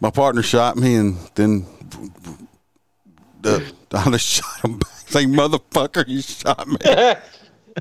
[0.00, 1.66] my partner shot me and then
[3.40, 4.90] the, I'd shot him back.
[5.02, 6.76] It's like, motherfucker, you shot me.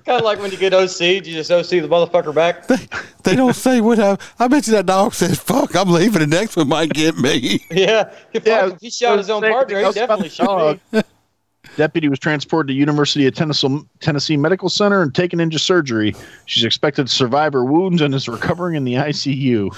[0.03, 2.67] kind of like when you get OC, you just OC the motherfucker back.
[3.23, 6.19] They don't say what I, I bet you that dog says, fuck, I'm leaving.
[6.19, 7.59] The next one might get me.
[7.71, 11.01] yeah, if, if he shot his own partner, he definitely shot me.
[11.77, 16.15] Deputy was transported to University of Tennessee, Tennessee Medical Center and taken into surgery.
[16.45, 19.75] She's expected to survive her wounds and is recovering in the ICU.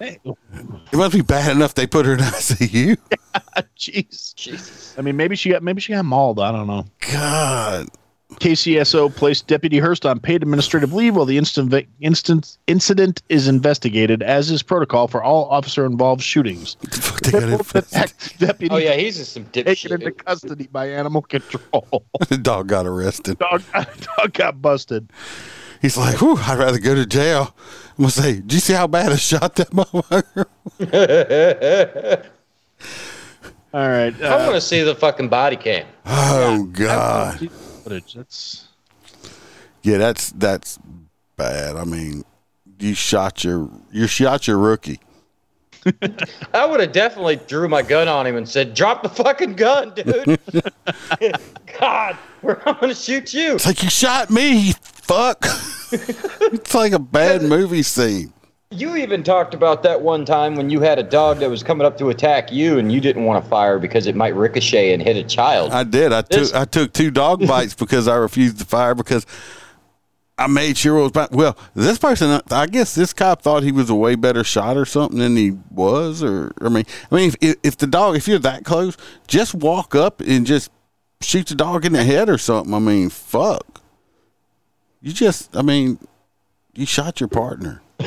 [0.00, 2.96] It must be bad enough they put her in ICU.
[3.78, 4.34] Jeez.
[4.34, 4.94] Jesus.
[4.98, 6.40] I mean, maybe she got maybe she got mauled.
[6.40, 6.84] I don't know.
[7.12, 7.88] God.
[8.36, 14.22] KCSO placed Deputy Hurst on paid administrative leave while the instant, instant incident is investigated,
[14.22, 16.74] as is protocol for all officer-involved shootings.
[18.34, 22.04] Deputy Oh yeah, he's just some taken into custody by animal control.
[22.28, 23.38] the dog got arrested.
[23.38, 25.10] dog, dog got busted.
[25.84, 27.54] He's like, whew, I'd rather go to jail.
[27.90, 30.46] I'm going to say, do you see how bad I shot that motherfucker?
[33.74, 34.22] All right.
[34.22, 35.86] I uh, want to see the fucking body cam.
[36.06, 37.50] Oh, God.
[37.82, 38.14] Footage.
[38.14, 38.68] That's
[39.82, 40.78] Yeah, that's that's
[41.36, 41.76] bad.
[41.76, 42.24] I mean,
[42.78, 45.00] you shot your you shot your rookie.
[46.54, 49.92] I would have definitely drew my gun on him and said, "Drop the fucking gun,
[49.94, 50.38] dude."
[51.80, 53.54] God, we're, I'm gonna shoot you.
[53.54, 55.38] It's like you shot me, fuck.
[55.92, 58.32] it's like a bad movie scene.
[58.70, 61.86] You even talked about that one time when you had a dog that was coming
[61.86, 65.02] up to attack you, and you didn't want to fire because it might ricochet and
[65.02, 65.72] hit a child.
[65.72, 66.12] I did.
[66.12, 69.26] I This- took I took two dog bites because I refused to fire because
[70.36, 71.28] I made sure it was bad.
[71.32, 74.84] Well, this person, I guess this cop thought he was a way better shot or
[74.84, 76.22] something than he was.
[76.22, 78.96] Or I mean, I mean, if, if the dog, if you're that close,
[79.28, 80.70] just walk up and just
[81.20, 82.74] shoot the dog in the head or something.
[82.74, 83.80] I mean, fuck.
[85.00, 85.98] You just, I mean,
[86.74, 87.80] you shot your partner.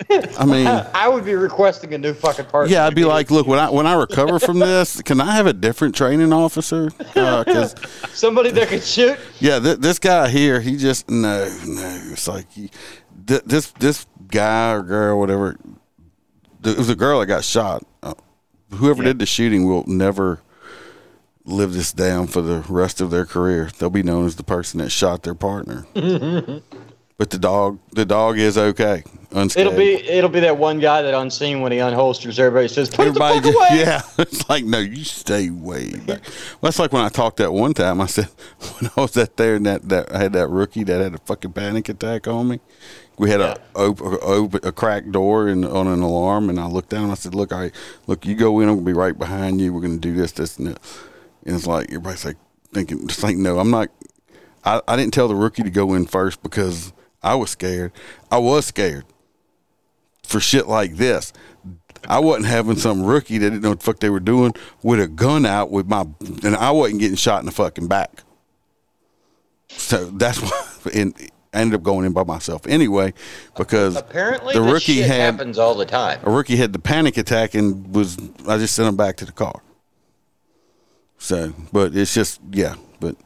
[0.38, 2.72] I mean, I would be requesting a new fucking partner.
[2.72, 5.46] yeah, I'd be like, look, when I when I recover from this, can I have
[5.46, 6.90] a different training officer?
[6.98, 7.74] Because
[8.12, 9.18] somebody that could shoot.
[9.40, 12.00] yeah, th- this guy here, he just no, no.
[12.12, 12.70] It's like he,
[13.26, 15.56] th- this this guy or girl, whatever.
[16.62, 17.84] th- It was a girl that got shot.
[18.02, 18.14] Uh,
[18.72, 20.40] whoever did the shooting will never
[21.44, 23.70] live this down for the rest of their career.
[23.78, 25.86] They'll be known as the person that shot their partner.
[27.16, 29.04] But the dog, the dog is okay.
[29.30, 29.68] unscathed.
[29.68, 33.06] It'll be it'll be that one guy that unseen when he unholsters everybody says, "Put
[33.06, 36.22] Everybody, the fuck away." yeah, it's like no, you stay way back.
[36.24, 38.00] Well, that's like when I talked that one time.
[38.00, 38.24] I said
[38.80, 41.18] when I was at there and that, that I had that rookie that had a
[41.18, 42.60] fucking panic attack on me.
[43.16, 46.88] We had a, op- a, a cracked door and on an alarm, and I looked
[46.88, 47.04] down.
[47.04, 47.70] and I said, "Look, I
[48.08, 48.68] look, you go in.
[48.68, 49.72] I'm gonna be right behind you.
[49.72, 50.80] We're gonna do this, this, and that."
[51.46, 52.38] And it's like everybody's like
[52.72, 53.88] thinking, just like, no, I'm not.
[54.64, 56.92] I, I didn't tell the rookie to go in first because
[57.24, 57.92] I was scared.
[58.30, 59.04] I was scared
[60.22, 61.32] for shit like this.
[62.06, 64.52] I wasn't having some rookie that didn't know what the fuck they were doing
[64.82, 66.04] with a gun out with my,
[66.42, 68.22] and I wasn't getting shot in the fucking back.
[69.70, 71.14] So that's why, and
[71.54, 73.14] I ended up going in by myself anyway
[73.56, 76.20] because Apparently, the rookie shit had happens all the time.
[76.24, 79.32] a rookie had the panic attack and was I just sent him back to the
[79.32, 79.62] car.
[81.16, 83.16] So, but it's just yeah, but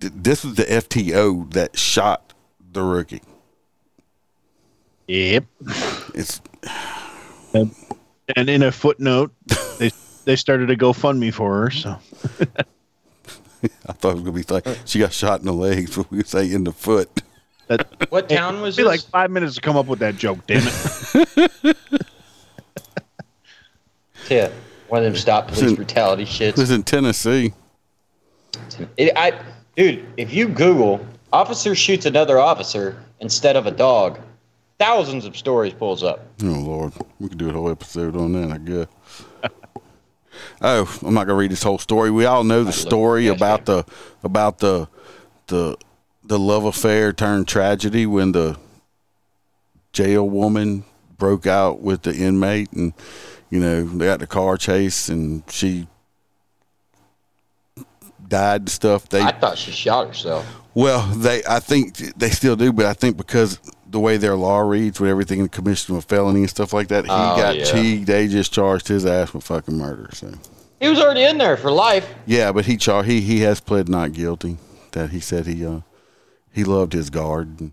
[0.00, 2.27] th- this was the FTO that shot
[2.72, 3.22] the rookie.
[5.06, 5.44] Yep.
[6.14, 6.40] It's
[7.54, 7.74] and,
[8.36, 9.32] and in a footnote,
[9.78, 9.90] they
[10.24, 11.70] they started a GoFundMe for her.
[11.70, 11.98] So
[13.86, 16.22] I thought it was gonna be like she got shot in the legs, but we
[16.24, 17.08] say in the foot.
[18.08, 18.88] What town was Be this?
[18.90, 20.38] like five minutes to come up with that joke.
[20.46, 21.76] Damn it!
[24.30, 24.50] Yeah,
[24.88, 26.58] one of them stop police in- brutality It shits.
[26.58, 27.54] was in Tennessee.
[28.98, 29.40] It, I,
[29.76, 34.18] dude, if you Google officer shoots another officer instead of a dog,
[34.78, 36.26] thousands of stories pulls up.
[36.42, 38.86] Oh Lord, we could do a whole episode on that, I guess.
[40.62, 42.10] oh, I'm not gonna read this whole story.
[42.10, 43.84] We all know the story about the
[44.22, 44.88] about the
[45.48, 45.76] the
[46.24, 48.58] the love affair turned tragedy when the
[49.92, 50.84] jail woman
[51.16, 52.92] broke out with the inmate, and
[53.50, 55.88] you know they got the car chase, and she
[58.28, 59.08] died and stuff.
[59.08, 60.46] They I thought she shot herself.
[60.78, 63.58] Well, they I think they still do, but I think because
[63.90, 67.04] the way their law reads with everything in commission of felony and stuff like that,
[67.04, 67.76] he Oh, got yeah.
[67.76, 70.08] he they just charged his ass with fucking murder.
[70.12, 70.32] So
[70.80, 72.06] He was already in there for life.
[72.26, 74.56] yeah, but he char he he has pled not guilty.
[74.92, 75.80] That he said he uh
[76.52, 77.72] he loved his guard.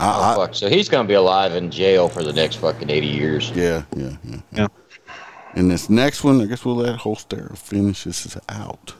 [0.00, 0.54] I, oh, fuck.
[0.54, 3.50] So he's going to be alive in jail for the next fucking 80 years.
[3.50, 4.40] Yeah, yeah, yeah.
[4.52, 4.66] yeah.
[5.54, 8.94] And this next one, I guess we'll let Holster finish this out.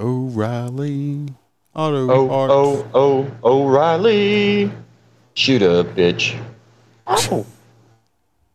[0.00, 1.26] O'Reilly
[1.74, 2.52] Auto Oh, Parts.
[2.52, 3.30] oh, oh,
[3.64, 4.72] O'Reilly.
[5.34, 6.40] Shoot a bitch.
[7.06, 7.46] Oh.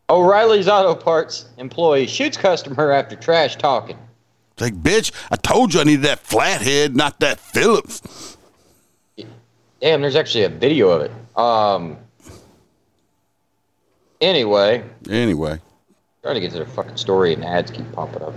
[0.10, 3.98] O'Reilly's Auto Parts employee shoots customer after trash talking.
[4.54, 8.38] It's like, bitch, I told you I needed that flathead, not that Phillips.
[9.82, 11.12] Damn, there's actually a video of it.
[11.38, 11.98] Um.
[14.22, 15.60] Anyway, Anyway,
[16.24, 18.34] trying to get to the fucking story and ads keep popping up.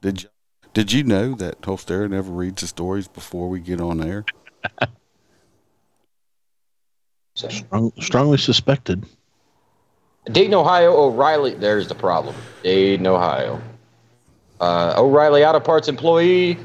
[0.00, 0.28] did you
[0.72, 4.24] did you know that Holster never reads the stories before we get on air?
[7.34, 9.06] Strong, strongly suspected.
[10.26, 11.54] Dayton, Ohio, O'Reilly.
[11.54, 12.34] There's the problem.
[12.62, 13.60] Dayton, Ohio.
[14.60, 16.58] Uh, O'Reilly Auto Parts employee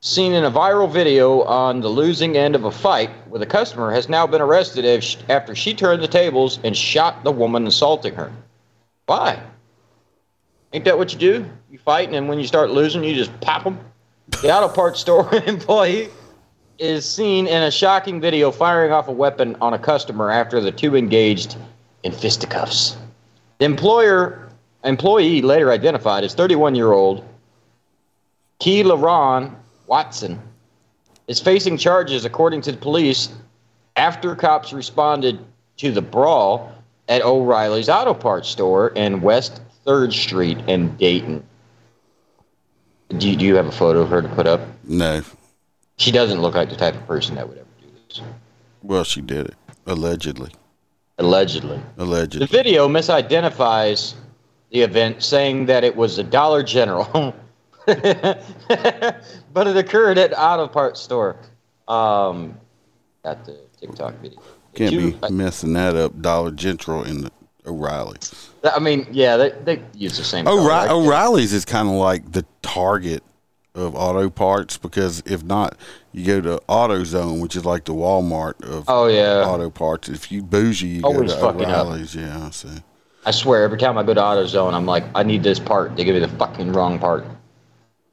[0.00, 3.92] seen in a viral video on the losing end of a fight with a customer
[3.92, 8.14] has now been arrested as after she turned the tables and shot the woman assaulting
[8.14, 8.32] her.
[9.06, 9.40] Why?
[10.72, 11.46] Ain't that what you do?
[11.70, 13.78] You fight, and then when you start losing, you just pop them.
[14.42, 16.08] The auto parts store employee
[16.78, 20.72] is seen in a shocking video firing off a weapon on a customer after the
[20.72, 21.56] two engaged
[22.02, 22.96] in fisticuffs.
[23.58, 24.48] The employer
[24.84, 27.24] employee later identified as 31-year-old
[28.60, 29.56] Keela Ron
[29.86, 30.40] Watson
[31.26, 33.28] is facing charges according to the police
[33.96, 35.38] after cops responded
[35.78, 36.72] to the brawl
[37.08, 41.44] at O'Reilly's Auto Parts store in West 3rd Street in Dayton.
[43.08, 44.60] Do you, do you have a photo of her to put up?
[44.84, 45.22] No.
[45.96, 48.20] She doesn't look like the type of person that would ever do this.
[48.82, 49.54] Well, she did it
[49.86, 50.52] allegedly.
[51.18, 51.80] Allegedly.
[51.98, 52.46] Allegedly.
[52.46, 54.14] The video misidentifies
[54.70, 57.34] the event, saying that it was a Dollar General,
[57.86, 58.36] but
[59.66, 61.36] it occurred at auto parts store.
[61.88, 62.56] Um,
[63.24, 64.40] got the TikTok video.
[64.74, 66.20] Can't you- be messing that up.
[66.22, 67.32] Dollar General in the
[67.66, 68.18] O'Reilly.
[68.64, 70.44] I mean, yeah, they, they use the same.
[70.44, 70.70] Color.
[70.70, 73.22] I- O'Reilly's is kind of like the target
[73.74, 75.76] of auto parts because if not,
[76.12, 79.44] you go to AutoZone, which is like the Walmart of Oh, yeah.
[79.46, 80.08] auto parts.
[80.08, 81.86] If you bougie, you Always go to fucking up.
[81.86, 82.14] O'Reilly's.
[82.14, 82.68] Yeah, so
[83.24, 85.96] I swear, every time I go to AutoZone, I'm like, I need this part.
[85.96, 87.24] They give me the fucking wrong part.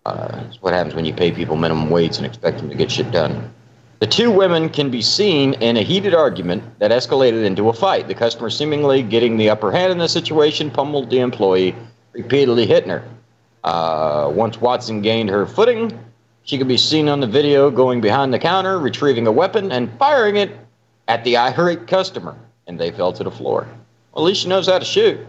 [0.06, 2.90] Uh, that's what happens when you pay people minimum wage and expect them to get
[2.92, 3.54] shit done.
[4.00, 8.08] The two women can be seen in a heated argument that escalated into a fight.
[8.08, 11.76] The customer, seemingly getting the upper hand in the situation, pummeled the employee,
[12.14, 13.04] repeatedly hitting her.
[13.64, 15.98] Uh, once Watson gained her footing,
[16.44, 19.92] she could be seen on the video going behind the counter, retrieving a weapon, and
[19.98, 20.52] firing it
[21.08, 22.38] at the irate customer,
[22.68, 23.68] and they fell to the floor.
[24.14, 25.20] Well, at least she knows how to shoot.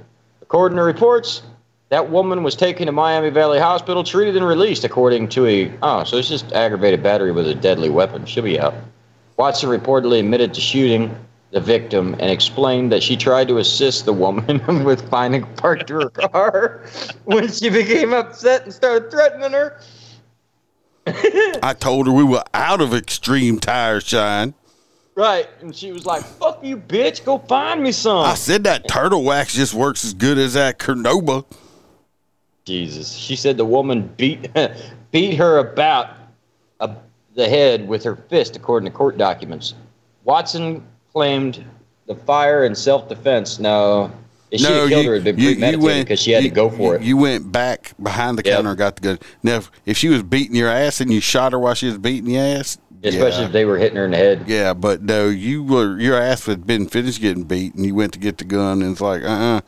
[0.43, 1.43] According to reports,
[1.90, 5.73] that woman was taken to Miami Valley Hospital, treated and released, according to a.
[5.82, 8.27] Oh, so it's just aggravated battery with a deadly weapon.
[8.27, 8.74] She'll be out.
[9.36, 11.15] Watson reportedly admitted to shooting
[11.51, 15.86] the victim and explained that she tried to assist the woman with finding a park
[15.86, 16.85] to her car
[17.24, 19.81] when she became upset and started threatening her.
[21.62, 24.52] I told her we were out of extreme tire shine.
[25.15, 25.48] Right.
[25.62, 27.24] And she was like, fuck you, bitch.
[27.24, 28.27] Go find me some.
[28.27, 31.44] I said that turtle wax just works as good as that Cordoba.
[32.69, 33.12] Jesus.
[33.15, 34.49] She said the woman beat
[35.11, 36.11] beat her about
[36.81, 36.95] uh,
[37.35, 39.74] the head with her fist, according to court documents.
[40.24, 41.65] Watson claimed
[42.07, 43.59] the fire in self defense.
[43.59, 44.12] No,
[44.51, 46.31] if she No, had killed you- her, it'd been you- you premeditated went- because she
[46.32, 47.03] had you- to go for it.
[47.03, 49.19] You went back behind the counter and got the gun.
[49.43, 51.99] Now, if, if she was beating your ass and you shot her while she was
[51.99, 53.47] beating your ass, Especially yeah.
[53.47, 54.43] if they were hitting her in the head.
[54.49, 58.12] Yeah, but no, you were your ass had been finished getting beat, and you went
[58.15, 59.61] to get the gun, and it's like, uh, uh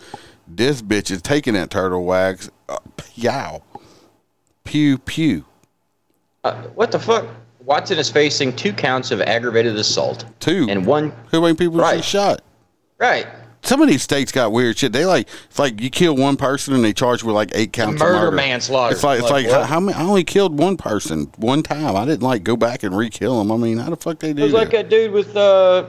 [0.57, 2.79] this bitch is taking that turtle wax, uh,
[3.15, 3.63] yow,
[4.65, 5.45] pew pew.
[6.45, 7.27] Uh, what the fuck?
[7.65, 10.25] Watson is facing two counts of aggravated assault.
[10.41, 11.13] Two and one.
[11.31, 12.43] Who many people she shot?
[12.99, 13.27] Right.
[13.63, 14.93] Some of these states got weird shit.
[14.93, 18.01] They like it's like you kill one person and they charge with like eight counts
[18.01, 18.95] Murder, of murder, manslaughter.
[18.95, 19.97] It's like it's Like, like, how, how many?
[19.99, 21.95] I only killed one person one time.
[21.95, 23.53] I didn't like go back and re-kill them.
[23.53, 24.59] I mean, how the fuck they It do was that?
[24.59, 25.87] like that dude with uh,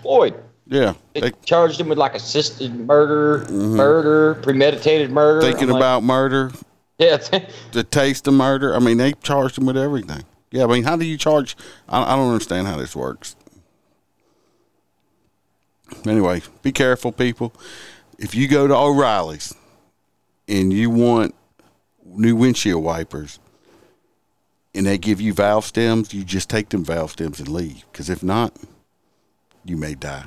[0.00, 0.34] Floyd.
[0.70, 5.40] Yeah, They charged him with like assisted murder, murder, premeditated murder.
[5.40, 5.50] Mm-hmm.
[5.50, 6.52] thinking like, about murder.
[6.96, 7.16] Yeah.
[7.72, 8.76] the taste of murder.
[8.76, 10.22] I mean, they charged him with everything.
[10.52, 11.56] Yeah, I mean, how do you charge?
[11.88, 13.34] I, I don't understand how this works.
[16.06, 17.52] Anyway, be careful, people.
[18.20, 19.52] If you go to O'Reilly's
[20.46, 21.34] and you want
[22.04, 23.40] new windshield wipers
[24.72, 27.84] and they give you valve stems, you just take them valve stems and leave.
[27.90, 28.56] Because if not,
[29.64, 30.26] you may die.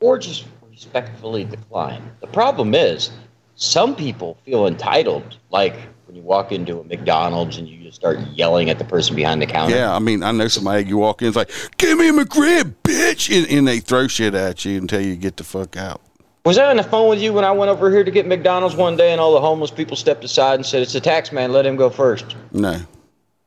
[0.00, 2.02] Or just respectfully decline.
[2.20, 3.10] The problem is,
[3.56, 5.74] some people feel entitled, like
[6.06, 9.42] when you walk into a McDonald's and you just start yelling at the person behind
[9.42, 9.74] the counter.
[9.74, 12.74] Yeah, I mean, I know somebody you walk in, it's like, give me a McRib,
[12.84, 16.00] bitch, and, and they throw shit at you until you get the fuck out.
[16.44, 18.74] Was I on the phone with you when I went over here to get McDonald's
[18.74, 21.52] one day and all the homeless people stepped aside and said, It's a tax man,
[21.52, 22.36] let him go first?
[22.52, 22.80] No,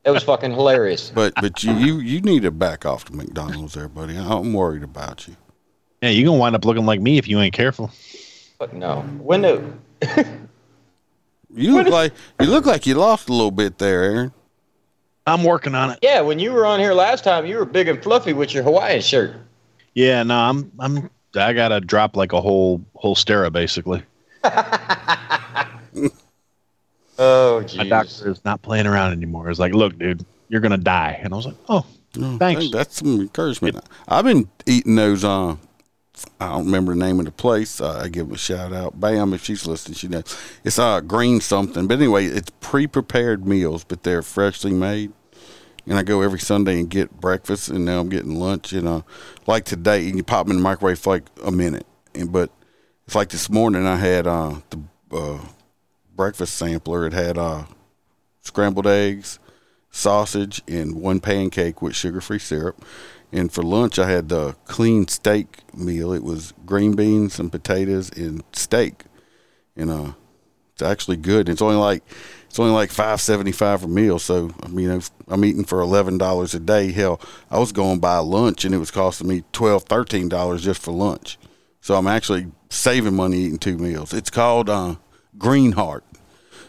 [0.03, 1.09] It was fucking hilarious.
[1.15, 4.17] but but you, you you need to back off to McDonald's there, buddy.
[4.17, 5.35] I'm worried about you.
[6.01, 7.91] Yeah, you're gonna wind up looking like me if you ain't careful.
[8.57, 9.01] Fuck no.
[9.01, 9.63] When the
[11.53, 14.33] You look like you look like you lost a little bit there, Aaron.
[15.27, 15.99] I'm working on it.
[16.01, 18.63] Yeah, when you were on here last time, you were big and fluffy with your
[18.63, 19.35] Hawaiian shirt.
[19.93, 24.03] Yeah, no, I'm I'm I gotta drop like a whole whole stera basically.
[27.23, 29.47] Oh, My doctor is not playing around anymore.
[29.51, 31.19] It's like, look, dude, you're gonna die.
[31.21, 31.85] And I was like, oh,
[32.39, 32.63] thanks.
[32.63, 33.77] Hey, that's some encouragement.
[34.07, 35.23] I've been eating those.
[35.23, 35.57] Uh,
[36.39, 37.81] I don't remember the name of the place.
[37.81, 38.99] Uh, I give a shout out.
[38.99, 40.37] Bam, if she's listening, she knows.
[40.63, 45.11] It's uh green something, but anyway, it's pre-prepared meals, but they're freshly made.
[45.87, 48.71] And I go every Sunday and get breakfast, and now I'm getting lunch.
[48.71, 49.01] And uh,
[49.47, 51.87] like today, you pop them in the microwave for like a minute.
[52.13, 52.51] And but
[53.05, 54.79] it's like this morning, I had uh the
[55.11, 55.39] uh,
[56.15, 57.07] breakfast sampler.
[57.07, 57.63] It had uh
[58.41, 59.39] scrambled eggs,
[59.89, 62.83] sausage, and one pancake with sugar-free syrup.
[63.31, 66.11] And for lunch, I had the clean steak meal.
[66.11, 69.05] It was green beans and potatoes and steak.
[69.75, 70.11] And uh,
[70.73, 71.47] it's actually good.
[71.47, 72.03] It's only like
[72.47, 74.19] it's only like five seventy five a meal.
[74.19, 76.91] So I mean, if I'm eating for eleven dollars a day.
[76.91, 80.81] Hell, I was going by lunch and it was costing me twelve, thirteen dollars just
[80.81, 81.37] for lunch.
[81.79, 84.13] So I'm actually saving money eating two meals.
[84.13, 84.95] It's called uh,
[85.37, 86.03] Green Heart.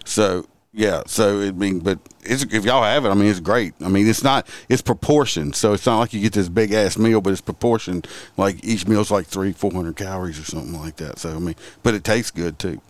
[0.04, 3.74] So yeah, so I mean, but it's, if y'all have it, I mean, it's great.
[3.82, 6.96] I mean, it's not it's proportioned, so it's not like you get this big ass
[6.96, 8.08] meal, but it's proportioned.
[8.38, 11.18] Like each meal's like three, four hundred calories or something like that.
[11.18, 12.80] So I mean, but it tastes good too.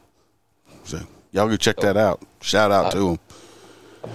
[0.84, 1.00] So
[1.32, 2.22] y'all go check that out.
[2.40, 3.18] Shout out to them.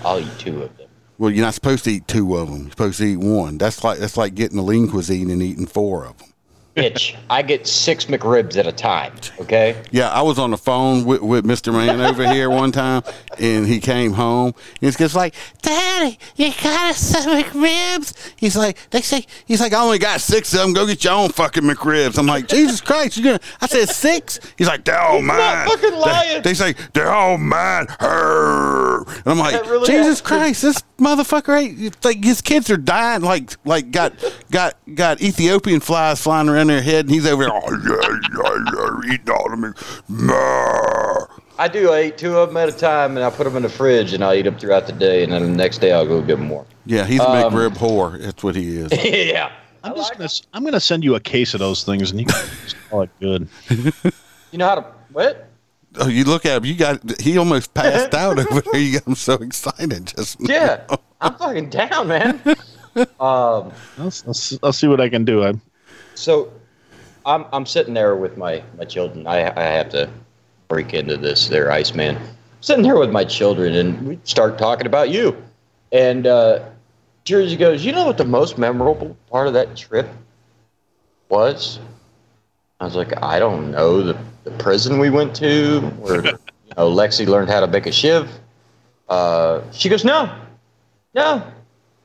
[0.05, 0.87] I'll eat two of them.
[1.17, 2.61] Well, you're not supposed to eat two of them.
[2.61, 3.57] You're supposed to eat one.
[3.57, 6.29] That's like that's like getting the lean cuisine and eating four of them.
[6.77, 9.11] Bitch, I get six McRibs at a time.
[9.41, 9.81] Okay.
[9.89, 11.73] Yeah, I was on the phone with, with Mr.
[11.73, 13.01] Man over here one time,
[13.39, 14.53] and he came home.
[14.55, 15.33] And he's just like,
[15.63, 18.13] Daddy, you got us some McRibs?
[18.35, 20.73] He's like, they say, he's like, I only got six of them.
[20.73, 22.19] Go get your own fucking McRibs.
[22.19, 23.39] I'm like, Jesus Christ, you gonna?
[23.59, 24.39] I said six.
[24.55, 25.67] He's like, they're all mine.
[25.67, 26.43] fucking lying.
[26.43, 27.87] They, they say they're all mine.
[27.99, 29.03] Her.
[29.03, 30.21] And I'm like, really Jesus.
[30.21, 33.23] Christ, this motherfucker ain't like his kids are dying.
[33.23, 34.13] Like, like got
[34.51, 37.53] got got Ethiopian flies flying around their head, and he's over there.
[37.53, 39.69] Oh yeah, yeah, yeah, eating all of me.
[41.59, 41.91] I do.
[41.91, 44.13] I eat two of them at a time, and I put them in the fridge,
[44.13, 46.39] and I'll eat them throughout the day, and then the next day I'll go get
[46.39, 46.65] more.
[46.85, 48.21] Yeah, he's a Um, McRib whore.
[48.21, 48.91] That's what he is.
[49.03, 49.51] yeah.
[49.83, 52.47] I'm just gonna I'm gonna send you a case of those things, and you can
[52.89, 53.47] call it good.
[54.51, 55.47] You know how to what?
[55.99, 56.65] Oh, you look at him.
[56.65, 57.19] You got.
[57.21, 58.79] He almost passed out over there.
[58.79, 60.07] You got him so excited.
[60.15, 60.81] Just Yeah,
[61.21, 62.39] I'm fucking down, man.
[62.45, 65.43] Um, I'll, I'll, s- I'll see what I can do.
[65.43, 65.61] I'm,
[66.15, 66.51] so
[67.27, 69.27] I'm I'm sitting there with my my children.
[69.27, 70.09] I I have to
[70.69, 72.17] break into this there, Iceman.
[72.61, 75.35] Sitting there with my children, and we start talking about you.
[75.91, 76.63] And uh,
[77.25, 80.07] Jersey goes, "You know what the most memorable part of that trip
[81.27, 81.79] was?"
[82.79, 84.01] I was like, "I don't know.
[84.01, 87.91] The the prison we went to, where you know Lexi learned how to make a
[87.91, 88.29] shiv."
[89.09, 90.33] Uh, she goes, "No,
[91.13, 91.43] no,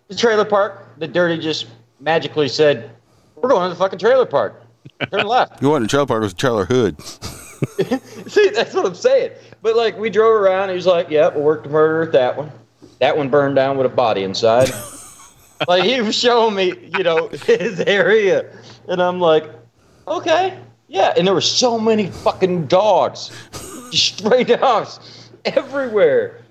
[0.08, 0.98] the trailer park.
[0.98, 1.66] The dirty just
[2.00, 2.90] magically said,
[3.36, 4.61] "We're going to the fucking trailer park."
[5.10, 5.62] Turn left.
[5.62, 6.22] You wasn't a trailer park.
[6.22, 7.00] Was a trailer hood.
[8.28, 9.32] See, that's what I'm saying.
[9.62, 10.68] But like, we drove around.
[10.68, 12.50] He was like, "Yep, we'll work the murder at that one.
[13.00, 14.70] That one burned down with a body inside."
[15.68, 18.50] like he was showing me, you know, his area,
[18.88, 19.48] and I'm like,
[20.08, 23.30] "Okay, yeah." And there were so many fucking dogs,
[23.90, 26.42] just stray dogs, everywhere.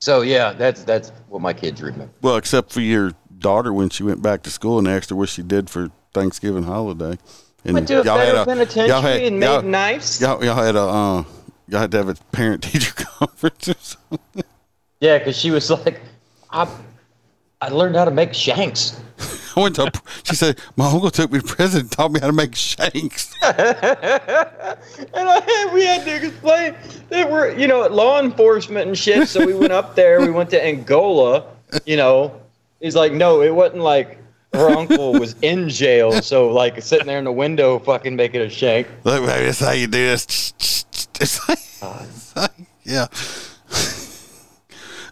[0.00, 2.12] So yeah, that's that's what my kids remember.
[2.22, 5.28] Well, except for your daughter when she went back to school and asked her what
[5.28, 7.18] she did for Thanksgiving holiday.
[7.64, 10.20] And Went to a y'all had federal penitentiary y'all had- and made y'all- knives.
[10.20, 11.24] Y'all, y'all had a uh,
[11.68, 14.44] y'all had to have a parent teacher conference or something.
[15.00, 16.00] Yeah, because she was like,
[16.50, 16.68] I,
[17.60, 19.00] I learned how to make shanks.
[19.56, 19.92] I went to.
[20.24, 23.34] She said, "My uncle took me to prison and taught me how to make shanks."
[23.42, 23.54] and
[25.14, 26.74] I, we had to explain
[27.10, 29.28] that we're, you know, law enforcement and shit.
[29.28, 30.20] So we went up there.
[30.20, 31.44] We went to Angola.
[31.86, 32.40] You know,
[32.80, 34.18] he's like, no, it wasn't like
[34.52, 36.12] her uncle was in jail.
[36.22, 38.86] So like sitting there in the window, fucking making a shank.
[39.04, 40.52] Look, baby, that's how you do this.
[41.20, 42.50] It's like, it's like-
[42.84, 43.06] yeah.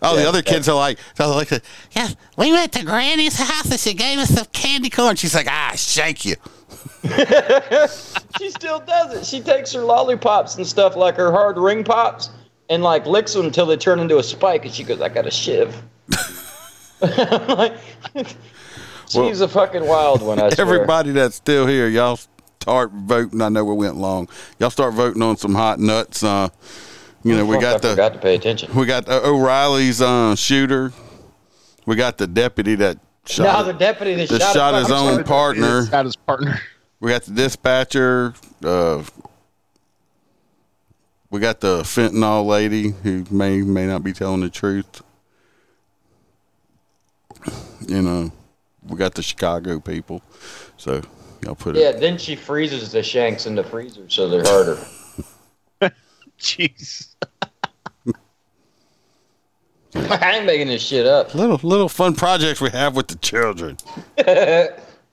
[0.03, 1.51] Oh, the other kids are like, they're like,
[1.93, 2.09] yeah,
[2.39, 5.15] we went to Granny's house and she gave us some candy corn.
[5.17, 6.37] She's like, ah, shake you.
[8.39, 9.27] she still does it.
[9.27, 12.31] She takes her lollipops and stuff like her hard ring pops
[12.71, 14.65] and like licks them until they turn into a spike.
[14.65, 15.77] And she goes, I got a shiv.
[17.03, 17.79] Like,
[19.11, 20.39] she's a fucking wild one.
[20.39, 20.67] I swear.
[20.67, 22.19] Everybody that's still here, y'all
[22.61, 23.41] start voting.
[23.43, 24.29] I know we went long.
[24.59, 26.23] Y'all start voting on some hot nuts.
[26.23, 26.49] Uh,
[27.23, 28.75] you know, we Fuck, I got the forgot to pay attention.
[28.75, 30.93] we got the O'Reilly's uh, shooter.
[31.87, 34.91] We got the deputy that shot, Now the deputy that that shot, shot a his
[34.91, 35.87] own partner.
[35.87, 36.61] Shot his partner.
[37.01, 38.35] We got the dispatcher.
[38.65, 39.03] Uh,
[41.31, 45.03] we got the fentanyl lady who may may not be telling the truth.
[47.87, 48.33] You know,
[48.87, 50.23] we got the Chicago people.
[50.77, 51.03] So
[51.47, 51.95] I'll put Yeah, it.
[51.95, 54.79] Yeah, then she freezes the shanks in the freezer so they're harder.
[56.39, 57.15] Jeez.
[59.95, 61.35] I ain't making this shit up.
[61.35, 63.77] Little little fun projects we have with the children.
[64.17, 64.73] It's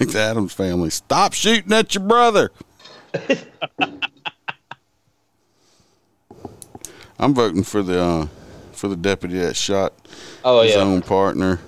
[0.00, 0.90] like the Addams family.
[0.90, 2.50] Stop shooting at your brother.
[7.18, 8.26] I'm voting for the uh,
[8.72, 9.92] for the deputy that shot
[10.44, 10.80] Oh, his yeah.
[10.82, 11.58] own partner.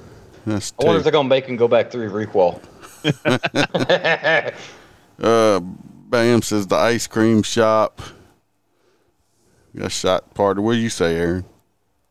[0.46, 2.60] That's I wonder if they're gonna make him go back through requal.
[5.22, 8.00] Uh, Bam says the ice cream shop.
[9.76, 10.62] Got shot partner.
[10.62, 11.44] What do you say, Aaron?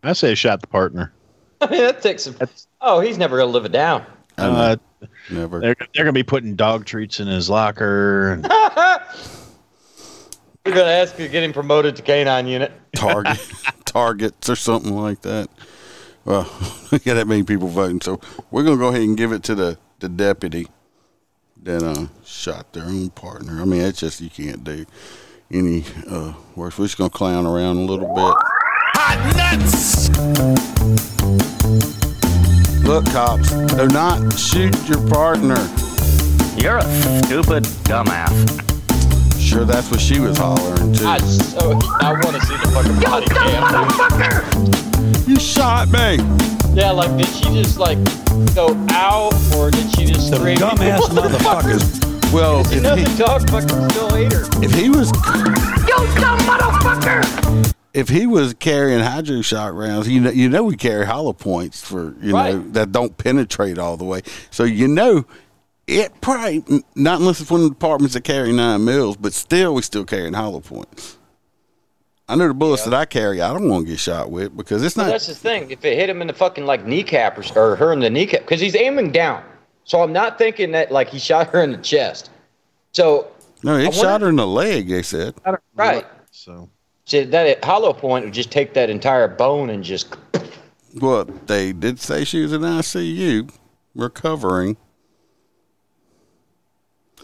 [0.03, 1.11] I say shot the partner.
[1.60, 2.35] I mean, that takes some.
[2.81, 4.06] Oh, he's never gonna live it down.
[4.38, 4.77] Uh,
[5.30, 5.60] Never.
[5.60, 8.34] they're they're gonna be putting dog treats in his locker.
[8.34, 8.43] And
[10.65, 12.72] You're gonna ask to get him promoted to canine unit.
[12.95, 13.39] Target,
[13.85, 15.49] targets or something like that.
[16.26, 16.50] Well,
[16.91, 18.20] we got that many people voting, so
[18.52, 20.68] we're gonna go ahead and give it to the the deputy
[21.64, 23.62] that uh, shot their own partner.
[23.62, 24.86] I mean, it's just you can't do
[25.52, 26.78] any uh, worse.
[26.78, 28.36] We're just gonna clown around a little bit.
[28.96, 30.10] Hot nuts!
[32.84, 35.70] Look, cops, do not shoot your partner.
[36.58, 38.69] You're a stupid dumbass.
[39.49, 41.07] Sure, that's what she was hollering too.
[41.07, 45.27] I so oh, I want to see the fucking body cam.
[45.27, 46.17] You shot me.
[46.80, 47.97] Yeah, like did she just like
[48.53, 50.57] go out or did she just scream?
[50.57, 52.31] dumbass motherfuckers.
[52.31, 54.45] Well, if know he, the dog fucking still ate her.
[54.63, 57.73] if he was You dumb motherfucker!
[57.91, 62.13] if he was carrying Hydra-Shok rounds, you know, you know we carry hollow points for
[62.21, 64.21] you know that don't penetrate all the way.
[64.51, 65.26] So you know
[65.90, 66.64] it probably
[66.95, 70.06] not unless it's one of the departments that carry nine mils, but still we still
[70.06, 71.18] carrying hollow points.
[72.28, 74.84] I know the bullets that I carry, I don't want to get shot with because
[74.84, 75.14] it's Well, not.
[75.14, 75.72] that's the thing.
[75.72, 78.41] If it hit him in the fucking like kneecap or, or her in the kneecap,
[78.41, 79.44] because he's aiming down.
[79.84, 82.30] So I'm not thinking that like he shot her in the chest.
[82.91, 83.28] So
[83.64, 84.90] no, I it wonder- shot her in the leg.
[84.90, 85.34] They said.
[85.76, 86.06] right.
[86.30, 86.70] So
[87.06, 90.16] So that hollow point would just take that entire bone and just
[91.02, 93.49] Well, they did say she was in ICU.
[93.95, 94.78] recovering.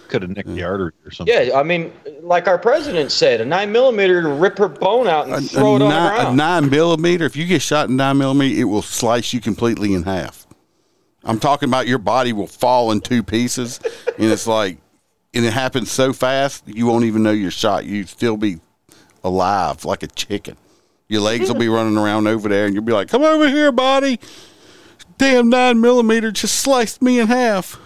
[0.08, 1.34] Could have nicked the artery or something.
[1.34, 1.92] Yeah, I mean,
[2.22, 5.76] like our president said, a nine millimeter to rip her bone out and throw a
[5.78, 6.38] it on nine, the a ground.
[6.38, 7.26] nine millimeter.
[7.26, 10.46] If you get shot in nine millimeter, it will slice you completely in half.
[11.24, 13.80] I'm talking about your body will fall in two pieces,
[14.18, 14.78] and it's like,
[15.34, 17.86] and it happens so fast you won't even know you're shot.
[17.86, 18.60] You'd still be
[19.24, 20.56] alive like a chicken.
[21.08, 23.72] Your legs will be running around over there, and you'll be like, "Come over here,
[23.72, 24.20] body!
[25.18, 27.80] Damn nine millimeter just sliced me in half."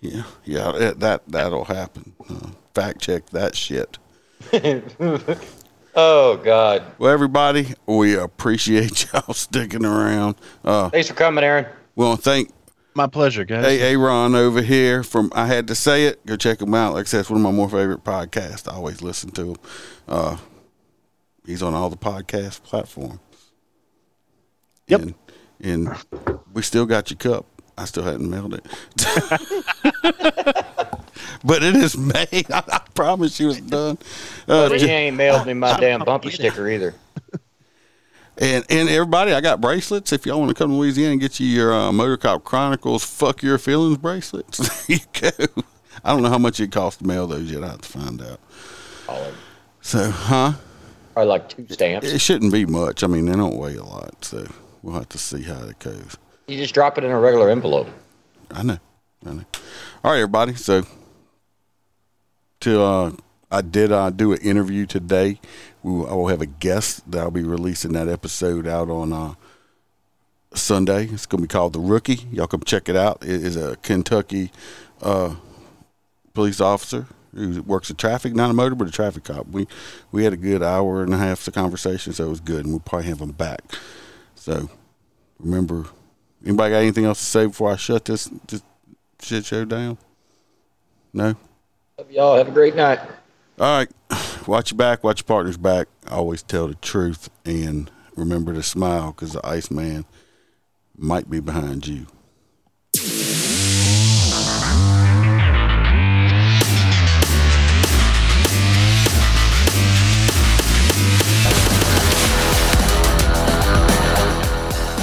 [0.00, 2.12] Yeah, yeah, that, that that'll happen.
[2.28, 3.98] Uh, fact check that shit.
[5.94, 6.82] oh God!
[6.98, 10.36] Well, everybody, we appreciate y'all sticking around.
[10.64, 11.66] Uh, Thanks for coming, Aaron.
[11.94, 12.50] we want to thank
[12.94, 13.64] My pleasure, guys.
[13.64, 16.24] Hey, Aaron over here from I Had to Say It.
[16.26, 16.92] Go check him out.
[16.92, 18.70] Like I said, it's one of my more favorite podcasts.
[18.70, 19.56] I always listen to him.
[20.06, 20.36] Uh,
[21.46, 23.18] he's on all the podcast platforms.
[24.88, 25.00] Yep.
[25.00, 25.14] And,
[25.60, 25.96] and
[26.52, 27.46] we still got your cup.
[27.78, 28.64] I still hadn't mailed it.
[31.44, 32.26] but it is made.
[32.50, 33.98] I, I promise you it's done.
[34.48, 36.94] Uh, But he ain't mailed me my damn bumper sticker either.
[38.38, 40.12] And and everybody, I got bracelets.
[40.12, 43.02] If y'all want to come to Louisiana and get you your uh, Motor Cop Chronicles
[43.02, 45.62] "Fuck Your Feelings" bracelets, there you go.
[46.04, 47.64] I don't know how much it costs to mail those yet.
[47.64, 48.38] I have to find out.
[49.80, 50.52] So, huh?
[51.14, 52.06] Probably like two stamps.
[52.06, 53.02] It shouldn't be much.
[53.02, 54.46] I mean, they don't weigh a lot, so
[54.82, 56.18] we'll have to see how it goes.
[56.48, 57.88] You just drop it in a regular envelope.
[58.52, 58.78] I know.
[59.26, 59.44] I know.
[60.04, 60.54] All right, everybody.
[60.54, 60.84] So,
[62.60, 63.12] till uh,
[63.50, 65.40] I did uh, do an interview today.
[65.82, 69.12] We will, I will have a guest that I'll be releasing that episode out on
[69.12, 69.34] uh,
[70.54, 71.06] Sunday.
[71.06, 72.28] It's going to be called The Rookie.
[72.30, 73.24] Y'all come check it out.
[73.24, 74.52] It is a Kentucky
[75.02, 75.34] uh,
[76.32, 79.48] police officer who works at traffic, not a motor, but a traffic cop.
[79.48, 79.66] We
[80.12, 82.68] we had a good hour and a half of conversation, so it was good, and
[82.68, 83.62] we'll probably have him back.
[84.36, 84.70] So,
[85.40, 85.86] remember,
[86.46, 88.62] anybody got anything else to say before I shut this, this
[89.20, 89.98] shit show down?
[91.12, 91.34] No?
[91.98, 92.36] Love y'all.
[92.36, 93.00] Have a great night.
[93.58, 93.88] All right.
[94.46, 95.88] Watch your back, watch your partner's back.
[96.08, 100.04] Always tell the truth and remember to smile because the Iceman
[100.96, 102.06] might be behind you.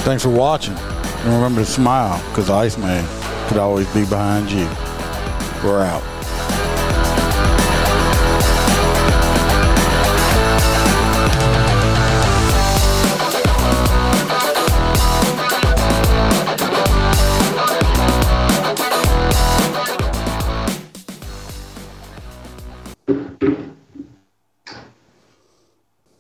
[0.06, 0.78] Thanks for watching.
[1.24, 3.06] And remember to smile because Iceman
[3.48, 4.68] could always be behind you.
[5.64, 6.13] We're out.